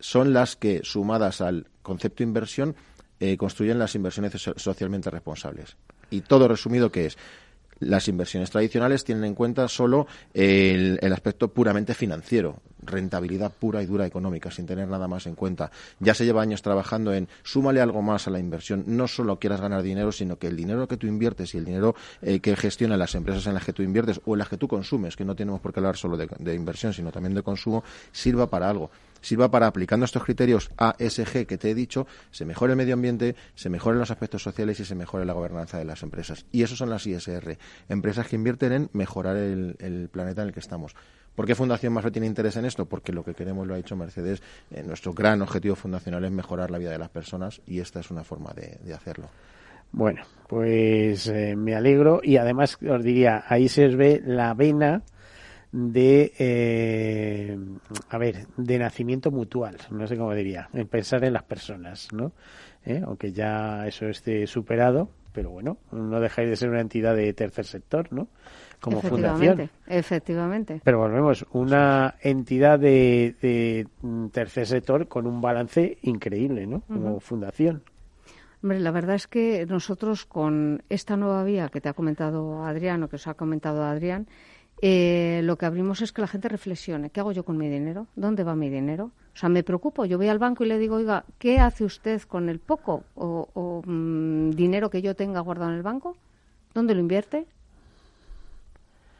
son 0.00 0.32
las 0.32 0.56
que, 0.56 0.80
sumadas 0.84 1.40
al 1.40 1.66
concepto 1.82 2.22
inversión, 2.22 2.76
eh, 3.20 3.36
construyen 3.36 3.78
las 3.78 3.94
inversiones 3.94 4.32
socialmente 4.56 5.10
responsables. 5.10 5.76
Y 6.10 6.20
todo 6.22 6.48
resumido, 6.48 6.90
¿qué 6.90 7.06
es? 7.06 7.18
Las 7.80 8.08
inversiones 8.08 8.50
tradicionales 8.50 9.04
tienen 9.04 9.24
en 9.24 9.34
cuenta 9.34 9.68
solo 9.68 10.06
el, 10.34 10.98
aspecto 11.12 11.52
puramente 11.52 11.94
financiero, 11.94 12.60
rentabilidad 12.88 13.52
pura 13.52 13.82
y 13.82 13.86
dura 13.86 14.06
económica, 14.06 14.50
sin 14.50 14.66
tener 14.66 14.88
nada 14.88 15.08
más 15.08 15.26
en 15.26 15.34
cuenta. 15.34 15.70
Ya 16.00 16.14
se 16.14 16.24
lleva 16.24 16.42
años 16.42 16.62
trabajando 16.62 17.12
en 17.12 17.28
súmale 17.42 17.80
algo 17.80 18.02
más 18.02 18.26
a 18.26 18.30
la 18.30 18.38
inversión. 18.38 18.84
No 18.86 19.08
solo 19.08 19.38
quieras 19.38 19.60
ganar 19.60 19.82
dinero, 19.82 20.12
sino 20.12 20.38
que 20.38 20.48
el 20.48 20.56
dinero 20.56 20.88
que 20.88 20.96
tú 20.96 21.06
inviertes 21.06 21.54
y 21.54 21.58
el 21.58 21.64
dinero 21.64 21.94
eh, 22.22 22.40
que 22.40 22.56
gestionan 22.56 22.98
las 22.98 23.14
empresas 23.14 23.46
en 23.46 23.54
las 23.54 23.64
que 23.64 23.72
tú 23.72 23.82
inviertes 23.82 24.20
o 24.24 24.34
en 24.34 24.38
las 24.38 24.48
que 24.48 24.56
tú 24.56 24.68
consumes, 24.68 25.16
que 25.16 25.24
no 25.24 25.34
tenemos 25.34 25.60
por 25.60 25.72
qué 25.72 25.80
hablar 25.80 25.96
solo 25.96 26.16
de 26.16 26.54
inversión, 26.54 26.92
sino 26.92 27.12
también 27.12 27.34
de 27.34 27.42
consumo, 27.42 27.84
sirva 28.12 28.48
para 28.48 28.68
algo 28.68 28.90
sirva 29.20 29.50
para, 29.50 29.66
aplicando 29.66 30.04
estos 30.04 30.24
criterios 30.24 30.70
ASG 30.76 31.46
que 31.46 31.58
te 31.58 31.70
he 31.70 31.74
dicho, 31.74 32.06
se 32.30 32.44
mejore 32.44 32.72
el 32.72 32.76
medio 32.76 32.94
ambiente, 32.94 33.36
se 33.54 33.70
mejoren 33.70 33.98
los 33.98 34.10
aspectos 34.10 34.42
sociales 34.42 34.80
y 34.80 34.84
se 34.84 34.94
mejore 34.94 35.24
la 35.24 35.32
gobernanza 35.32 35.78
de 35.78 35.84
las 35.84 36.02
empresas. 36.02 36.46
Y 36.52 36.62
eso 36.62 36.76
son 36.76 36.90
las 36.90 37.06
ISR, 37.06 37.58
empresas 37.88 38.26
que 38.28 38.36
invierten 38.36 38.72
en 38.72 38.90
mejorar 38.92 39.36
el, 39.36 40.08
planeta 40.12 40.42
en 40.42 40.48
el 40.48 40.54
que 40.54 40.60
estamos. 40.60 40.94
¿Por 41.38 41.46
qué 41.46 41.54
Fundación 41.54 41.92
Mafre 41.92 42.10
tiene 42.10 42.26
interés 42.26 42.56
en 42.56 42.64
esto? 42.64 42.86
Porque 42.86 43.12
lo 43.12 43.22
que 43.22 43.32
queremos, 43.32 43.64
lo 43.64 43.74
ha 43.74 43.76
dicho 43.76 43.94
Mercedes, 43.94 44.42
eh, 44.72 44.82
nuestro 44.84 45.12
gran 45.12 45.40
objetivo 45.40 45.76
fundacional 45.76 46.24
es 46.24 46.32
mejorar 46.32 46.68
la 46.68 46.78
vida 46.78 46.90
de 46.90 46.98
las 46.98 47.10
personas 47.10 47.62
y 47.64 47.78
esta 47.78 48.00
es 48.00 48.10
una 48.10 48.24
forma 48.24 48.52
de, 48.56 48.92
hacerlo. 48.92 49.28
Bueno, 49.92 50.22
pues 50.48 51.28
eh, 51.28 51.54
me 51.54 51.76
alegro 51.76 52.22
y 52.24 52.38
además 52.38 52.76
os 52.82 53.04
diría, 53.04 53.44
ahí 53.46 53.68
se 53.68 53.86
ve 53.86 54.20
la 54.26 54.52
vena 54.54 55.02
de, 55.70 56.32
eh, 56.40 57.56
a 58.08 58.18
ver, 58.18 58.48
de 58.56 58.78
nacimiento 58.80 59.30
mutual, 59.30 59.76
no 59.92 60.08
sé 60.08 60.16
cómo 60.16 60.34
diría, 60.34 60.68
en 60.72 60.88
pensar 60.88 61.22
en 61.22 61.34
las 61.34 61.44
personas, 61.44 62.08
¿no? 62.12 62.32
¿Eh? 62.84 63.00
Aunque 63.04 63.30
ya 63.30 63.86
eso 63.86 64.08
esté 64.08 64.44
superado, 64.48 65.08
pero 65.32 65.50
bueno, 65.50 65.78
no 65.92 66.18
dejáis 66.18 66.48
de 66.48 66.56
ser 66.56 66.70
una 66.70 66.80
entidad 66.80 67.14
de 67.14 67.32
tercer 67.32 67.64
sector, 67.64 68.12
¿no? 68.12 68.26
Como 68.80 69.00
fundación. 69.00 69.70
Efectivamente. 69.86 70.80
Pero 70.84 70.98
volvemos, 70.98 71.44
una 71.52 72.14
entidad 72.22 72.78
de, 72.78 73.34
de, 73.42 73.86
tercer 74.30 74.66
sector 74.66 75.08
con 75.08 75.26
un 75.26 75.40
balance 75.40 75.98
increíble, 76.02 76.66
¿no? 76.66 76.82
Como 76.82 77.18
fundación. 77.20 77.82
Hombre, 78.62 78.80
la 78.80 78.90
verdad 78.90 79.16
es 79.16 79.26
que 79.26 79.66
nosotros 79.66 80.26
con 80.26 80.82
esta 80.88 81.16
nueva 81.16 81.44
vía 81.44 81.68
que 81.68 81.80
te 81.80 81.88
ha 81.88 81.92
comentado 81.92 82.64
Adrián 82.64 83.02
o 83.02 83.08
que 83.08 83.16
os 83.16 83.26
ha 83.26 83.34
comentado 83.34 83.84
Adrián, 83.84 84.26
eh, 84.80 85.40
lo 85.44 85.56
que 85.56 85.66
abrimos 85.66 86.02
es 86.02 86.12
que 86.12 86.20
la 86.20 86.28
gente 86.28 86.48
reflexione. 86.48 87.10
¿Qué 87.10 87.20
hago 87.20 87.32
yo 87.32 87.44
con 87.44 87.56
mi 87.56 87.68
dinero? 87.68 88.06
¿Dónde 88.14 88.44
va 88.44 88.54
mi 88.54 88.70
dinero? 88.70 89.10
O 89.34 89.36
sea, 89.36 89.48
me 89.48 89.62
preocupo. 89.62 90.04
Yo 90.04 90.18
voy 90.18 90.28
al 90.28 90.38
banco 90.38 90.64
y 90.64 90.68
le 90.68 90.78
digo, 90.78 90.96
oiga, 90.96 91.24
¿qué 91.38 91.58
hace 91.58 91.84
usted 91.84 92.22
con 92.22 92.48
el 92.48 92.58
poco 92.58 93.04
o, 93.14 93.82
mm, 93.84 94.50
dinero 94.50 94.90
que 94.90 95.02
yo 95.02 95.14
tenga 95.14 95.40
guardado 95.40 95.70
en 95.70 95.76
el 95.76 95.82
banco? 95.82 96.16
¿Dónde 96.74 96.94
lo 96.94 97.00
invierte? 97.00 97.46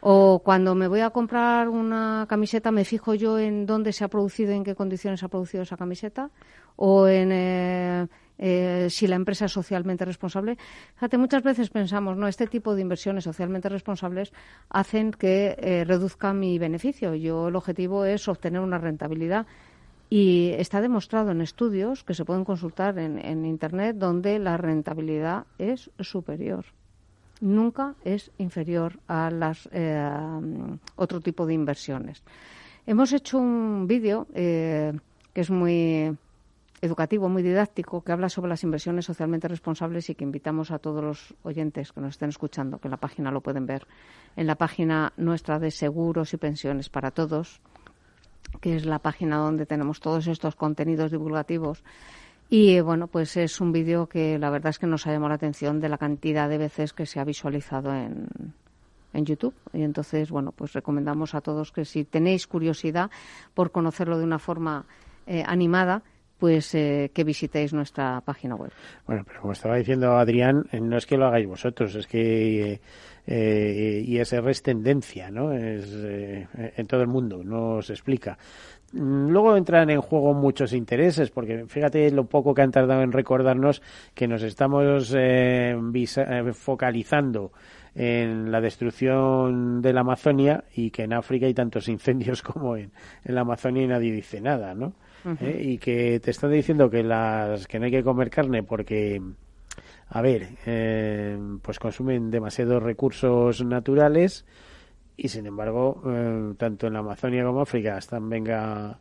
O 0.01 0.41
cuando 0.45 0.75
me 0.75 0.87
voy 0.87 1.01
a 1.01 1.11
comprar 1.11 1.69
una 1.69 2.27
camiseta, 2.29 2.71
me 2.71 2.85
fijo 2.85 3.15
yo 3.15 3.39
en 3.39 3.67
dónde 3.67 3.93
se 3.93 4.05
ha 4.05 4.09
producido, 4.09 4.53
en 4.53 4.65
qué 4.65 4.75
condiciones 4.75 5.21
se 5.21 5.27
ha 5.27 5.29
producido 5.29 5.63
esa 5.63 5.77
camiseta, 5.77 6.31
o 6.77 7.09
en 7.09 7.33
eh, 7.33 8.07
eh, 8.39 8.87
si 8.89 9.09
la 9.09 9.17
empresa 9.17 9.47
es 9.47 9.53
socialmente 9.53 10.05
responsable. 10.05 10.57
Fíjate, 10.95 11.19
muchas 11.19 11.43
veces 11.43 11.71
pensamos, 11.71 12.17
no, 12.17 12.29
este 12.29 12.47
tipo 12.47 12.75
de 12.75 12.83
inversiones 12.83 13.25
socialmente 13.25 13.69
responsables 13.69 14.33
hacen 14.71 15.11
que 15.11 15.57
eh, 15.59 15.85
reduzca 15.85 16.33
mi 16.33 16.59
beneficio. 16.59 17.15
Yo 17.15 17.49
el 17.49 17.57
objetivo 17.57 18.05
es 18.05 18.29
obtener 18.29 18.61
una 18.61 18.79
rentabilidad. 18.79 19.47
Y 20.11 20.53
está 20.57 20.81
demostrado 20.81 21.33
en 21.33 21.43
estudios 21.43 22.03
que 22.03 22.15
se 22.15 22.25
pueden 22.25 22.45
consultar 22.45 22.99
en, 22.99 23.45
Internet 23.45 23.97
donde 23.97 24.39
la 24.39 24.57
rentabilidad 24.57 25.45
es 25.59 25.91
superior. 26.01 26.65
Nunca 27.41 27.95
es 28.05 28.31
inferior 28.39 28.99
a 29.07 29.31
las 29.31 29.69
eh, 29.73 30.11
otro 30.97 31.21
tipo 31.21 31.47
de 31.47 31.55
inversiones. 31.55 32.23
Hemos 32.87 33.13
hecho 33.13 33.39
un 33.39 33.87
vídeo 33.87 34.27
que 34.33 34.93
es 35.35 35.51
muy 35.51 36.17
educativo, 36.81 37.29
muy 37.29 37.43
didáctico, 37.43 38.03
que 38.03 38.13
habla 38.13 38.29
sobre 38.29 38.49
las 38.51 38.63
inversiones 38.63 39.05
socialmente 39.05 39.49
responsables 39.49 40.09
y 40.11 40.15
que 40.15 40.25
invitamos 40.25 40.71
a 40.71 40.79
todos 40.79 41.03
los 41.03 41.35
oyentes 41.43 41.93
que 41.93 42.01
nos 42.01 42.11
estén 42.11 42.29
escuchando, 42.29 42.79
que 42.79 42.89
en 42.89 42.93
la 42.93 42.97
página 42.99 43.31
lo 43.31 43.41
pueden 43.41 43.67
ver, 43.67 43.87
en 44.37 44.47
la 44.47 44.55
página 44.55 45.13
nuestra 45.17 45.59
de 45.59 45.71
seguros 45.71 46.33
y 46.35 46.37
pensiones 46.37 46.89
para 46.89 47.11
todos, 47.11 47.61
que 48.61 48.77
es 48.77 48.87
la 48.87 49.01
página 49.01 49.39
donde 49.39 49.67
tenemos 49.67 50.01
todos 50.01 50.27
estos 50.27 50.55
contenidos 50.55 51.11
divulgativos. 51.11 51.83
Y 52.51 52.81
bueno, 52.81 53.09
pues 53.09 53.37
es 53.37 53.61
un 53.61 53.73
vídeo 53.73 54.09
que 54.09 54.39
la 54.39 54.51
verdad 54.51 54.71
es 54.71 54.79
que 54.79 54.87
nos 54.87 55.07
ha 55.07 55.13
llamado 55.13 55.31
la 55.31 55.35
atención 55.35 55.81
de 55.81 55.89
la 55.89 55.99
cantidad 55.99 56.49
de 56.49 56.59
veces 56.59 56.93
que 56.93 57.05
se 57.05 57.21
ha 57.21 57.25
visualizado 57.25 57.95
en, 57.95 58.27
en 59.13 59.25
YouTube. 59.27 59.55
Y 59.73 59.83
entonces, 59.83 60.31
bueno, 60.31 60.53
pues 60.53 60.73
recomendamos 60.73 61.35
a 61.35 61.41
todos 61.43 61.73
que 61.73 61.85
si 61.85 62.05
tenéis 62.05 62.47
curiosidad 62.47 63.11
por 63.53 63.71
conocerlo 63.71 64.19
de 64.19 64.25
una 64.25 64.39
forma 64.39 64.87
eh, 65.27 65.45
animada, 65.47 66.03
pues 66.39 66.75
eh, 66.75 67.11
que 67.13 67.25
visitéis 67.25 67.73
nuestra 67.73 68.21
página 68.21 68.55
web. 68.55 68.71
Bueno, 69.07 69.25
pero 69.27 69.41
como 69.41 69.53
estaba 69.53 69.77
diciendo 69.77 70.17
Adrián, 70.17 70.65
eh, 70.71 70.81
no 70.81 70.97
es 70.97 71.07
que 71.07 71.17
lo 71.17 71.27
hagáis 71.27 71.47
vosotros, 71.47 71.95
es 71.97 72.07
que 72.07 72.81
eh, 73.27 74.05
ISR 74.07 74.49
es 74.49 74.63
tendencia, 74.63 75.31
¿no? 75.31 75.53
Es 75.53 75.93
en 75.93 76.87
todo 76.87 77.03
el 77.03 77.09
mundo, 77.09 77.43
no 77.43 77.83
se 77.83 77.93
explica. 77.93 78.39
Mm, 78.93 79.29
luego 79.29 79.57
entran 79.57 79.91
en 79.91 80.01
juego 80.01 80.35
muchos 80.35 80.73
intereses, 80.73 81.31
porque 81.31 81.67
fíjate 81.67 82.11
lo 82.11 82.25
poco 82.25 82.55
que 82.55 82.63
han 82.63 82.71
tardado 82.71 83.03
en 83.03 83.13
recordarnos 83.13 83.83
que 84.15 84.27
nos 84.27 84.43
estamos 84.43 85.15
focalizando 86.55 87.53
en 87.95 88.53
la 88.53 88.61
destrucción 88.61 89.83
de 89.83 89.93
la 89.93 90.01
Amazonia 90.01 90.65
y 90.75 90.91
que 90.91 91.03
en 91.03 91.13
África 91.13 91.47
hay 91.47 91.55
tantos 91.55 91.89
incendios 91.89 92.43
como 92.45 92.77
en, 92.77 92.93
en 93.25 93.35
la 93.35 93.43
Amazonia 93.43 93.83
y 93.83 93.89
nadie 93.89 94.13
dice 94.13 94.41
nada, 94.41 94.75
¿no? 94.75 94.95
¿Eh? 95.41 95.61
Y 95.63 95.79
que 95.79 96.21
te 96.21 96.31
están 96.31 96.53
diciendo 96.53 96.89
que 96.89 97.03
las 97.03 97.67
que 97.67 97.79
no 97.79 97.87
hay 97.87 97.91
que 97.91 98.05
comer 98.05 98.31
carne 98.31 98.63
porque 98.63 99.21
a 100.11 100.23
ver, 100.23 100.49
eh, 100.65 101.39
pues 101.61 101.79
consumen 101.79 102.31
demasiados 102.31 102.83
recursos 102.83 103.63
naturales 103.65 104.47
y 105.19 105.29
sin 105.29 105.47
embargo, 105.47 106.01
eh, 106.07 106.55
tanto 106.57 106.87
en 106.87 106.93
la 106.93 107.01
Amazonia 107.01 107.45
como 107.45 107.59
en 107.59 107.63
África 107.63 107.99
están 107.99 108.29
venga 108.29 109.01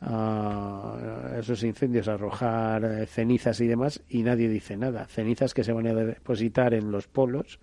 a 0.00 1.36
esos 1.38 1.62
incendios 1.62 2.08
arrojar 2.08 2.84
eh, 2.84 3.06
cenizas 3.06 3.60
y 3.60 3.68
demás 3.68 4.02
y 4.08 4.24
nadie 4.24 4.48
dice 4.48 4.76
nada. 4.76 5.06
Cenizas 5.06 5.54
que 5.54 5.62
se 5.62 5.72
van 5.72 5.86
a 5.86 5.94
depositar 5.94 6.74
en 6.74 6.90
los 6.90 7.06
polos 7.06 7.60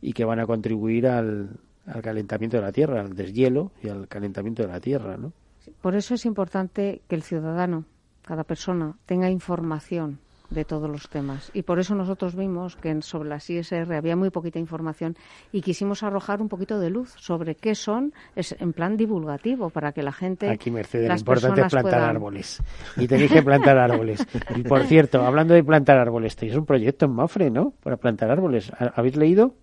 y 0.00 0.14
que 0.14 0.24
van 0.24 0.40
a 0.40 0.46
contribuir 0.46 1.06
al, 1.06 1.50
al 1.86 2.00
calentamiento 2.00 2.56
de 2.56 2.62
la 2.62 2.72
Tierra, 2.72 3.02
al 3.02 3.14
deshielo 3.14 3.72
y 3.82 3.90
al 3.90 4.08
calentamiento 4.08 4.62
de 4.62 4.68
la 4.68 4.80
Tierra, 4.80 5.18
¿no? 5.18 5.34
Por 5.82 5.94
eso 5.94 6.14
es 6.14 6.24
importante 6.24 7.02
que 7.08 7.14
el 7.14 7.22
ciudadano, 7.22 7.84
cada 8.22 8.44
persona, 8.44 8.96
tenga 9.04 9.28
información 9.28 10.18
de 10.50 10.64
todos 10.64 10.88
los 10.90 11.08
temas. 11.08 11.50
Y 11.54 11.62
por 11.62 11.78
eso 11.78 11.94
nosotros 11.94 12.36
vimos 12.36 12.76
que 12.76 13.00
sobre 13.02 13.28
las 13.28 13.48
ISR 13.48 13.92
había 13.94 14.16
muy 14.16 14.30
poquita 14.30 14.58
información 14.58 15.16
y 15.52 15.62
quisimos 15.62 16.02
arrojar 16.02 16.40
un 16.40 16.48
poquito 16.48 16.78
de 16.78 16.90
luz 16.90 17.14
sobre 17.16 17.54
qué 17.54 17.74
son, 17.74 18.12
es 18.36 18.54
en 18.58 18.72
plan 18.72 18.96
divulgativo, 18.96 19.70
para 19.70 19.92
que 19.92 20.02
la 20.02 20.12
gente. 20.12 20.48
Aquí, 20.48 20.70
Mercedes, 20.70 21.08
lo 21.08 21.16
importante 21.16 21.62
es 21.62 21.72
plantar 21.72 22.02
árboles. 22.02 22.62
Y 22.96 23.06
tenéis 23.06 23.32
que 23.32 23.42
plantar 23.42 23.78
árboles. 23.78 24.26
Y 24.54 24.62
por 24.62 24.82
cierto, 24.86 25.22
hablando 25.24 25.54
de 25.54 25.64
plantar 25.64 25.98
árboles, 25.98 26.36
tenéis 26.36 26.56
un 26.56 26.66
proyecto 26.66 27.06
en 27.06 27.12
Mafre, 27.12 27.50
¿no? 27.50 27.72
Para 27.82 27.96
plantar 27.96 28.30
árboles. 28.30 28.70
¿Habéis 28.94 29.16
leído? 29.16 29.54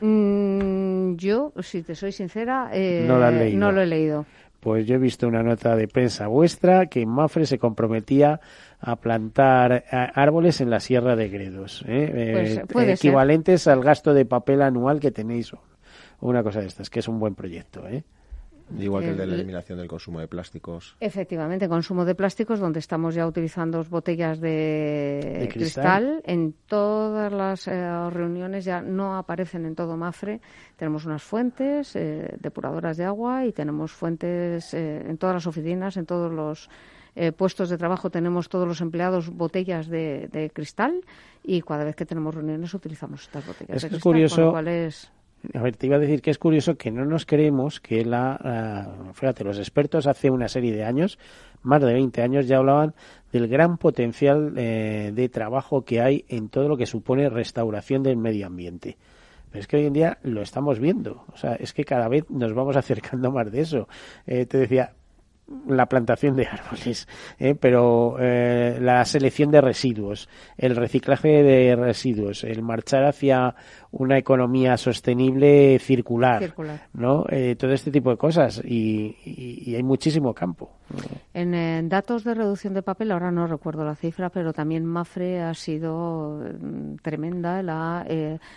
Mm, 0.00 1.14
yo, 1.16 1.52
si 1.60 1.82
te 1.82 1.94
soy 1.94 2.12
sincera, 2.12 2.70
eh, 2.72 3.04
no, 3.06 3.18
no 3.18 3.72
lo 3.72 3.80
he 3.80 3.86
leído. 3.86 4.26
Pues 4.60 4.86
yo 4.86 4.94
he 4.94 4.98
visto 4.98 5.28
una 5.28 5.42
nota 5.42 5.76
de 5.76 5.88
prensa 5.88 6.26
vuestra 6.26 6.86
que 6.86 7.04
Mafre 7.04 7.44
se 7.44 7.58
comprometía 7.58 8.40
a 8.86 8.96
plantar 8.96 9.84
árboles 10.14 10.60
en 10.60 10.68
la 10.68 10.78
Sierra 10.78 11.16
de 11.16 11.28
Gredos, 11.30 11.82
¿eh? 11.88 12.66
Pues, 12.70 12.88
eh, 12.88 12.92
equivalentes 12.92 13.66
al 13.66 13.82
gasto 13.82 14.12
de 14.12 14.26
papel 14.26 14.60
anual 14.60 15.00
que 15.00 15.10
tenéis 15.10 15.54
o 15.54 15.60
una 16.20 16.42
cosa 16.42 16.60
de 16.60 16.66
estas, 16.66 16.90
que 16.90 17.00
es 17.00 17.08
un 17.08 17.18
buen 17.18 17.34
proyecto. 17.34 17.86
¿eh? 17.88 18.04
Igual 18.78 19.04
que 19.04 19.10
el 19.10 19.16
de 19.16 19.26
la 19.26 19.34
eliminación 19.34 19.78
del 19.78 19.88
consumo 19.88 20.20
de 20.20 20.26
plásticos. 20.26 20.96
Efectivamente, 20.98 21.68
consumo 21.68 22.04
de 22.04 22.14
plásticos, 22.14 22.60
donde 22.60 22.78
estamos 22.78 23.14
ya 23.14 23.26
utilizando 23.26 23.84
botellas 23.84 24.40
de, 24.40 25.48
cristal? 25.52 26.22
En 26.24 26.54
todas 26.66 27.32
las 27.32 27.68
eh, 27.68 28.10
reuniones 28.10 28.64
ya 28.64 28.80
no 28.80 29.16
aparecen 29.16 29.66
en 29.66 29.74
todo 29.74 29.96
Mafre. 29.96 30.40
Tenemos 30.76 31.04
unas 31.04 31.22
fuentes 31.22 31.94
eh, 31.94 32.36
depuradoras 32.40 32.96
de 32.96 33.04
agua 33.04 33.44
y 33.44 33.52
tenemos 33.52 33.92
fuentes 33.92 34.72
eh, 34.72 35.04
en 35.06 35.18
todas 35.18 35.34
las 35.34 35.46
oficinas, 35.46 35.96
en 35.98 36.06
todos 36.06 36.32
los 36.32 36.70
puestos 37.36 37.68
de 37.68 37.78
trabajo 37.78 38.10
tenemos 38.10 38.48
todos 38.48 38.66
los 38.66 38.80
empleados 38.80 39.30
botellas 39.30 39.88
de, 39.88 40.50
cristal 40.52 41.00
y 41.42 41.62
cada 41.62 41.84
vez 41.84 41.94
que 41.94 42.06
tenemos 42.06 42.34
reuniones 42.34 42.74
utilizamos 42.74 43.22
estas 43.22 43.46
botellas 43.46 43.82
de 43.82 43.88
cristal. 43.88 44.00
curioso. 44.00 44.52
Con 44.52 44.66
a 45.52 45.62
ver, 45.62 45.76
te 45.76 45.86
iba 45.86 45.96
a 45.96 45.98
decir 45.98 46.22
que 46.22 46.30
es 46.30 46.38
curioso 46.38 46.76
que 46.76 46.90
no 46.90 47.04
nos 47.04 47.26
creemos 47.26 47.80
que 47.80 48.04
la. 48.04 49.10
fíjate, 49.12 49.44
los 49.44 49.58
expertos 49.58 50.06
hace 50.06 50.30
una 50.30 50.48
serie 50.48 50.72
de 50.72 50.84
años, 50.84 51.18
más 51.62 51.82
de 51.82 51.92
20 51.92 52.22
años, 52.22 52.46
ya 52.46 52.58
hablaban 52.58 52.94
del 53.30 53.48
gran 53.48 53.76
potencial 53.76 54.54
eh, 54.56 55.12
de 55.14 55.28
trabajo 55.28 55.84
que 55.84 56.00
hay 56.00 56.24
en 56.28 56.48
todo 56.48 56.68
lo 56.68 56.76
que 56.76 56.86
supone 56.86 57.28
restauración 57.28 58.02
del 58.02 58.16
medio 58.16 58.46
ambiente. 58.46 58.96
Pero 59.50 59.60
es 59.60 59.66
que 59.66 59.76
hoy 59.76 59.86
en 59.86 59.92
día 59.92 60.18
lo 60.22 60.40
estamos 60.40 60.80
viendo. 60.80 61.24
O 61.32 61.36
sea, 61.36 61.54
es 61.54 61.72
que 61.72 61.84
cada 61.84 62.08
vez 62.08 62.28
nos 62.30 62.54
vamos 62.54 62.76
acercando 62.76 63.30
más 63.30 63.50
de 63.50 63.60
eso. 63.60 63.88
Eh, 64.26 64.46
te 64.46 64.58
decía, 64.58 64.94
la 65.68 65.86
plantación 65.86 66.36
de 66.36 66.46
árboles, 66.46 67.06
¿eh? 67.38 67.54
pero 67.54 68.16
eh, 68.18 68.78
la 68.80 69.04
selección 69.04 69.50
de 69.50 69.60
residuos, 69.60 70.28
el 70.56 70.74
reciclaje 70.74 71.42
de 71.42 71.76
residuos, 71.76 72.44
el 72.44 72.62
marchar 72.62 73.04
hacia 73.04 73.54
una 73.90 74.18
economía 74.18 74.76
sostenible 74.76 75.78
circular, 75.78 76.54
¿no? 76.94 77.24
Eh, 77.28 77.56
todo 77.56 77.72
este 77.72 77.90
tipo 77.90 78.10
de 78.10 78.16
cosas 78.16 78.62
y, 78.64 79.74
hay 79.74 79.82
muchísimo 79.82 80.32
campo. 80.32 80.72
En, 81.32 81.88
datos 81.88 82.24
de 82.24 82.34
reducción 82.34 82.74
de 82.74 82.82
papel, 82.82 83.10
ahora 83.10 83.30
no 83.30 83.46
recuerdo 83.46 83.84
la 83.84 83.96
cifra, 83.96 84.30
pero 84.30 84.52
también 84.52 84.84
Mafre 84.84 85.42
ha 85.42 85.54
sido 85.54 86.40
mm, 86.60 86.96
tremenda 86.96 87.62
la 87.62 88.06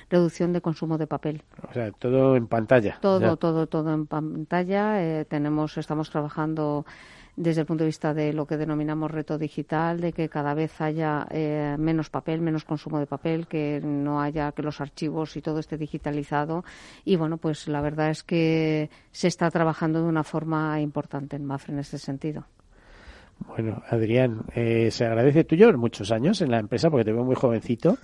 reducción 0.10 0.54
de 0.54 0.62
consumo 0.62 0.98
de 0.98 1.08
papel. 1.08 1.44
O 1.70 1.74
sea, 1.74 1.92
todo 1.92 2.36
en 2.36 2.48
pantalla. 2.48 2.98
Todo, 3.02 3.38
todo, 3.38 3.68
todo 3.68 3.94
en 3.94 4.06
pantalla. 4.06 5.26
tenemos, 5.26 5.78
estamos 5.78 6.10
trabajando 6.10 6.86
desde 7.38 7.62
el 7.62 7.68
punto 7.68 7.84
de 7.84 7.90
vista 7.90 8.14
de 8.16 8.34
lo 8.34 8.48
que 8.48 8.58
denominamos 8.58 9.12
reto 9.12 9.38
digital, 9.38 10.02
de 10.02 10.12
que 10.12 10.28
cada 10.28 10.56
vez 10.56 10.82
haya 10.82 11.28
eh, 11.30 11.76
menos 11.78 12.10
papel, 12.10 12.42
menos 12.42 12.66
consumo 12.66 13.00
de 13.00 13.06
papel, 13.06 13.48
que 13.48 13.80
no 13.82 14.20
haya 14.20 14.52
que 14.52 14.64
los 14.64 14.82
archivos 14.82 15.38
y 15.38 15.42
todo 15.42 15.60
esté 15.60 15.78
digitalizado. 15.78 16.66
Y 17.06 17.16
bueno, 17.16 17.38
pues 17.38 17.68
la 17.68 17.80
verdad 17.80 18.10
es 18.10 18.24
que 18.24 18.90
se 19.12 19.28
está 19.28 19.52
trabajando 19.52 20.02
de 20.02 20.10
una 20.10 20.24
forma 20.24 20.82
importante 20.82 21.36
en 21.36 21.46
MAFRE 21.46 21.74
en 21.74 21.80
este 21.80 22.00
sentido. 22.00 22.46
Bueno, 23.46 23.84
Adrián, 23.88 24.46
eh, 24.56 24.90
se 24.90 25.06
agradece 25.06 25.44
tuyo 25.44 25.72
muchos 25.78 26.12
años 26.12 26.42
en 26.42 26.50
la 26.50 26.58
empresa 26.58 26.90
porque 26.90 27.06
te 27.06 27.14
veo 27.14 27.24
muy 27.24 27.36
jovencito. 27.36 28.00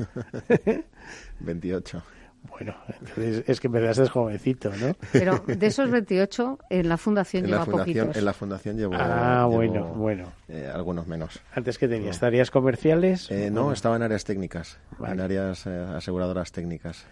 28. 1.40 2.04
Bueno, 2.50 2.76
entonces 2.88 3.44
es 3.48 3.60
que 3.60 3.68
empezaste 3.68 4.10
jovencito, 4.10 4.70
¿no? 4.76 4.96
Pero 5.12 5.44
de 5.48 5.66
esos 5.66 5.89
28, 5.89 6.60
en 6.70 6.89
la 6.89 6.98
fundación 6.98 7.46
lleva 7.46 7.66
poquitos. 7.66 8.16
En 8.16 8.26
la 8.26 8.34
fundación 8.34 8.78
llevo. 8.78 8.96
Ah, 8.96 9.48
bueno, 9.50 9.94
bueno. 9.94 10.26
Eh, 10.50 10.70
algunos 10.72 11.08
menos. 11.08 11.39
¿Antes 11.56 11.78
que 11.78 11.88
tenías? 11.88 12.20
¿Tareas 12.20 12.52
comerciales? 12.52 13.32
Eh, 13.32 13.50
no, 13.50 13.72
estaba 13.72 13.96
en 13.96 14.04
áreas 14.04 14.26
técnicas, 14.26 14.78
en 15.06 15.20
áreas 15.22 15.66
eh, 15.66 15.86
aseguradoras 15.96 16.52
técnicas. 16.52 17.06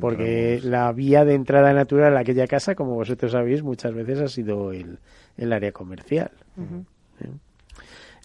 Porque 0.00 0.60
la 0.62 0.92
vía 0.92 1.24
de 1.24 1.34
entrada 1.34 1.72
natural 1.72 2.16
a 2.16 2.20
aquella 2.20 2.46
casa, 2.46 2.74
como 2.74 2.94
vosotros 2.94 3.32
sabéis, 3.32 3.62
muchas 3.62 3.94
veces 3.94 4.20
ha 4.20 4.28
sido 4.28 4.72
el, 4.72 4.98
el 5.36 5.52
área 5.52 5.72
comercial. 5.72 6.30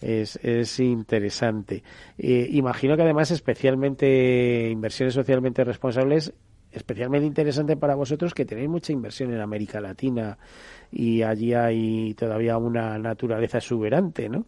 Es, 0.01 0.37
es, 0.43 0.79
interesante. 0.79 1.83
imagino 2.17 2.95
que 2.95 3.01
además 3.01 3.31
especialmente 3.31 4.69
inversiones 4.69 5.15
socialmente 5.15 5.63
responsables 5.63 6.33
especialmente 6.71 7.25
interesante 7.25 7.77
para 7.77 7.95
vosotros 7.95 8.33
que 8.33 8.45
tenéis 8.45 8.69
mucha 8.69 8.93
inversión 8.93 9.33
en 9.33 9.41
América 9.41 9.81
Latina 9.81 10.37
y 10.91 11.21
allí 11.23 11.53
hay 11.53 12.13
todavía 12.13 12.57
una 12.57 12.97
naturaleza 12.99 13.57
exuberante, 13.57 14.29
¿no? 14.29 14.45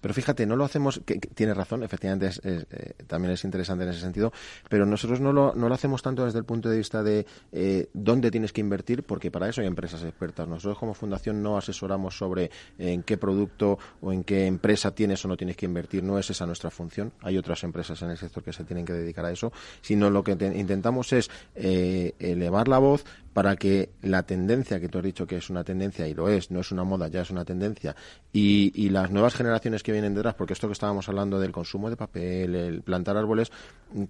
Pero 0.00 0.14
fíjate, 0.14 0.46
no 0.46 0.56
lo 0.56 0.64
hacemos, 0.64 1.00
que, 1.04 1.18
tiene 1.18 1.54
razón, 1.54 1.82
efectivamente 1.82 2.30
eh, 2.44 2.64
también 3.06 3.32
es 3.32 3.44
interesante 3.44 3.84
en 3.84 3.90
ese 3.90 4.00
sentido, 4.00 4.32
pero 4.68 4.86
nosotros 4.86 5.20
no 5.20 5.32
lo, 5.32 5.74
hacemos 5.74 6.02
tanto 6.02 6.24
desde 6.24 6.38
el 6.38 6.44
punto 6.44 6.68
de 6.68 6.76
vista 6.76 7.02
de 7.02 7.26
eh, 7.52 7.88
dónde 7.94 8.30
tienes 8.30 8.52
que 8.52 8.60
invertir, 8.60 9.02
porque 9.02 9.30
para 9.30 9.48
eso 9.48 9.60
hay 9.60 9.66
empresas 9.66 10.02
expertas. 10.02 10.46
Nosotros 10.46 10.78
como 10.78 10.94
fundación 10.94 11.42
no 11.42 11.56
asesoramos 11.56 12.16
sobre 12.16 12.50
en 12.78 13.02
qué 13.02 13.16
producto 13.16 13.78
o 14.00 14.12
en 14.12 14.24
qué 14.24 14.46
empresa 14.46 14.94
tienes 14.94 15.24
o 15.24 15.28
no 15.28 15.36
tienes 15.36 15.56
que 15.56 15.66
invertir, 15.66 16.02
no 16.02 16.18
es 16.18 16.30
esa 16.30 16.46
nuestra 16.46 16.70
función. 16.70 17.12
Hay 17.22 17.38
otras 17.38 17.64
empresas 17.64 18.00
en 18.02 18.10
el 18.10 18.18
sector 18.18 18.42
que 18.42 18.52
se 18.52 18.64
tienen 18.64 18.84
que 18.84 18.92
dedicar 18.92 19.24
a 19.24 19.32
eso, 19.32 19.52
sino 19.80 20.10
lo 20.10 20.22
que 20.22 20.32
intentamos 20.32 21.12
es 21.12 21.30
eh, 21.54 22.14
elevar 22.18 22.68
la 22.68 22.78
voz 22.78 23.04
para 23.32 23.56
que 23.56 23.90
la 24.02 24.22
tendencia 24.24 24.80
que 24.80 24.88
tú 24.88 24.98
has 24.98 25.04
dicho 25.04 25.26
que 25.26 25.36
es 25.36 25.50
una 25.50 25.64
tendencia 25.64 26.06
y 26.06 26.14
lo 26.14 26.28
es, 26.28 26.50
no 26.50 26.60
es 26.60 26.70
una 26.72 26.84
moda, 26.84 27.08
ya 27.08 27.22
es 27.22 27.30
una 27.30 27.44
tendencia, 27.44 27.94
y, 28.32 28.88
las 28.92 29.10
nuevas 29.10 29.34
generaciones 29.34 29.82
que 29.82 29.92
vienen 29.92 30.14
detrás, 30.14 30.34
porque 30.34 30.52
esto 30.52 30.66
que 30.66 30.74
estábamos 30.74 31.08
hablando 31.08 31.40
del 31.40 31.50
consumo 31.50 31.88
de 31.88 31.96
papel, 31.96 32.54
el 32.54 32.82
plantar 32.82 33.16
árboles, 33.16 33.50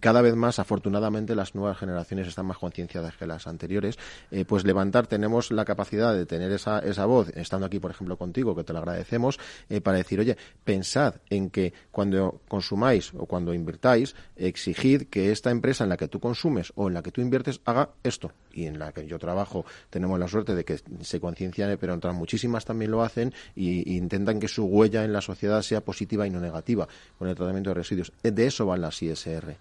cada 0.01 0.23
vez 0.23 0.35
más, 0.35 0.59
afortunadamente, 0.59 1.37
las 1.37 1.55
nuevas 1.55 1.79
generaciones 1.79 2.27
están 2.27 2.47
más 2.47 2.59
concienciadas 2.59 3.17
que 3.17 3.27
las 3.27 3.47
anteriores, 3.47 3.99
eh, 4.31 4.45
pues 4.45 4.65
levantar, 4.65 5.07
tenemos 5.07 5.53
la 5.53 5.65
capacidad 5.65 6.15
de 6.15 6.27
tener 6.27 6.51
esa, 6.51 6.81
esa 6.81 7.07
voz, 7.07 7.29
estando 7.37 7.67
aquí, 7.67 7.79
por 7.79 7.93
ejemplo, 7.93 8.17
contigo, 8.17 8.57
que 8.57 8.65
te 8.65 8.73
lo 8.73 8.81
agradecemos, 8.81 9.39
eh, 9.69 9.81
para 9.81 9.99
decir, 9.99 10.19
oye, 10.19 10.37
pensad 10.65 11.15
en 11.31 11.51
que 11.51 11.73
cuando 11.93 12.41
consumáis 12.49 13.13
o 13.15 13.27
cuando 13.27 13.55
invirtáis, 13.55 14.17
exigid 14.37 15.05
que 15.09 15.31
esta 15.31 15.51
empresa 15.51 15.85
en 15.85 15.91
la 15.91 15.97
que 15.97 16.09
tú 16.09 16.19
consumes 16.19 16.73
o 16.75 16.89
en 16.89 16.95
la 16.95 17.03
que 17.03 17.13
tú 17.13 17.21
inviertes 17.21 17.61
haga 17.65 17.91
esto, 18.03 18.33
y 18.53 18.67
en 18.67 18.79
la 18.79 18.93
que 18.93 19.07
yo 19.13 19.19
trabajo 19.19 19.65
tenemos 19.91 20.19
la 20.19 20.27
suerte 20.27 20.55
de 20.55 20.65
que 20.65 20.81
se 21.01 21.21
conciencian, 21.21 21.77
pero 21.81 21.95
otras 21.95 22.15
muchísimas 22.15 22.65
también 22.65 22.91
lo 22.91 23.03
hacen 23.03 23.33
y, 23.55 23.97
intentan 23.97 24.41
que 24.41 24.49
su 24.49 24.65
huella 24.65 25.05
en 25.05 25.13
la 25.13 25.21
sociedad 25.21 25.63
sea 25.63 25.83
positiva 25.83 26.27
y 26.27 26.31
no 26.31 26.41
negativa 26.41 26.89
con 27.19 27.29
el 27.29 27.35
tratamiento 27.35 27.71
de 27.71 27.75
residuos. 27.75 28.13
De 28.23 28.47
eso 28.47 28.67
van 28.67 28.81
las 28.81 29.03
ISR. 29.03 29.57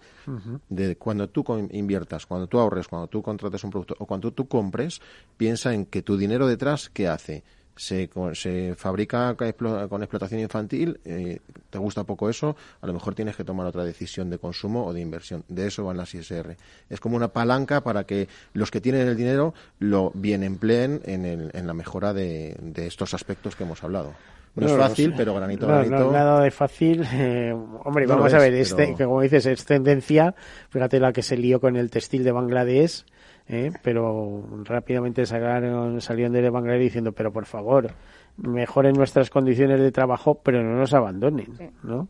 De 0.68 0.96
cuando 0.96 1.28
tú 1.28 1.44
inviertas, 1.70 2.26
cuando 2.26 2.46
tú 2.46 2.58
ahorres, 2.58 2.88
cuando 2.88 3.08
tú 3.08 3.22
contrates 3.22 3.62
un 3.64 3.70
producto 3.70 3.96
o 3.98 4.06
cuando 4.06 4.32
tú 4.32 4.48
compres, 4.48 5.00
piensa 5.36 5.74
en 5.74 5.86
que 5.86 6.02
tu 6.02 6.16
dinero 6.16 6.46
detrás, 6.46 6.88
¿qué 6.88 7.08
hace? 7.08 7.42
Se, 7.76 8.10
se 8.34 8.74
fabrica 8.76 9.34
con 9.34 10.02
explotación 10.02 10.40
infantil, 10.40 11.00
eh, 11.04 11.38
te 11.70 11.78
gusta 11.78 12.04
poco 12.04 12.28
eso, 12.28 12.56
a 12.80 12.86
lo 12.86 12.92
mejor 12.92 13.14
tienes 13.14 13.36
que 13.36 13.44
tomar 13.44 13.66
otra 13.66 13.84
decisión 13.84 14.30
de 14.30 14.38
consumo 14.38 14.86
o 14.86 14.92
de 14.92 15.00
inversión. 15.00 15.44
De 15.48 15.66
eso 15.66 15.84
van 15.84 15.96
las 15.96 16.14
ISR. 16.14 16.56
Es 16.90 17.00
como 17.00 17.16
una 17.16 17.28
palanca 17.28 17.82
para 17.82 18.04
que 18.04 18.28
los 18.52 18.70
que 18.70 18.80
tienen 18.80 19.08
el 19.08 19.16
dinero 19.16 19.54
lo 19.78 20.10
bien 20.14 20.42
empleen 20.42 21.00
en, 21.04 21.24
el, 21.24 21.50
en 21.54 21.66
la 21.66 21.74
mejora 21.74 22.12
de, 22.12 22.56
de 22.60 22.86
estos 22.86 23.14
aspectos 23.14 23.56
que 23.56 23.64
hemos 23.64 23.82
hablado. 23.82 24.12
No, 24.54 24.66
es 24.66 24.76
fácil, 24.76 25.14
pero 25.16 25.34
granito 25.34 25.66
no, 25.66 25.74
granito. 25.74 25.98
No, 25.98 26.12
nada 26.12 26.42
de 26.42 26.50
fácil. 26.50 27.06
Eh, 27.14 27.54
hombre, 27.84 28.06
vamos 28.06 28.32
a 28.34 28.38
ver, 28.38 28.54
este, 28.54 28.94
como 28.94 29.20
dices, 29.20 29.46
es 29.46 29.64
tendencia. 29.64 30.34
Fíjate 30.70 30.98
la 30.98 31.12
que 31.12 31.22
se 31.22 31.36
lió 31.36 31.60
con 31.60 31.76
el 31.76 31.90
textil 31.90 32.24
de 32.24 32.32
Bangladesh 32.32 33.04
¿eh? 33.52 33.72
pero 33.82 34.44
rápidamente 34.64 35.26
salieron, 35.26 36.00
salieron 36.00 36.32
de 36.32 36.50
Bangladesh 36.50 36.82
diciendo, 36.82 37.12
pero 37.12 37.32
por 37.32 37.46
favor, 37.46 37.92
mejoren 38.36 38.94
nuestras 38.94 39.30
condiciones 39.30 39.80
de 39.80 39.92
trabajo, 39.92 40.40
pero 40.42 40.62
no 40.62 40.76
nos 40.76 40.94
abandonen, 40.94 41.72
¿no? 41.82 42.08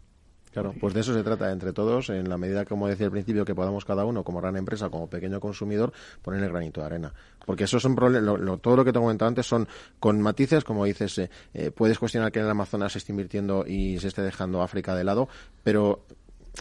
Claro, 0.53 0.75
pues 0.79 0.93
de 0.93 1.01
eso 1.01 1.15
se 1.15 1.23
trata 1.23 1.51
entre 1.51 1.73
todos, 1.73 2.11
en 2.11 2.29
la 2.29 2.37
medida, 2.37 2.67
como 2.67 2.87
decía 2.87 3.07
al 3.07 3.13
principio, 3.13 3.47
que 3.47 3.55
podamos 3.55 3.87
cada 3.87 4.05
uno, 4.05 4.23
como 4.23 4.39
gran 4.39 4.57
empresa, 4.59 4.91
como 4.91 5.09
pequeño 5.09 5.41
consumidor, 5.41 5.95
poner 6.21 6.43
el 6.43 6.51
granito 6.51 6.83
de 6.83 6.87
arena. 6.87 7.15
Porque 7.47 7.65
eso 7.65 7.81
son 7.81 7.97
lo, 7.97 8.59
todo 8.59 8.77
lo 8.77 8.85
que 8.85 8.93
te 8.93 8.99
he 8.99 9.01
comentado 9.01 9.31
antes 9.31 9.47
son 9.47 9.67
con 9.99 10.21
matices, 10.21 10.63
como 10.63 10.85
dices, 10.85 11.17
eh, 11.17 11.31
eh, 11.55 11.71
puedes 11.71 11.99
cuestionar 11.99 12.31
que 12.31 12.41
en 12.41 12.45
el 12.45 12.51
Amazonas 12.51 12.93
se 12.93 12.99
esté 12.99 13.13
invirtiendo 13.13 13.65
y 13.67 13.99
se 13.99 14.09
esté 14.09 14.21
dejando 14.21 14.61
África 14.61 14.95
de 14.95 15.05
lado, 15.05 15.27
pero 15.65 16.05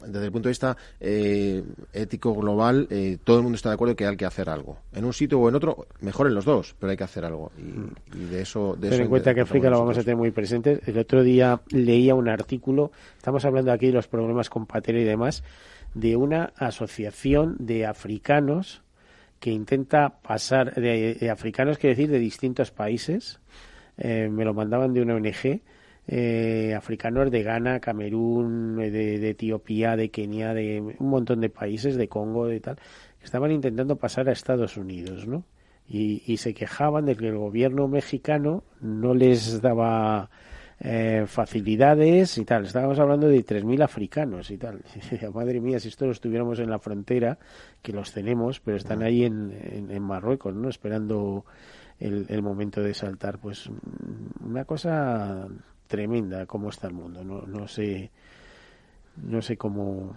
desde 0.05 0.25
el 0.25 0.31
punto 0.31 0.47
de 0.47 0.51
vista 0.51 0.77
eh, 0.99 1.63
ético 1.93 2.33
global, 2.33 2.87
eh, 2.89 3.17
todo 3.23 3.37
el 3.37 3.43
mundo 3.43 3.55
está 3.55 3.69
de 3.69 3.75
acuerdo 3.75 3.95
que 3.95 4.05
hay 4.05 4.15
que 4.15 4.25
hacer 4.25 4.49
algo. 4.49 4.77
En 4.93 5.05
un 5.05 5.13
sitio 5.13 5.39
o 5.39 5.49
en 5.49 5.55
otro, 5.55 5.87
mejor 5.99 6.27
en 6.27 6.35
los 6.35 6.45
dos, 6.45 6.75
pero 6.79 6.91
hay 6.91 6.97
que 6.97 7.03
hacer 7.03 7.25
algo. 7.25 7.51
Y, 7.57 8.25
de 8.25 8.41
eso. 8.41 8.75
De 8.75 8.89
Ten 8.89 9.01
en 9.01 9.09
cuenta 9.09 9.33
que 9.33 9.41
África 9.41 9.69
lo 9.69 9.79
vamos 9.79 9.97
a 9.97 10.01
tener 10.01 10.15
muy 10.15 10.31
presente. 10.31 10.79
El 10.85 10.97
otro 10.97 11.23
día 11.23 11.61
leía 11.69 12.15
un 12.15 12.29
artículo, 12.29 12.91
estamos 13.17 13.43
hablando 13.45 13.71
aquí 13.71 13.87
de 13.87 13.93
los 13.93 14.07
problemas 14.07 14.49
con 14.49 14.65
patera 14.65 14.99
y 14.99 15.03
demás, 15.03 15.43
de 15.93 16.15
una 16.15 16.53
asociación 16.55 17.57
de 17.59 17.85
africanos 17.85 18.81
que 19.39 19.51
intenta 19.51 20.21
pasar, 20.21 20.75
de, 20.75 21.29
africanos, 21.29 21.77
quiere 21.77 21.95
decir, 21.95 22.09
de 22.09 22.19
distintos 22.19 22.71
países. 22.71 23.39
Eh, 23.97 24.29
me 24.29 24.45
lo 24.45 24.53
mandaban 24.53 24.93
de 24.93 25.01
una 25.01 25.15
ONG 25.15 25.61
eh, 26.07 26.73
africanos 26.75 27.31
de 27.31 27.43
Ghana, 27.43 27.79
Camerún, 27.79 28.79
eh, 28.81 28.89
de, 28.89 29.29
Etiopía, 29.29 29.95
de 29.95 30.09
Kenia, 30.09 30.53
de 30.53 30.81
un 30.81 31.09
montón 31.09 31.41
de 31.41 31.49
países, 31.49 31.95
de 31.95 32.07
Congo, 32.07 32.47
de 32.47 32.59
tal, 32.59 32.77
que 33.19 33.25
estaban 33.25 33.51
intentando 33.51 33.95
pasar 33.95 34.27
a 34.27 34.31
Estados 34.31 34.77
Unidos, 34.77 35.27
¿no? 35.27 35.45
Y, 35.87 36.37
se 36.37 36.53
quejaban 36.53 37.05
de 37.05 37.17
que 37.17 37.27
el 37.27 37.37
gobierno 37.37 37.87
mexicano 37.89 38.63
no 38.79 39.13
les 39.13 39.61
daba 39.61 40.29
eh, 40.79 41.25
facilidades 41.27 42.37
y 42.37 42.45
tal. 42.45 42.63
Estábamos 42.63 42.97
hablando 42.97 43.27
de 43.27 43.45
3.000 43.45 43.83
africanos 43.83 44.51
y 44.51 44.57
tal. 44.57 44.81
madre 45.33 45.59
mía, 45.59 45.81
si 45.81 45.89
esto 45.89 46.05
lo 46.05 46.13
estuviéramos 46.13 46.59
en 46.59 46.69
la 46.69 46.79
frontera, 46.79 47.37
que 47.81 47.91
los 47.91 48.13
tenemos, 48.13 48.61
pero 48.61 48.77
están 48.77 49.03
ahí 49.03 49.25
en, 49.25 49.89
en, 49.89 50.01
Marruecos, 50.01 50.55
¿no? 50.55 50.69
Esperando 50.69 51.43
el, 51.99 52.25
el, 52.29 52.41
momento 52.41 52.81
de 52.81 52.93
saltar. 52.93 53.39
Pues 53.39 53.69
una 54.39 54.63
cosa 54.63 55.49
tremenda 55.91 56.45
cómo 56.45 56.69
está 56.69 56.87
el 56.87 56.93
mundo. 56.93 57.21
No, 57.23 57.41
no 57.41 57.67
sé, 57.67 58.09
no 59.17 59.41
sé 59.41 59.57
cómo, 59.57 60.15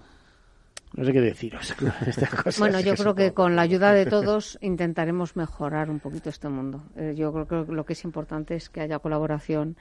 no 0.95 1.05
sé 1.05 1.13
qué 1.13 1.21
deciros. 1.21 1.75
bueno, 2.59 2.79
yo 2.79 2.95
creo 2.97 3.15
que 3.17 3.35
con 3.35 3.57
la 3.57 3.63
ayuda 3.63 3.93
de 3.93 4.07
todos 4.07 4.57
intentaremos 4.63 5.35
mejorar 5.35 5.91
un 5.91 5.99
poquito 5.99 6.31
este 6.31 6.49
mundo. 6.49 6.85
Eh, 6.97 7.15
yo 7.17 7.33
creo 7.33 7.67
que 7.67 7.73
lo 7.73 7.85
que 7.85 7.95
es 7.95 8.05
importante 8.05 8.55
es 8.55 8.71
que 8.71 8.83
haya 8.83 9.01
colaboración 9.01 9.77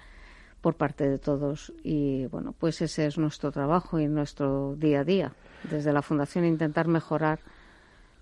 por 0.62 0.76
parte 0.76 1.08
de 1.08 1.20
todos 1.20 1.72
y 1.84 2.26
bueno, 2.28 2.56
pues 2.58 2.82
ese 2.82 3.06
es 3.06 3.20
nuestro 3.20 3.52
trabajo 3.52 4.00
y 4.00 4.08
nuestro 4.08 4.76
día 4.76 5.02
a 5.02 5.04
día. 5.04 5.34
Desde 5.70 5.94
la 5.94 6.02
Fundación 6.02 6.44
intentar 6.46 6.88
mejorar 6.88 7.39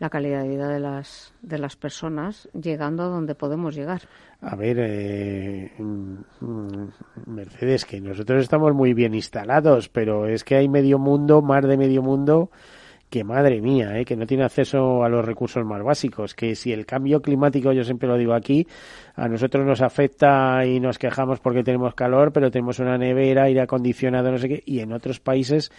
la 0.02 0.10
calidad 0.10 0.42
de 0.42 0.50
vida 0.50 0.68
de 0.68 0.80
las, 0.80 1.32
de 1.44 1.60
las 1.60 1.76
personas 1.76 2.50
llegando 2.60 3.04
a 3.04 3.06
donde 3.06 3.36
podemos 3.36 3.76
llegar. 3.76 4.02
A 4.42 4.56
ver, 4.56 4.78
eh, 4.80 5.72
mm, 5.78 6.16
Mercedes, 7.28 7.86
que 7.86 8.02
nosotros 8.02 8.42
estamos 8.42 8.74
muy 8.74 8.96
bien 8.96 9.14
instalados, 9.14 9.90
pero 9.90 10.26
es 10.26 10.44
que 10.44 10.56
hay 10.56 10.68
medio 10.68 10.98
mundo, 10.98 11.44
más 11.44 11.68
de 11.68 11.78
medio 11.78 12.02
mundo, 12.02 12.50
que 13.12 13.24
madre 13.24 13.62
mía, 13.62 13.96
eh, 14.00 14.04
que 14.04 14.16
no 14.16 14.26
tiene 14.26 14.44
acceso 14.44 15.04
a 15.04 15.10
los 15.10 15.24
recursos 15.24 15.64
más 15.64 15.84
básicos, 15.84 16.34
que 16.34 16.56
si 16.56 16.74
el 16.74 16.88
cambio 16.88 17.22
climático, 17.22 17.72
yo 17.72 17.84
siempre 17.84 18.10
lo 18.10 18.18
digo 18.18 18.34
aquí, 18.34 18.66
a 19.14 19.28
nosotros 19.28 19.64
nos 19.68 19.82
afecta 19.84 20.66
y 20.66 20.80
nos 20.80 20.98
quejamos 20.98 21.40
porque 21.40 21.64
tenemos 21.64 21.94
calor, 21.94 22.34
pero 22.34 22.50
tenemos 22.50 22.80
una 22.80 22.98
nevera, 22.98 23.44
aire 23.44 23.62
acondicionado, 23.62 24.32
no 24.32 24.40
sé 24.40 24.50
qué, 24.50 24.64
y 24.66 24.80
en 24.80 24.94
otros 24.94 25.20
países 25.20 25.72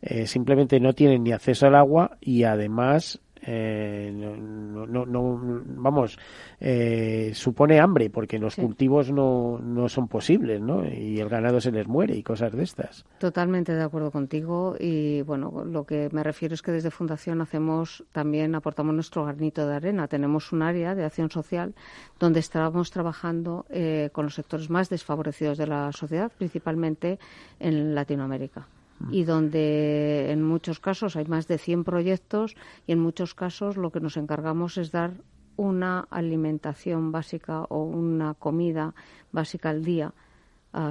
eh, 0.00 0.26
simplemente 0.26 0.78
no 0.78 0.92
tienen 0.92 1.24
ni 1.24 1.32
acceso 1.32 1.66
al 1.66 1.74
agua 1.74 2.18
y 2.20 2.44
además 2.44 3.20
eh, 3.42 4.12
no, 4.14 4.86
no, 4.86 5.06
no, 5.06 5.62
vamos, 5.66 6.18
eh, 6.60 7.32
supone 7.34 7.80
hambre 7.80 8.10
porque 8.10 8.38
los 8.38 8.56
cultivos 8.56 9.10
no, 9.10 9.58
no 9.58 9.88
son 9.88 10.08
posibles, 10.08 10.60
¿no? 10.60 10.86
Y 10.86 11.20
el 11.20 11.28
ganado 11.28 11.60
se 11.60 11.72
les 11.72 11.86
muere 11.86 12.16
y 12.16 12.22
cosas 12.22 12.52
de 12.52 12.62
estas. 12.62 13.04
Totalmente 13.18 13.74
de 13.74 13.82
acuerdo 13.82 14.10
contigo 14.10 14.76
y 14.78 15.22
bueno, 15.22 15.64
lo 15.64 15.84
que 15.84 16.08
me 16.12 16.22
refiero 16.22 16.54
es 16.54 16.62
que 16.62 16.72
desde 16.72 16.90
Fundación 16.90 17.40
hacemos 17.40 18.04
también 18.12 18.54
aportamos 18.54 18.94
nuestro 18.94 19.24
granito 19.24 19.66
de 19.66 19.74
arena. 19.74 20.08
Tenemos 20.08 20.52
un 20.52 20.62
área 20.62 20.94
de 20.94 21.04
acción 21.04 21.30
social 21.30 21.74
donde 22.18 22.40
estamos 22.40 22.90
trabajando 22.90 23.66
eh, 23.70 24.10
con 24.12 24.26
los 24.26 24.34
sectores 24.34 24.70
más 24.70 24.88
desfavorecidos 24.88 25.58
de 25.58 25.66
la 25.66 25.92
sociedad, 25.92 26.32
principalmente 26.36 27.18
en 27.60 27.94
Latinoamérica 27.94 28.66
y 29.10 29.24
donde 29.24 30.30
en 30.30 30.42
muchos 30.42 30.80
casos 30.80 31.16
hay 31.16 31.24
más 31.26 31.46
de 31.46 31.58
100 31.58 31.84
proyectos 31.84 32.56
y 32.86 32.92
en 32.92 32.98
muchos 32.98 33.34
casos 33.34 33.76
lo 33.76 33.90
que 33.90 34.00
nos 34.00 34.16
encargamos 34.16 34.76
es 34.78 34.90
dar 34.90 35.12
una 35.56 36.06
alimentación 36.10 37.12
básica 37.12 37.62
o 37.62 37.82
una 37.82 38.34
comida 38.34 38.94
básica 39.32 39.70
al 39.70 39.84
día, 39.84 40.12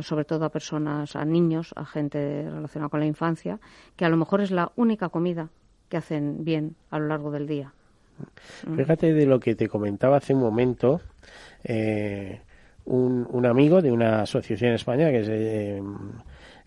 sobre 0.01 0.25
todo 0.25 0.45
a 0.45 0.49
personas, 0.49 1.15
a 1.15 1.23
niños, 1.23 1.73
a 1.77 1.85
gente 1.85 2.49
relacionada 2.49 2.89
con 2.89 2.99
la 2.99 3.05
infancia, 3.05 3.59
que 3.95 4.05
a 4.05 4.09
lo 4.09 4.17
mejor 4.17 4.41
es 4.41 4.51
la 4.51 4.71
única 4.75 5.09
comida 5.09 5.49
que 5.89 5.97
hacen 5.97 6.43
bien 6.43 6.75
a 6.91 6.99
lo 6.99 7.07
largo 7.07 7.31
del 7.31 7.47
día. 7.47 7.71
Mm. 8.65 8.75
Fíjate 8.75 9.13
de 9.13 9.25
lo 9.25 9.39
que 9.39 9.55
te 9.55 9.69
comentaba 9.69 10.17
hace 10.17 10.33
un 10.33 10.41
momento. 10.41 11.01
Eh, 11.63 12.41
un, 12.85 13.27
un, 13.29 13.45
amigo 13.45 13.81
de 13.81 13.91
una 13.91 14.21
asociación 14.21 14.69
en 14.69 14.75
España 14.75 15.09
que 15.09 15.19
es 15.19 15.27
eh, 15.29 15.81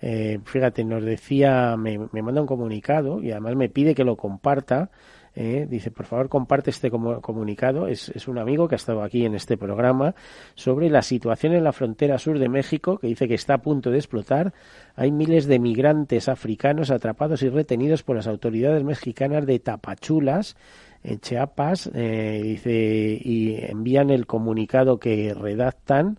eh, 0.00 0.38
fíjate, 0.44 0.84
nos 0.84 1.04
decía, 1.04 1.76
me, 1.76 1.98
me, 2.12 2.22
manda 2.22 2.40
un 2.40 2.46
comunicado 2.46 3.22
y 3.22 3.32
además 3.32 3.56
me 3.56 3.68
pide 3.68 3.94
que 3.94 4.04
lo 4.04 4.16
comparta. 4.16 4.90
Eh, 5.34 5.66
dice, 5.70 5.90
por 5.92 6.06
favor, 6.06 6.28
comparte 6.28 6.70
este 6.70 6.90
comunicado. 6.90 7.86
Es, 7.86 8.08
es, 8.08 8.26
un 8.26 8.38
amigo 8.38 8.66
que 8.66 8.74
ha 8.74 8.76
estado 8.76 9.02
aquí 9.02 9.24
en 9.24 9.34
este 9.34 9.56
programa 9.56 10.14
sobre 10.54 10.90
la 10.90 11.02
situación 11.02 11.52
en 11.52 11.62
la 11.62 11.72
frontera 11.72 12.18
sur 12.18 12.38
de 12.38 12.48
México, 12.48 12.98
que 12.98 13.06
dice 13.06 13.28
que 13.28 13.34
está 13.34 13.54
a 13.54 13.62
punto 13.62 13.90
de 13.90 13.98
explotar. 13.98 14.52
Hay 14.96 15.12
miles 15.12 15.46
de 15.46 15.58
migrantes 15.58 16.28
africanos 16.28 16.90
atrapados 16.90 17.42
y 17.42 17.48
retenidos 17.48 18.02
por 18.02 18.16
las 18.16 18.26
autoridades 18.26 18.82
mexicanas 18.82 19.46
de 19.46 19.58
Tapachulas, 19.60 20.56
en 21.04 21.20
Chiapas. 21.20 21.90
Eh, 21.94 22.40
dice, 22.42 23.20
y 23.22 23.56
envían 23.56 24.10
el 24.10 24.26
comunicado 24.26 24.98
que 24.98 25.32
redactan. 25.34 26.18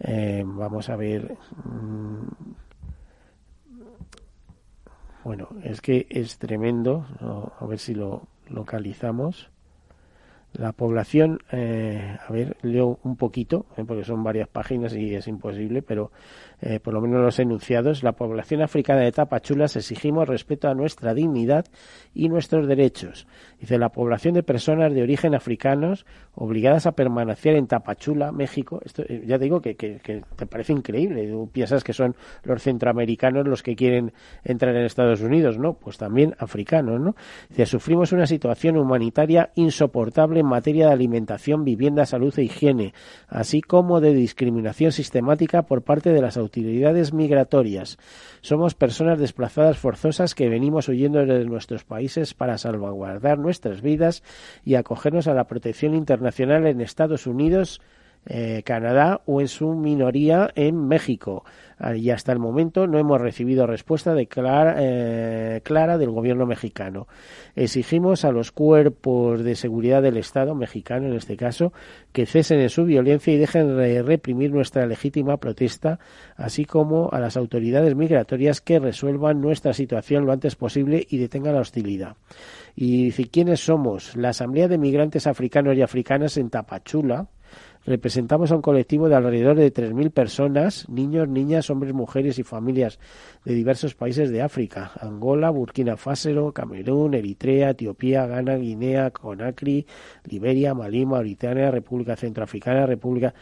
Eh, 0.00 0.42
vamos 0.44 0.90
a 0.90 0.96
ver. 0.96 1.36
Mm, 1.64 2.63
bueno, 5.24 5.48
es 5.62 5.80
que 5.80 6.06
es 6.10 6.38
tremendo. 6.38 7.06
A 7.58 7.66
ver 7.66 7.78
si 7.78 7.94
lo 7.94 8.22
localizamos. 8.48 9.50
La 10.54 10.72
población, 10.72 11.40
eh, 11.50 12.16
a 12.24 12.32
ver, 12.32 12.56
leo 12.62 13.00
un 13.02 13.16
poquito, 13.16 13.66
eh, 13.76 13.82
porque 13.84 14.04
son 14.04 14.22
varias 14.22 14.46
páginas 14.48 14.94
y 14.94 15.12
es 15.12 15.26
imposible, 15.26 15.82
pero 15.82 16.12
eh, 16.60 16.78
por 16.78 16.94
lo 16.94 17.00
menos 17.00 17.20
los 17.20 17.40
enunciados. 17.40 18.04
La 18.04 18.12
población 18.12 18.62
africana 18.62 19.00
de 19.00 19.10
Tapachulas 19.10 19.74
exigimos 19.74 20.28
respeto 20.28 20.68
a 20.68 20.74
nuestra 20.74 21.12
dignidad 21.12 21.64
y 22.14 22.28
nuestros 22.28 22.68
derechos. 22.68 23.26
Dice, 23.58 23.78
la 23.78 23.88
población 23.88 24.34
de 24.34 24.44
personas 24.44 24.94
de 24.94 25.02
origen 25.02 25.34
africanos 25.34 26.06
obligadas 26.36 26.86
a 26.86 26.92
permanecer 26.92 27.56
en 27.56 27.66
Tapachula, 27.66 28.30
México. 28.30 28.80
Esto 28.84 29.02
ya 29.04 29.38
te 29.38 29.44
digo 29.44 29.60
que, 29.60 29.74
que, 29.74 29.98
te 30.36 30.46
parece 30.46 30.72
increíble. 30.72 31.26
Tú 31.26 31.50
piensas 31.52 31.82
que 31.82 31.92
son 31.92 32.14
los 32.44 32.62
centroamericanos 32.62 33.48
los 33.48 33.64
que 33.64 33.74
quieren 33.74 34.12
entrar 34.44 34.76
en 34.76 34.84
Estados 34.84 35.20
Unidos, 35.20 35.58
¿no? 35.58 35.74
Pues 35.74 35.98
también 35.98 36.36
africanos, 36.38 37.00
¿no? 37.00 37.16
Dice, 37.48 37.66
sufrimos 37.66 38.12
una 38.12 38.26
situación 38.26 38.76
humanitaria 38.76 39.50
insoportable 39.56 40.43
en 40.44 40.50
materia 40.50 40.86
de 40.86 40.92
alimentación, 40.92 41.64
vivienda, 41.64 42.06
salud 42.06 42.32
e 42.38 42.44
higiene, 42.44 42.94
así 43.28 43.60
como 43.60 44.00
de 44.00 44.14
discriminación 44.14 44.92
sistemática 44.92 45.62
por 45.62 45.82
parte 45.82 46.12
de 46.12 46.22
las 46.22 46.36
autoridades 46.36 47.12
migratorias. 47.12 47.98
Somos 48.40 48.74
personas 48.74 49.18
desplazadas 49.18 49.78
forzosas 49.78 50.34
que 50.34 50.48
venimos 50.48 50.88
huyendo 50.88 51.24
de 51.26 51.44
nuestros 51.44 51.84
países 51.84 52.34
para 52.34 52.58
salvaguardar 52.58 53.38
nuestras 53.38 53.82
vidas 53.82 54.22
y 54.64 54.76
acogernos 54.76 55.26
a 55.26 55.34
la 55.34 55.44
protección 55.44 55.94
internacional 55.94 56.66
en 56.66 56.80
Estados 56.80 57.26
Unidos 57.26 57.80
eh, 58.26 58.62
Canadá 58.64 59.20
o 59.26 59.40
en 59.40 59.48
su 59.48 59.74
minoría 59.74 60.50
en 60.54 60.86
México. 60.88 61.44
Y 61.96 62.10
hasta 62.10 62.32
el 62.32 62.38
momento 62.38 62.86
no 62.86 62.98
hemos 62.98 63.20
recibido 63.20 63.66
respuesta 63.66 64.14
eh, 64.16 65.60
clara 65.64 65.98
del 65.98 66.10
gobierno 66.10 66.46
mexicano. 66.46 67.08
Exigimos 67.56 68.24
a 68.24 68.30
los 68.30 68.52
cuerpos 68.52 69.42
de 69.42 69.56
seguridad 69.56 70.00
del 70.00 70.16
Estado 70.16 70.54
mexicano, 70.54 71.08
en 71.08 71.14
este 71.14 71.36
caso, 71.36 71.72
que 72.12 72.26
cesen 72.26 72.60
en 72.60 72.70
su 72.70 72.84
violencia 72.84 73.34
y 73.34 73.38
dejen 73.38 73.76
de 73.76 74.02
reprimir 74.02 74.52
nuestra 74.52 74.86
legítima 74.86 75.36
protesta, 75.36 75.98
así 76.36 76.64
como 76.64 77.10
a 77.12 77.18
las 77.18 77.36
autoridades 77.36 77.94
migratorias 77.96 78.60
que 78.60 78.78
resuelvan 78.78 79.40
nuestra 79.40 79.74
situación 79.74 80.26
lo 80.26 80.32
antes 80.32 80.54
posible 80.54 81.04
y 81.10 81.18
detengan 81.18 81.54
la 81.54 81.60
hostilidad. 81.60 82.16
Y 82.76 83.06
dice, 83.06 83.26
¿quiénes 83.26 83.60
somos? 83.60 84.16
La 84.16 84.30
Asamblea 84.30 84.68
de 84.68 84.78
Migrantes 84.78 85.26
Africanos 85.26 85.76
y 85.76 85.82
Africanas 85.82 86.36
en 86.36 86.50
Tapachula, 86.50 87.28
representamos 87.86 88.50
a 88.50 88.56
un 88.56 88.62
colectivo 88.62 89.08
de 89.08 89.16
alrededor 89.16 89.56
de 89.56 89.72
3.000 89.72 90.10
personas, 90.10 90.88
niños, 90.88 91.28
niñas, 91.28 91.70
hombres, 91.70 91.92
mujeres 91.92 92.38
y 92.38 92.42
familias 92.42 92.98
de 93.44 93.54
diversos 93.54 93.94
países 93.94 94.30
de 94.30 94.42
África, 94.42 94.92
Angola, 95.00 95.50
Burkina 95.50 95.96
Faso, 95.96 96.52
Camerún, 96.52 97.14
Eritrea, 97.14 97.70
Etiopía, 97.70 98.26
Ghana, 98.26 98.56
Guinea, 98.56 99.10
Conakry, 99.10 99.86
Liberia, 100.24 100.74
Malí, 100.74 101.04
Mauritania, 101.04 101.70
República 101.70 102.16
Centroafricana, 102.16 102.86
República... 102.86 103.34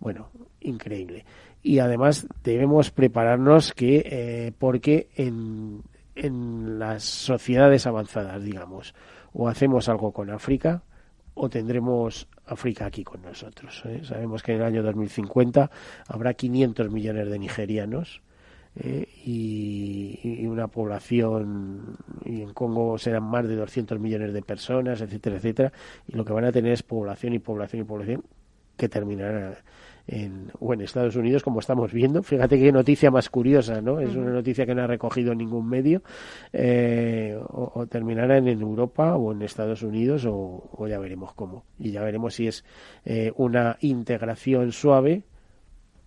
Bueno, 0.00 0.30
increíble. 0.60 1.24
Y 1.60 1.80
además 1.80 2.26
debemos 2.44 2.92
prepararnos 2.92 3.72
que, 3.72 4.04
eh, 4.06 4.52
porque 4.56 5.08
en, 5.16 5.82
en 6.14 6.78
las 6.78 7.02
sociedades 7.02 7.86
avanzadas, 7.86 8.42
digamos, 8.42 8.94
o 9.32 9.48
hacemos 9.48 9.88
algo 9.88 10.12
con 10.12 10.30
África, 10.30 10.82
o 11.38 11.48
tendremos 11.48 12.26
África 12.46 12.86
aquí 12.86 13.04
con 13.04 13.22
nosotros. 13.22 13.82
¿eh? 13.86 14.00
Sabemos 14.02 14.42
que 14.42 14.52
en 14.52 14.58
el 14.58 14.64
año 14.64 14.82
2050 14.82 15.70
habrá 16.08 16.34
500 16.34 16.90
millones 16.90 17.30
de 17.30 17.38
nigerianos 17.38 18.22
¿eh? 18.76 19.06
y, 19.24 20.46
una 20.46 20.66
población, 20.66 21.96
y 22.24 22.42
en 22.42 22.52
Congo 22.52 22.98
serán 22.98 23.22
más 23.22 23.46
de 23.46 23.54
200 23.54 24.00
millones 24.00 24.32
de 24.32 24.42
personas, 24.42 25.00
etcétera, 25.00 25.36
etcétera, 25.36 25.72
y 26.08 26.16
lo 26.16 26.24
que 26.24 26.32
van 26.32 26.44
a 26.44 26.52
tener 26.52 26.72
es 26.72 26.82
población 26.82 27.34
y 27.34 27.38
población 27.38 27.82
y 27.82 27.84
población 27.84 28.24
que 28.76 28.88
terminará 28.88 29.58
en, 30.08 30.50
o 30.58 30.72
en 30.72 30.80
Estados 30.80 31.14
Unidos, 31.16 31.42
como 31.42 31.60
estamos 31.60 31.92
viendo. 31.92 32.22
Fíjate 32.22 32.58
qué 32.58 32.72
noticia 32.72 33.10
más 33.10 33.28
curiosa, 33.28 33.80
¿no? 33.82 34.00
Es 34.00 34.16
una 34.16 34.30
noticia 34.30 34.64
que 34.64 34.74
no 34.74 34.82
ha 34.82 34.86
recogido 34.86 35.34
ningún 35.34 35.68
medio. 35.68 36.02
Eh, 36.52 37.38
o, 37.48 37.86
terminará 37.86 38.38
en, 38.38 38.48
Europa 38.48 39.16
o 39.16 39.32
en 39.32 39.42
Estados 39.42 39.82
Unidos, 39.82 40.26
o, 40.26 40.86
ya 40.88 40.98
veremos 40.98 41.34
cómo. 41.34 41.64
Y 41.78 41.90
ya 41.92 42.02
veremos 42.02 42.34
si 42.34 42.48
es 42.48 42.64
eh, 43.04 43.32
una 43.36 43.76
integración 43.80 44.72
suave 44.72 45.22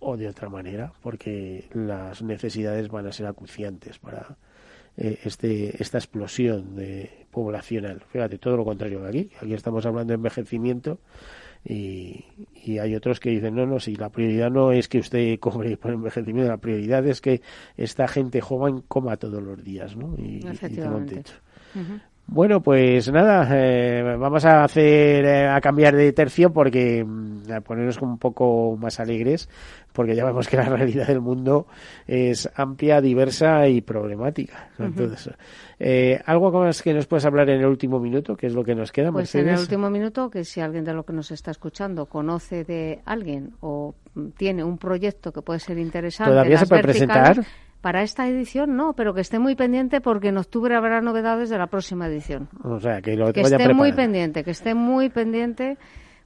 o 0.00 0.16
de 0.16 0.28
otra 0.28 0.48
manera, 0.48 0.92
porque 1.00 1.68
las 1.72 2.22
necesidades 2.22 2.88
van 2.88 3.06
a 3.06 3.12
ser 3.12 3.26
acuciantes 3.26 4.00
para 4.00 4.36
eh, 4.96 5.20
este, 5.22 5.80
esta 5.80 5.98
explosión 5.98 6.74
de 6.74 7.26
poblacional. 7.30 8.02
Fíjate, 8.08 8.38
todo 8.38 8.56
lo 8.56 8.64
contrario 8.64 9.00
que 9.00 9.08
aquí. 9.08 9.30
Aquí 9.40 9.54
estamos 9.54 9.86
hablando 9.86 10.10
de 10.10 10.16
envejecimiento 10.16 10.98
y, 11.64 12.24
hay 12.78 12.94
otros 12.94 13.20
que 13.20 13.30
dicen, 13.30 13.54
no, 13.54 13.66
no, 13.66 13.78
si 13.78 13.96
la 13.96 14.08
prioridad 14.08 14.50
no 14.50 14.72
es 14.72 14.88
que 14.88 14.98
usted 14.98 15.38
cobre 15.38 15.76
por 15.76 15.92
envejecimiento, 15.92 16.50
la 16.50 16.58
prioridad 16.58 17.06
es 17.06 17.20
que 17.20 17.42
esta 17.76 18.08
gente 18.08 18.40
joven 18.40 18.82
coma 18.88 19.16
todos 19.16 19.42
los 19.42 19.62
días, 19.62 19.96
¿no? 19.96 20.16
Y, 20.18 20.44
y 20.44 20.76
Bueno, 22.32 22.62
pues 22.62 23.12
nada, 23.12 23.46
eh, 23.52 24.16
vamos 24.18 24.46
a 24.46 24.64
hacer, 24.64 25.22
eh, 25.22 25.48
a 25.48 25.60
cambiar 25.60 25.94
de 25.94 26.14
tercio 26.14 26.50
porque, 26.50 27.04
mm, 27.04 27.52
a 27.52 27.60
ponernos 27.60 28.00
un 28.00 28.16
poco 28.16 28.74
más 28.80 29.00
alegres, 29.00 29.50
porque 29.92 30.14
ya 30.14 30.24
vemos 30.24 30.48
que 30.48 30.56
la 30.56 30.64
realidad 30.68 31.08
del 31.08 31.20
mundo 31.20 31.66
es 32.06 32.50
amplia, 32.54 33.02
diversa 33.02 33.68
y 33.68 33.82
problemática. 33.82 34.70
Entonces, 34.78 35.34
eh, 35.78 36.22
¿Algo 36.24 36.50
más 36.52 36.80
que 36.80 36.94
nos 36.94 37.06
puedes 37.06 37.26
hablar 37.26 37.50
en 37.50 37.60
el 37.60 37.66
último 37.66 38.00
minuto? 38.00 38.34
¿Qué 38.34 38.46
es 38.46 38.54
lo 38.54 38.64
que 38.64 38.74
nos 38.74 38.92
queda, 38.92 39.12
Pues 39.12 39.34
en 39.34 39.50
el 39.50 39.58
último 39.58 39.90
minuto, 39.90 40.30
que 40.30 40.44
si 40.44 40.60
alguien 40.60 40.84
de 40.84 40.94
lo 40.94 41.04
que 41.04 41.12
nos 41.12 41.30
está 41.32 41.50
escuchando 41.50 42.06
conoce 42.06 42.64
de 42.64 43.00
alguien 43.04 43.50
o 43.60 43.94
tiene 44.38 44.64
un 44.64 44.78
proyecto 44.78 45.32
que 45.32 45.42
puede 45.42 45.60
ser 45.60 45.76
interesante... 45.78 46.30
¿Todavía 46.30 46.56
se 46.56 46.66
puede 46.66 46.82
presentar? 46.82 47.44
Para 47.82 48.02
esta 48.02 48.28
edición 48.28 48.76
no, 48.76 48.94
pero 48.94 49.12
que 49.12 49.20
esté 49.20 49.40
muy 49.40 49.56
pendiente 49.56 50.00
porque 50.00 50.28
en 50.28 50.38
octubre 50.38 50.76
habrá 50.76 51.00
novedades 51.00 51.50
de 51.50 51.58
la 51.58 51.66
próxima 51.66 52.06
edición. 52.06 52.48
O 52.62 52.78
sea, 52.78 53.02
que 53.02 53.16
lo 53.16 53.32
que 53.32 53.40
esté 53.40 53.74
muy 53.74 53.92
pendiente, 53.92 54.44
que 54.44 54.52
esté 54.52 54.72
muy 54.72 55.10
pendiente 55.10 55.76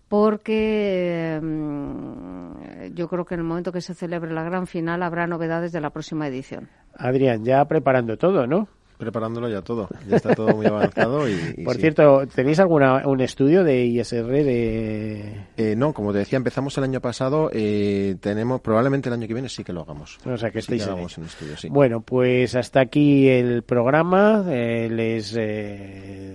porque 0.08 1.40
mm, 1.42 2.94
yo 2.94 3.08
creo 3.08 3.24
que 3.24 3.34
en 3.34 3.40
el 3.40 3.46
momento 3.46 3.72
que 3.72 3.80
se 3.80 3.94
celebre 3.94 4.34
la 4.34 4.44
gran 4.44 4.66
final 4.66 5.02
habrá 5.02 5.26
novedades 5.26 5.72
de 5.72 5.80
la 5.80 5.88
próxima 5.88 6.28
edición. 6.28 6.68
Adrián, 6.94 7.42
ya 7.42 7.64
preparando 7.64 8.18
todo, 8.18 8.46
¿no? 8.46 8.68
Preparándolo 8.98 9.48
ya 9.48 9.62
todo. 9.62 9.88
Ya 10.08 10.16
está 10.16 10.34
todo 10.34 10.48
muy 10.56 10.66
avanzado. 10.66 11.28
Y, 11.28 11.64
Por 11.64 11.76
cierto, 11.76 12.26
¿tenéis 12.34 12.58
alguna 12.60 13.06
un 13.06 13.20
estudio 13.20 13.64
de 13.64 13.84
ISR 13.84 14.26
de...? 14.26 15.46
Eh, 15.56 15.74
no, 15.76 15.92
como 15.92 16.12
te 16.12 16.18
decía, 16.18 16.36
empezamos 16.36 16.76
el 16.78 16.84
año 16.84 17.00
pasado. 17.00 17.50
Eh, 17.52 18.16
tenemos 18.20 18.60
Probablemente 18.60 19.08
el 19.08 19.14
año 19.14 19.26
que 19.26 19.34
viene 19.34 19.48
sí 19.48 19.64
que 19.64 19.72
lo 19.72 19.82
hagamos. 19.82 20.18
O 20.24 20.36
sea, 20.36 20.50
que 20.50 20.60
estáis 20.60 20.86
en 20.86 21.24
estudio, 21.24 21.56
sí. 21.56 21.68
Bueno, 21.68 22.00
pues 22.00 22.54
hasta 22.54 22.80
aquí 22.80 23.28
el 23.28 23.62
programa. 23.62 24.44
Eh, 24.48 24.88
les 24.90 25.34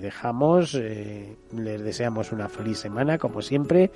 dejamos. 0.01 0.73
les 0.73 1.83
deseamos 1.83 2.31
una 2.31 2.49
feliz 2.49 2.79
semana, 2.79 3.17
como 3.17 3.41
siempre. 3.41 3.91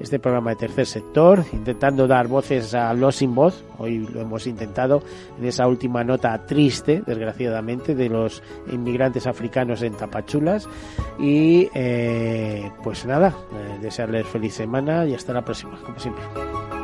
Este 0.00 0.18
programa 0.18 0.50
de 0.50 0.56
Tercer 0.56 0.86
Sector, 0.86 1.44
intentando 1.52 2.06
dar 2.06 2.28
voces 2.28 2.74
a 2.74 2.92
los 2.94 3.16
sin 3.16 3.34
voz. 3.34 3.64
Hoy 3.78 3.98
lo 4.12 4.20
hemos 4.20 4.46
intentado 4.46 5.02
en 5.38 5.46
esa 5.46 5.66
última 5.66 6.04
nota 6.04 6.46
triste, 6.46 7.02
desgraciadamente, 7.06 7.94
los 8.08 8.42
inmigrantes 8.70 9.26
africanos 9.26 9.82
en 9.82 9.94
Tapachulas. 9.94 10.68
Y 11.18 11.68
eh, 11.74 12.70
pues 12.82 13.04
nada, 13.06 13.34
eh, 13.52 13.78
desearles 13.80 14.26
feliz 14.26 14.54
semana 14.54 15.06
y 15.06 15.14
hasta 15.14 15.32
la 15.32 15.44
próxima, 15.44 15.78
como 15.82 15.98
siempre. 15.98 16.24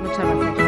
Muchas 0.03 0.19
gracias. 0.19 0.64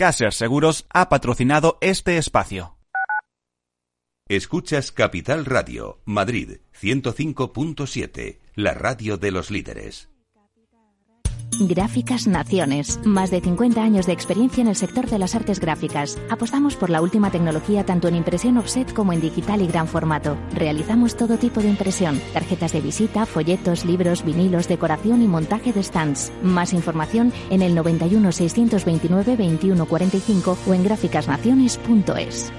Caser 0.00 0.32
Seguros 0.32 0.86
ha 0.88 1.10
patrocinado 1.10 1.76
este 1.82 2.16
espacio. 2.16 2.78
Escuchas 4.30 4.92
Capital 4.92 5.44
Radio, 5.44 6.00
Madrid 6.06 6.60
105.7, 6.72 8.38
la 8.54 8.72
radio 8.72 9.18
de 9.18 9.30
los 9.30 9.50
líderes. 9.50 10.08
Gráficas 11.58 12.26
Naciones. 12.26 13.00
Más 13.04 13.30
de 13.30 13.40
50 13.40 13.82
años 13.82 14.06
de 14.06 14.12
experiencia 14.12 14.62
en 14.62 14.68
el 14.68 14.76
sector 14.76 15.08
de 15.08 15.18
las 15.18 15.34
artes 15.34 15.60
gráficas. 15.60 16.18
Apostamos 16.30 16.76
por 16.76 16.90
la 16.90 17.02
última 17.02 17.30
tecnología 17.30 17.84
tanto 17.84 18.08
en 18.08 18.16
impresión 18.16 18.56
offset 18.56 18.92
como 18.92 19.12
en 19.12 19.20
digital 19.20 19.62
y 19.62 19.66
gran 19.66 19.88
formato. 19.88 20.36
Realizamos 20.54 21.16
todo 21.16 21.38
tipo 21.38 21.60
de 21.60 21.68
impresión. 21.68 22.20
Tarjetas 22.32 22.72
de 22.72 22.80
visita, 22.80 23.26
folletos, 23.26 23.84
libros, 23.84 24.24
vinilos, 24.24 24.68
decoración 24.68 25.22
y 25.22 25.28
montaje 25.28 25.72
de 25.72 25.82
stands. 25.82 26.32
Más 26.42 26.72
información 26.72 27.32
en 27.50 27.62
el 27.62 27.74
91 27.74 28.32
629 28.32 29.36
2145 29.36 30.58
o 30.66 30.74
en 30.74 30.84
gráficasnaciones.es. 30.84 32.52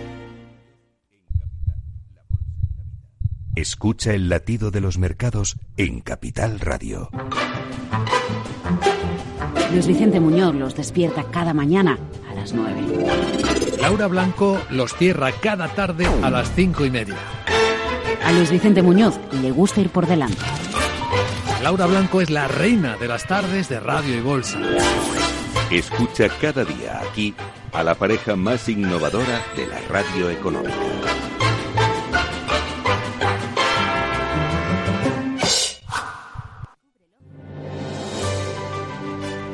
Escucha 3.55 4.13
el 4.13 4.29
latido 4.29 4.71
de 4.71 4.79
los 4.79 4.97
mercados 4.97 5.57
en 5.75 5.99
Capital 5.99 6.59
Radio. 6.61 7.09
Luis 9.71 9.87
Vicente 9.87 10.19
Muñoz 10.19 10.53
los 10.53 10.75
despierta 10.75 11.23
cada 11.31 11.53
mañana 11.53 11.97
a 12.29 12.35
las 12.35 12.53
9. 12.53 13.07
Laura 13.79 14.07
Blanco 14.07 14.59
los 14.69 14.93
cierra 14.95 15.31
cada 15.31 15.69
tarde 15.69 16.05
a 16.21 16.29
las 16.29 16.51
cinco 16.53 16.85
y 16.85 16.91
media. 16.91 17.15
A 18.25 18.33
Luis 18.33 18.51
Vicente 18.51 18.81
Muñoz 18.81 19.17
le 19.41 19.51
gusta 19.51 19.79
ir 19.79 19.89
por 19.89 20.07
delante. 20.07 20.41
Laura 21.63 21.85
Blanco 21.85 22.19
es 22.19 22.29
la 22.29 22.49
reina 22.49 22.97
de 22.97 23.07
las 23.07 23.25
tardes 23.25 23.69
de 23.69 23.79
radio 23.79 24.17
y 24.17 24.21
bolsa. 24.21 24.59
Escucha 25.71 26.27
cada 26.41 26.65
día 26.65 26.99
aquí 26.99 27.33
a 27.71 27.81
la 27.83 27.95
pareja 27.95 28.35
más 28.35 28.67
innovadora 28.67 29.41
de 29.55 29.67
la 29.67 29.79
radio 29.89 30.29
económica. 30.29 30.75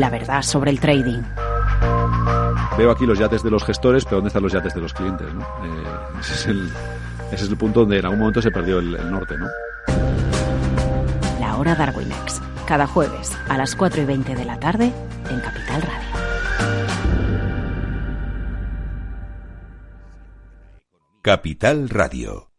La 0.00 0.08
verdad 0.08 0.40
sobre 0.40 0.70
el 0.70 0.80
trading. 0.80 1.20
Veo 2.78 2.90
aquí 2.90 3.04
los 3.04 3.18
yates 3.18 3.42
de 3.42 3.50
los 3.50 3.62
gestores, 3.62 4.06
pero 4.06 4.16
¿dónde 4.16 4.28
están 4.28 4.42
los 4.42 4.50
yates 4.50 4.72
de 4.72 4.80
los 4.80 4.94
clientes? 4.94 5.26
¿no? 5.34 5.42
Eh, 5.42 5.84
ese, 6.20 6.32
es 6.32 6.46
el, 6.46 6.70
ese, 7.30 7.44
es 7.44 7.50
el, 7.50 7.58
punto 7.58 7.80
donde 7.80 7.98
en 7.98 8.06
algún 8.06 8.20
momento 8.20 8.40
se 8.40 8.50
perdió 8.50 8.78
el, 8.78 8.94
el 8.94 9.10
norte. 9.10 9.34
¿no? 9.36 9.46
La 11.38 11.58
hora 11.58 11.74
Darwinex. 11.74 12.40
Cada 12.66 12.86
jueves 12.86 13.36
a 13.50 13.58
las 13.58 13.76
4 13.76 14.00
y 14.00 14.04
20 14.06 14.36
de 14.36 14.44
la 14.46 14.58
tarde 14.58 14.90
en 15.28 15.40
Capital 15.40 15.82
Radio. 15.82 16.08
Capital 21.20 21.90
Radio. 21.90 22.49